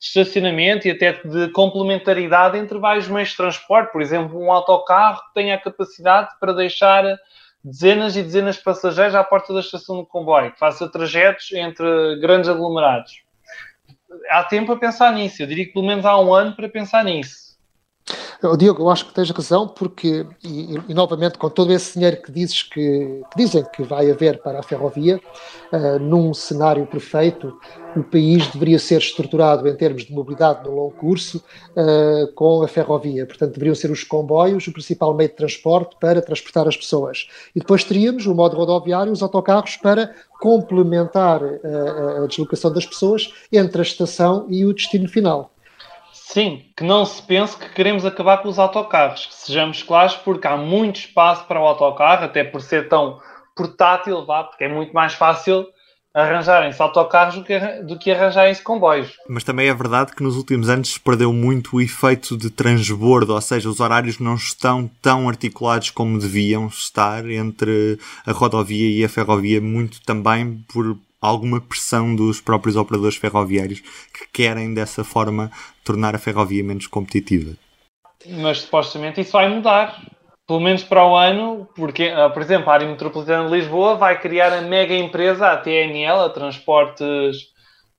estacionamento 0.00 0.86
e 0.86 0.90
até 0.90 1.12
de 1.12 1.48
complementaridade 1.52 2.58
entre 2.58 2.78
vários 2.78 3.08
meios 3.08 3.30
de 3.30 3.36
transporte. 3.36 3.92
Por 3.92 4.02
exemplo, 4.02 4.38
um 4.38 4.52
autocarro 4.52 5.22
que 5.26 5.34
tenha 5.34 5.54
a 5.54 5.60
capacidade 5.60 6.30
para 6.38 6.52
deixar 6.52 7.04
dezenas 7.64 8.16
e 8.16 8.22
dezenas 8.22 8.56
de 8.56 8.62
passageiros 8.62 9.14
à 9.14 9.24
porta 9.24 9.52
da 9.52 9.60
estação 9.60 9.96
do 9.96 10.06
comboio, 10.06 10.52
que 10.52 10.58
faça 10.58 10.88
trajetos 10.88 11.52
entre 11.52 12.18
grandes 12.20 12.48
aglomerados. 12.48 13.22
Há 14.30 14.44
tempo 14.44 14.72
a 14.72 14.78
pensar 14.78 15.12
nisso. 15.12 15.42
Eu 15.42 15.46
diria 15.46 15.66
que 15.66 15.72
pelo 15.72 15.86
menos 15.86 16.04
há 16.04 16.18
um 16.18 16.32
ano 16.32 16.54
para 16.54 16.68
pensar 16.68 17.04
nisso. 17.04 17.45
Diogo, 18.56 18.82
eu 18.82 18.90
acho 18.90 19.06
que 19.06 19.14
tens 19.14 19.30
razão, 19.30 19.66
porque, 19.66 20.26
e, 20.44 20.78
e, 20.88 20.94
novamente, 20.94 21.38
com 21.38 21.48
todo 21.48 21.72
esse 21.72 21.94
dinheiro 21.94 22.20
que 22.22 22.30
dizes 22.30 22.62
que, 22.62 23.22
que 23.30 23.36
dizem 23.36 23.64
que 23.74 23.82
vai 23.82 24.10
haver 24.10 24.40
para 24.42 24.60
a 24.60 24.62
ferrovia, 24.62 25.20
uh, 25.72 25.98
num 25.98 26.32
cenário 26.32 26.86
perfeito, 26.86 27.58
o 27.96 28.02
país 28.02 28.46
deveria 28.48 28.78
ser 28.78 28.98
estruturado 28.98 29.66
em 29.66 29.74
termos 29.74 30.04
de 30.04 30.12
mobilidade 30.12 30.64
no 30.64 30.74
longo 30.74 30.92
curso 30.92 31.42
uh, 31.72 32.30
com 32.34 32.62
a 32.62 32.68
ferrovia. 32.68 33.26
Portanto, 33.26 33.54
deveriam 33.54 33.74
ser 33.74 33.90
os 33.90 34.04
comboios 34.04 34.66
o 34.66 34.72
principal 34.72 35.14
meio 35.14 35.30
de 35.30 35.36
transporte 35.36 35.96
para 35.98 36.20
transportar 36.20 36.68
as 36.68 36.76
pessoas. 36.76 37.28
E 37.54 37.60
depois 37.60 37.82
teríamos 37.82 38.26
o 38.26 38.34
modo 38.34 38.56
rodoviário, 38.56 39.12
os 39.12 39.22
autocarros, 39.22 39.76
para 39.76 40.14
complementar 40.40 41.42
uh, 41.42 42.24
a 42.24 42.26
deslocação 42.26 42.72
das 42.72 42.86
pessoas 42.86 43.32
entre 43.50 43.80
a 43.80 43.82
estação 43.82 44.46
e 44.48 44.64
o 44.64 44.72
destino 44.72 45.08
final. 45.08 45.55
Sim, 46.36 46.64
que 46.76 46.84
não 46.84 47.06
se 47.06 47.22
pense 47.22 47.56
que 47.56 47.70
queremos 47.70 48.04
acabar 48.04 48.42
com 48.42 48.50
os 48.50 48.58
autocarros, 48.58 49.24
que 49.24 49.34
sejamos 49.34 49.82
claros, 49.82 50.16
porque 50.16 50.46
há 50.46 50.54
muito 50.54 50.96
espaço 50.96 51.46
para 51.46 51.58
o 51.58 51.64
autocarro, 51.64 52.26
até 52.26 52.44
por 52.44 52.60
ser 52.60 52.90
tão 52.90 53.18
portátil, 53.56 54.22
vá, 54.26 54.44
porque 54.44 54.64
é 54.64 54.68
muito 54.68 54.92
mais 54.92 55.14
fácil 55.14 55.66
arranjarem-se 56.12 56.82
autocarros 56.82 57.36
do 57.36 57.42
que, 57.42 57.58
do 57.84 57.98
que 57.98 58.10
arranjarem-se 58.10 58.62
comboios. 58.62 59.16
Mas 59.26 59.44
também 59.44 59.68
é 59.68 59.74
verdade 59.74 60.14
que 60.14 60.22
nos 60.22 60.36
últimos 60.36 60.68
anos 60.68 60.92
se 60.92 61.00
perdeu 61.00 61.32
muito 61.32 61.76
o 61.76 61.80
efeito 61.80 62.36
de 62.36 62.50
transbordo, 62.50 63.32
ou 63.32 63.40
seja, 63.40 63.70
os 63.70 63.80
horários 63.80 64.18
não 64.18 64.34
estão 64.34 64.90
tão 65.00 65.30
articulados 65.30 65.88
como 65.88 66.18
deviam 66.18 66.66
estar 66.66 67.24
entre 67.30 67.98
a 68.26 68.32
rodovia 68.32 68.90
e 68.90 69.02
a 69.02 69.08
ferrovia, 69.08 69.58
muito 69.58 70.02
também 70.02 70.62
por 70.68 70.98
alguma 71.20 71.60
pressão 71.60 72.14
dos 72.14 72.40
próprios 72.40 72.76
operadores 72.76 73.16
ferroviários 73.16 73.80
que 73.80 74.26
querem 74.32 74.74
dessa 74.74 75.02
forma 75.02 75.50
tornar 75.84 76.14
a 76.14 76.18
ferrovia 76.18 76.62
menos 76.62 76.86
competitiva. 76.86 77.56
Mas 78.26 78.62
supostamente 78.62 79.20
isso 79.20 79.32
vai 79.32 79.48
mudar, 79.48 80.02
pelo 80.46 80.60
menos 80.60 80.82
para 80.82 81.06
o 81.06 81.16
ano, 81.16 81.68
porque, 81.74 82.04
ah, 82.04 82.30
por 82.30 82.42
exemplo, 82.42 82.70
a 82.70 82.74
área 82.74 82.88
metropolitana 82.88 83.48
de 83.48 83.56
Lisboa 83.56 83.96
vai 83.96 84.20
criar 84.20 84.52
a 84.52 84.62
mega 84.62 84.94
empresa, 84.94 85.48
a 85.48 85.56
TNL, 85.56 86.24
a 86.24 86.28
Transportes 86.28 87.36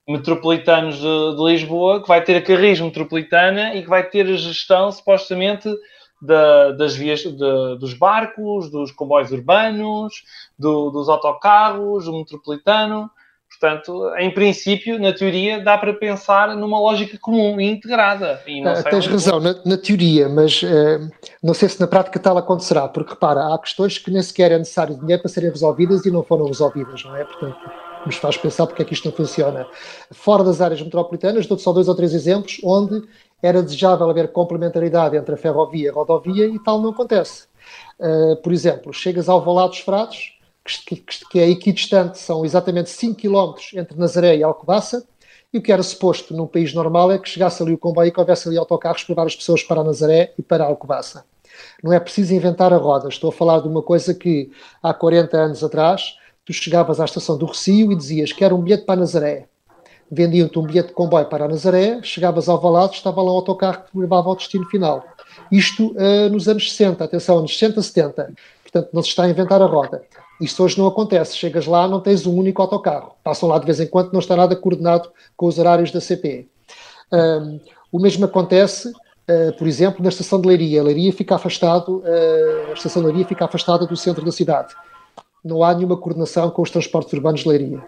Metropolitanos 0.08 0.96
de, 0.96 1.36
de 1.36 1.44
Lisboa, 1.44 2.02
que 2.02 2.08
vai 2.08 2.24
ter 2.24 2.38
a 2.38 2.42
Carris 2.42 2.80
Metropolitana 2.80 3.76
e 3.76 3.84
que 3.84 3.90
vai 3.90 4.04
ter 4.04 4.26
a 4.26 4.38
gestão, 4.38 4.92
supostamente, 4.92 5.70
da, 6.22 6.72
das 6.72 6.96
vias 6.96 7.22
de, 7.22 7.78
dos 7.80 7.94
barcos, 7.94 8.70
dos 8.70 8.92
comboios 8.92 9.32
urbanos, 9.32 10.24
do, 10.58 10.90
dos 10.90 11.10
autocarros, 11.10 12.06
do 12.06 12.14
metropolitano. 12.14 13.10
Portanto, 13.50 14.14
em 14.18 14.32
princípio, 14.32 15.00
na 15.00 15.14
teoria, 15.14 15.64
dá 15.64 15.78
para 15.78 15.94
pensar 15.94 16.56
numa 16.56 16.80
lógica 16.80 17.18
comum 17.18 17.60
e 17.60 17.72
integrada. 17.72 18.42
E 18.46 18.62
ah, 18.68 18.84
tens 18.84 19.08
razão, 19.08 19.40
na, 19.40 19.56
na, 19.66 19.78
teoria, 19.78 20.28
mas 20.28 20.62
uh, 20.62 21.10
não 21.42 21.54
sei 21.54 21.70
se 21.70 21.80
na 21.80 21.88
prática 21.88 22.20
tal 22.20 22.38
acontecerá, 22.38 22.88
porque 22.90 23.14
repara, 23.14 23.54
há 23.54 23.58
questões 23.58 23.98
que 23.98 24.12
nem 24.12 24.22
sequer 24.22 24.52
é 24.52 24.60
necessário 24.60 25.00
dinheiro 25.00 25.22
para 25.22 25.32
serem 25.32 25.50
resolvidas 25.50 26.06
e 26.06 26.12
não 26.12 26.24
foram 26.24 26.46
resolvidas, 26.46 27.04
não 27.06 27.16
é? 27.16 27.24
Portanto, 27.24 27.58
nos 28.06 28.18
faz 28.18 28.38
pensar 28.38 28.68
porque 28.68 28.82
é 28.82 28.86
que 28.86 28.94
isto 28.94 29.06
não 29.06 29.16
funciona. 29.16 29.66
Fora 30.12 30.44
das 30.44 30.62
áreas 30.62 30.82
metropolitanas, 30.82 31.48
dou-te 31.48 31.64
só 31.64 31.72
dois 31.72 31.88
ou 31.88 31.96
três 31.96 32.14
exemplos 32.14 32.60
onde 32.64 33.02
era 33.42 33.62
desejável 33.62 34.10
haver 34.10 34.32
complementaridade 34.32 35.16
entre 35.16 35.36
a 35.36 35.38
ferrovia 35.38 35.86
e 35.86 35.90
a 35.90 35.94
rodovia 35.94 36.48
e 36.48 36.60
tal 36.60 36.82
não 36.82 36.90
acontece. 36.90 37.46
Uh, 38.00 38.36
por 38.38 38.52
exemplo, 38.52 38.94
chegas 38.94 39.30
ao 39.30 39.44
Valado 39.44 39.70
dos 39.70 39.80
Fratos, 39.80 40.38
que, 40.64 40.96
que, 40.96 41.26
que 41.30 41.40
é 41.40 41.50
equidistante, 41.50 42.18
são 42.18 42.44
exatamente 42.44 42.90
5 42.90 43.20
km 43.20 43.54
entre 43.76 43.98
Nazaré 43.98 44.38
e 44.38 44.44
Alcobaça, 44.44 45.06
e 45.54 45.58
o 45.58 45.62
que 45.62 45.72
era 45.72 45.82
suposto 45.82 46.36
num 46.36 46.48
país 46.48 46.74
normal 46.74 47.12
é 47.12 47.18
que 47.18 47.30
chegasse 47.30 47.64
ali 47.64 47.74
o 47.74 47.78
comboio 47.78 48.10
e 48.10 48.12
que 48.12 48.20
houvesse 48.20 48.48
ali 48.48 48.58
autocarros 48.58 49.04
para 49.04 49.14
levar 49.14 49.28
as 49.28 49.36
pessoas 49.36 49.64
para 49.64 49.84
Nazaré 49.84 50.34
e 50.38 50.42
para 50.42 50.66
Alcobaça. 50.66 51.24
Não 51.82 51.94
é 51.94 52.00
preciso 52.00 52.34
inventar 52.34 52.74
a 52.74 52.78
roda, 52.78 53.08
estou 53.08 53.30
a 53.30 53.34
falar 53.34 53.62
de 53.62 53.68
uma 53.68 53.82
coisa 53.82 54.14
que 54.14 54.52
há 54.84 54.94
40 54.94 55.38
anos 55.38 55.64
atrás 55.64 56.18
tu 56.46 56.52
chegavas 56.54 57.00
à 57.00 57.06
estação 57.06 57.38
do 57.38 57.46
Recio 57.46 57.92
e 57.92 57.96
dizias 57.96 58.34
que 58.34 58.44
era 58.44 58.54
um 58.54 58.62
bilhete 58.62 58.86
para 58.86 59.00
Nazaré 59.00 59.48
vendiam-te 60.12 60.58
um 60.58 60.64
bilhete 60.64 60.90
de 60.90 60.94
comboio 60.94 61.26
para 61.26 61.48
Nazaré, 61.48 62.00
chegavas 62.02 62.48
ao 62.48 62.60
Valado, 62.60 62.94
estava 62.94 63.22
lá 63.22 63.32
um 63.32 63.36
autocarro 63.36 63.84
que 63.84 63.92
te 63.92 63.98
levava 63.98 64.30
ao 64.30 64.36
destino 64.36 64.66
final. 64.66 65.04
Isto 65.52 65.92
uh, 65.92 66.30
nos 66.30 66.48
anos 66.48 66.72
60, 66.72 67.04
atenção, 67.04 67.40
anos 67.40 67.58
60, 67.58 67.82
70. 67.82 68.34
Portanto, 68.64 68.90
não 68.94 69.02
se 69.02 69.10
está 69.10 69.24
a 69.24 69.30
inventar 69.30 69.62
a 69.62 69.66
roda. 69.66 70.04
Isto 70.42 70.64
hoje 70.64 70.78
não 70.78 70.88
acontece. 70.88 71.38
Chegas 71.38 71.66
lá, 71.66 71.88
não 71.88 72.00
tens 72.00 72.26
um 72.26 72.36
único 72.36 72.62
autocarro. 72.62 73.14
Passam 73.24 73.50
lá 73.50 73.58
de 73.60 73.66
vez 73.66 73.80
em 73.80 73.88
quando, 73.88 74.12
não 74.12 74.20
está 74.20 74.36
nada 74.36 74.56
coordenado 74.56 75.10
com 75.36 75.48
os 75.48 75.58
horários 75.58 75.92
da 75.92 76.02
CP. 76.02 76.48
O 77.92 78.00
mesmo 78.00 78.26
acontece, 78.26 78.90
uh, 78.90 79.58
por 79.58 79.68
exemplo, 79.68 80.04
na 80.04 80.10
estação 80.10 80.42
de 80.42 80.48
Leiria. 80.48 80.82
A 80.82 80.84
Leiria 80.84 81.14
fica 81.14 81.36
afastado, 81.36 82.00
uh, 82.00 82.72
a 82.72 82.74
estação 82.74 83.02
de 83.02 83.08
Leiria 83.08 83.26
fica 83.26 83.46
afastada 83.46 83.86
do 83.86 83.96
centro 83.96 84.26
da 84.26 84.32
cidade. 84.32 84.76
Não 85.44 85.64
há 85.64 85.74
nenhuma 85.74 85.98
coordenação 85.98 86.50
com 86.50 86.62
os 86.62 86.70
transportes 86.70 87.14
urbanos 87.14 87.42
de 87.42 87.50
Leiria. 87.50 87.84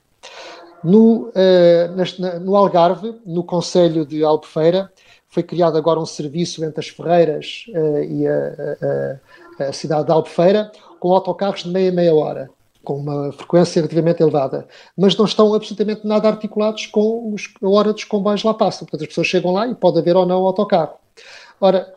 No, 0.83 1.29
uh, 1.29 2.39
no 2.41 2.55
Algarve, 2.55 3.15
no 3.25 3.43
Conselho 3.43 4.05
de 4.05 4.23
Albufeira, 4.23 4.91
foi 5.27 5.43
criado 5.43 5.77
agora 5.77 5.99
um 5.99 6.05
serviço 6.05 6.63
entre 6.63 6.79
as 6.79 6.87
Ferreiras 6.87 7.65
uh, 7.69 8.03
e 8.03 8.27
a, 8.27 9.19
a, 9.61 9.67
a, 9.69 9.73
cidade 9.73 10.05
de 10.05 10.11
Albufeira, 10.11 10.71
com 10.99 11.13
autocarros 11.13 11.63
de 11.63 11.69
meia 11.69 11.91
meia 11.91 12.15
hora, 12.15 12.49
com 12.83 12.95
uma 12.97 13.31
frequência 13.31 13.79
relativamente 13.81 14.21
elevada, 14.21 14.67
mas 14.97 15.15
não 15.15 15.25
estão 15.25 15.53
absolutamente 15.53 16.07
nada 16.07 16.27
articulados 16.27 16.87
com 16.87 17.33
os, 17.33 17.53
a 17.61 17.69
hora 17.69 17.93
dos 17.93 18.03
comboios 18.05 18.43
lá 18.43 18.53
passam. 18.53 18.87
Portanto, 18.87 19.01
as 19.01 19.07
pessoas 19.07 19.27
chegam 19.27 19.51
lá 19.51 19.67
e 19.67 19.75
pode 19.75 19.99
haver 19.99 20.15
ou 20.15 20.25
não 20.25 20.45
autocarro. 20.45 20.93
Ora, 21.61 21.93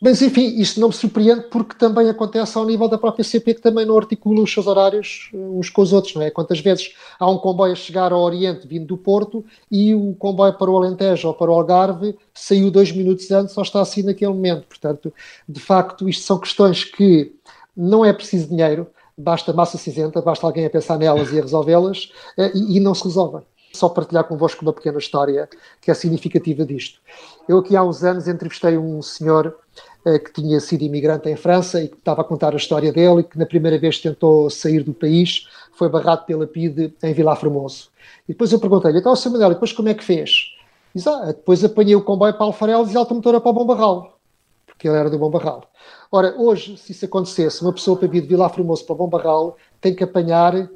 mas, 0.00 0.22
enfim, 0.22 0.58
isto 0.58 0.80
não 0.80 0.88
me 0.88 0.94
surpreende 0.94 1.42
porque 1.50 1.74
também 1.76 2.08
acontece 2.08 2.56
ao 2.56 2.64
nível 2.64 2.88
da 2.88 2.96
própria 2.96 3.22
CP, 3.22 3.54
que 3.54 3.60
também 3.60 3.84
não 3.84 3.98
articula 3.98 4.42
os 4.42 4.50
seus 4.50 4.66
horários 4.66 5.28
eh, 5.34 5.36
uns 5.36 5.68
com 5.68 5.82
os 5.82 5.92
outros, 5.92 6.14
não 6.14 6.22
é? 6.22 6.30
Quantas 6.30 6.58
vezes 6.60 6.94
há 7.18 7.30
um 7.30 7.36
comboio 7.36 7.72
a 7.72 7.76
chegar 7.76 8.10
ao 8.10 8.22
Oriente 8.22 8.66
vindo 8.66 8.86
do 8.86 8.96
Porto 8.96 9.44
e 9.70 9.94
o 9.94 10.14
comboio 10.14 10.54
para 10.54 10.70
o 10.70 10.76
Alentejo 10.76 11.28
ou 11.28 11.34
para 11.34 11.50
o 11.50 11.54
Algarve 11.54 12.16
saiu 12.32 12.70
dois 12.70 12.90
minutos 12.92 13.30
antes 13.30 13.54
ou 13.58 13.62
está 13.62 13.82
assim 13.82 14.02
naquele 14.02 14.32
momento. 14.32 14.66
Portanto, 14.66 15.12
de 15.46 15.60
facto, 15.60 16.08
isto 16.08 16.24
são 16.24 16.38
questões 16.38 16.82
que 16.82 17.34
não 17.76 18.02
é 18.02 18.12
preciso 18.12 18.48
dinheiro, 18.48 18.86
basta 19.18 19.52
massa 19.52 19.76
cinzenta, 19.76 20.22
basta 20.22 20.46
alguém 20.46 20.64
a 20.64 20.70
pensar 20.70 20.98
nelas 20.98 21.30
e 21.30 21.38
a 21.38 21.42
resolvê-las 21.42 22.10
eh, 22.38 22.52
e, 22.54 22.78
e 22.78 22.80
não 22.80 22.94
se 22.94 23.04
resolvem 23.04 23.42
só 23.72 23.88
partilhar 23.88 24.24
convosco 24.24 24.62
uma 24.62 24.72
pequena 24.72 24.98
história 24.98 25.48
que 25.80 25.90
é 25.90 25.94
significativa 25.94 26.64
disto. 26.64 27.00
Eu 27.48 27.58
aqui 27.58 27.76
há 27.76 27.82
uns 27.82 28.02
anos 28.02 28.26
entrevistei 28.26 28.76
um 28.76 29.00
senhor 29.00 29.56
que 30.04 30.32
tinha 30.32 30.58
sido 30.60 30.82
imigrante 30.82 31.28
em 31.28 31.36
França 31.36 31.82
e 31.82 31.88
que 31.88 31.96
estava 31.96 32.22
a 32.22 32.24
contar 32.24 32.54
a 32.54 32.56
história 32.56 32.92
dele 32.92 33.20
e 33.20 33.24
que 33.24 33.38
na 33.38 33.46
primeira 33.46 33.78
vez 33.78 33.98
tentou 33.98 34.48
sair 34.48 34.82
do 34.82 34.94
país, 34.94 35.46
foi 35.72 35.88
barrado 35.88 36.24
pela 36.24 36.46
PIDE 36.46 36.94
em 37.02 37.12
Vila 37.12 37.36
Formoso. 37.36 37.90
E 38.28 38.32
depois 38.32 38.52
eu 38.52 38.58
perguntei-lhe, 38.58 38.98
então, 38.98 39.14
Sr. 39.14 39.30
Manuel, 39.30 39.50
depois 39.50 39.72
como 39.72 39.88
é 39.88 39.94
que 39.94 40.04
fez? 40.04 40.54
Diz, 40.94 41.06
ah, 41.06 41.26
depois 41.26 41.62
apanhei 41.62 41.94
o 41.94 42.02
comboio 42.02 42.34
para 42.34 42.44
Alfarelos 42.44 42.92
e 42.92 42.96
alta 42.96 43.14
motora 43.14 43.40
para 43.40 43.50
o 43.50 43.54
Bom 43.54 43.66
Barral, 43.66 44.18
porque 44.66 44.88
ele 44.88 44.96
era 44.96 45.10
do 45.10 45.18
Bom 45.18 45.30
Barral. 45.30 45.64
Ora, 46.10 46.34
hoje, 46.36 46.76
se 46.76 46.92
isso 46.92 47.04
acontecesse, 47.04 47.62
uma 47.62 47.72
pessoa 47.72 47.96
para 47.96 48.08
vir 48.08 48.22
de 48.22 48.28
Vila 48.28 48.48
Formoso 48.48 48.84
para 48.84 48.94
o 48.94 48.96
Bom 48.96 49.08
Barral 49.08 49.56
tem 49.80 49.94
que 49.94 50.02
apanhar 50.02 50.68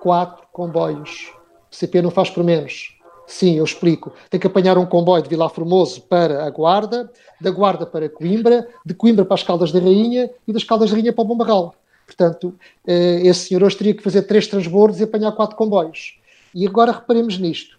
quatro 0.00 0.46
comboios. 0.52 1.32
O 1.70 1.74
CP 1.74 2.00
não 2.00 2.10
faz 2.10 2.30
por 2.30 2.44
menos. 2.44 2.95
Sim, 3.26 3.56
eu 3.56 3.64
explico. 3.64 4.12
Tem 4.30 4.38
que 4.38 4.46
apanhar 4.46 4.78
um 4.78 4.86
comboio 4.86 5.22
de 5.22 5.28
Vila 5.28 5.48
Formoso 5.48 6.00
para 6.02 6.46
a 6.46 6.50
Guarda, 6.50 7.10
da 7.40 7.50
Guarda 7.50 7.84
para 7.84 8.08
Coimbra, 8.08 8.68
de 8.84 8.94
Coimbra 8.94 9.24
para 9.24 9.34
as 9.34 9.42
Caldas 9.42 9.72
da 9.72 9.80
Rainha 9.80 10.30
e 10.46 10.52
das 10.52 10.62
Caldas 10.62 10.90
da 10.90 10.96
Rainha 10.96 11.12
para 11.12 11.22
o 11.22 11.26
Bombarral. 11.26 11.74
Portanto, 12.06 12.54
eh, 12.86 13.22
esse 13.24 13.48
senhor 13.48 13.64
hoje 13.64 13.76
teria 13.76 13.94
que 13.94 14.02
fazer 14.02 14.22
três 14.22 14.46
transbordos 14.46 15.00
e 15.00 15.04
apanhar 15.04 15.32
quatro 15.32 15.56
comboios. 15.56 16.20
E 16.54 16.64
agora 16.66 16.92
reparemos 16.92 17.36
nisto. 17.36 17.76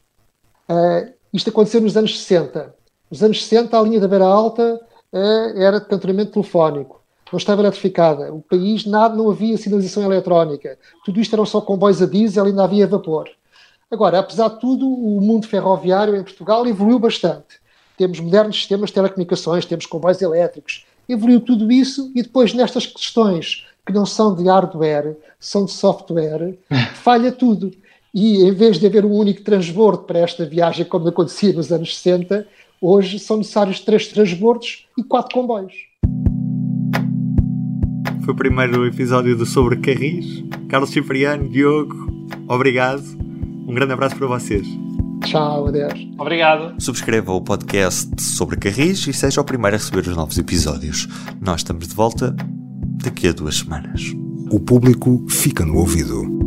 Eh, 0.68 1.14
isto 1.34 1.50
aconteceu 1.50 1.80
nos 1.80 1.96
anos 1.96 2.20
60. 2.20 2.76
Nos 3.10 3.24
anos 3.24 3.42
60, 3.42 3.80
a 3.80 3.82
linha 3.82 4.02
da 4.02 4.08
Beira 4.08 4.26
Alta 4.26 4.82
eh, 5.14 5.54
era 5.64 5.80
de 5.80 5.88
cantonamento 5.88 6.34
telefónico. 6.34 7.02
Não 7.32 7.38
estava 7.38 7.62
eletrificada. 7.62 8.34
O 8.34 8.42
país, 8.42 8.86
nada, 8.86 9.16
não 9.16 9.30
havia 9.30 9.58
sinalização 9.58 10.04
eletrónica. 10.04 10.78
Tudo 11.06 11.22
isto 11.22 11.34
eram 11.34 11.46
só 11.46 11.62
comboios 11.62 12.02
a 12.02 12.06
diesel 12.06 12.46
e 12.46 12.50
ainda 12.50 12.64
havia 12.66 12.86
vapor. 12.86 13.30
Agora, 13.90 14.20
apesar 14.20 14.50
de 14.50 14.60
tudo, 14.60 14.86
o 14.86 15.22
mundo 15.22 15.48
ferroviário 15.48 16.16
em 16.16 16.24
Portugal 16.24 16.68
evoluiu 16.68 17.00
bastante. 17.00 17.58
Temos 17.98 18.20
modernos 18.20 18.58
sistemas 18.58 18.90
de 18.90 18.96
telecomunicações, 18.96 19.66
temos 19.66 19.86
comboios 19.86 20.22
elétricos. 20.22 20.86
Evoluiu 21.08 21.40
tudo 21.40 21.72
isso 21.72 22.12
e 22.14 22.22
depois 22.22 22.54
nestas 22.54 22.86
questões 22.86 23.66
que 23.86 23.94
não 23.94 24.06
são 24.06 24.36
de 24.36 24.44
hardware, 24.44 25.16
são 25.40 25.64
de 25.64 25.72
software, 25.72 26.58
falha 26.96 27.32
tudo. 27.32 27.72
E 28.14 28.44
em 28.44 28.52
vez 28.52 28.78
de 28.78 28.86
haver 28.86 29.06
um 29.06 29.14
único 29.14 29.42
transbordo 29.42 30.04
para 30.04 30.20
esta 30.20 30.46
viagem, 30.46 30.86
como 30.86 31.08
acontecia 31.08 31.54
nos 31.54 31.72
anos 31.72 31.98
60, 31.98 32.46
hoje 32.82 33.18
são 33.18 33.38
necessários 33.38 33.80
três 33.80 34.08
transbordos 34.08 34.86
e 34.98 35.04
quatro 35.04 35.34
comboios. 35.34 35.74
Foi 38.26 38.34
o 38.34 38.38
primeiro 38.38 38.86
episódio 38.86 39.38
do 39.38 39.46
Sobre 39.46 39.78
Carris. 39.78 40.44
Carlos 40.68 40.90
Cipriano, 40.90 41.48
Diogo, 41.48 41.96
obrigado. 42.50 43.27
Um 43.68 43.74
grande 43.74 43.92
abraço 43.92 44.16
para 44.16 44.28
vocês. 44.28 44.66
Tchau, 45.26 45.68
adeus. 45.68 46.08
Obrigado. 46.18 46.82
Subscreva 46.82 47.34
o 47.34 47.42
podcast 47.42 48.10
sobre 48.22 48.56
Carris 48.56 49.06
e 49.08 49.14
seja 49.14 49.42
o 49.42 49.44
primeiro 49.44 49.76
a 49.76 49.80
receber 49.80 50.08
os 50.08 50.16
novos 50.16 50.38
episódios. 50.38 51.06
Nós 51.42 51.60
estamos 51.60 51.86
de 51.86 51.94
volta 51.94 52.34
daqui 53.04 53.28
a 53.28 53.34
duas 53.34 53.58
semanas. 53.58 54.02
O 54.50 54.60
público 54.60 55.26
fica 55.30 55.66
no 55.66 55.76
ouvido. 55.76 56.47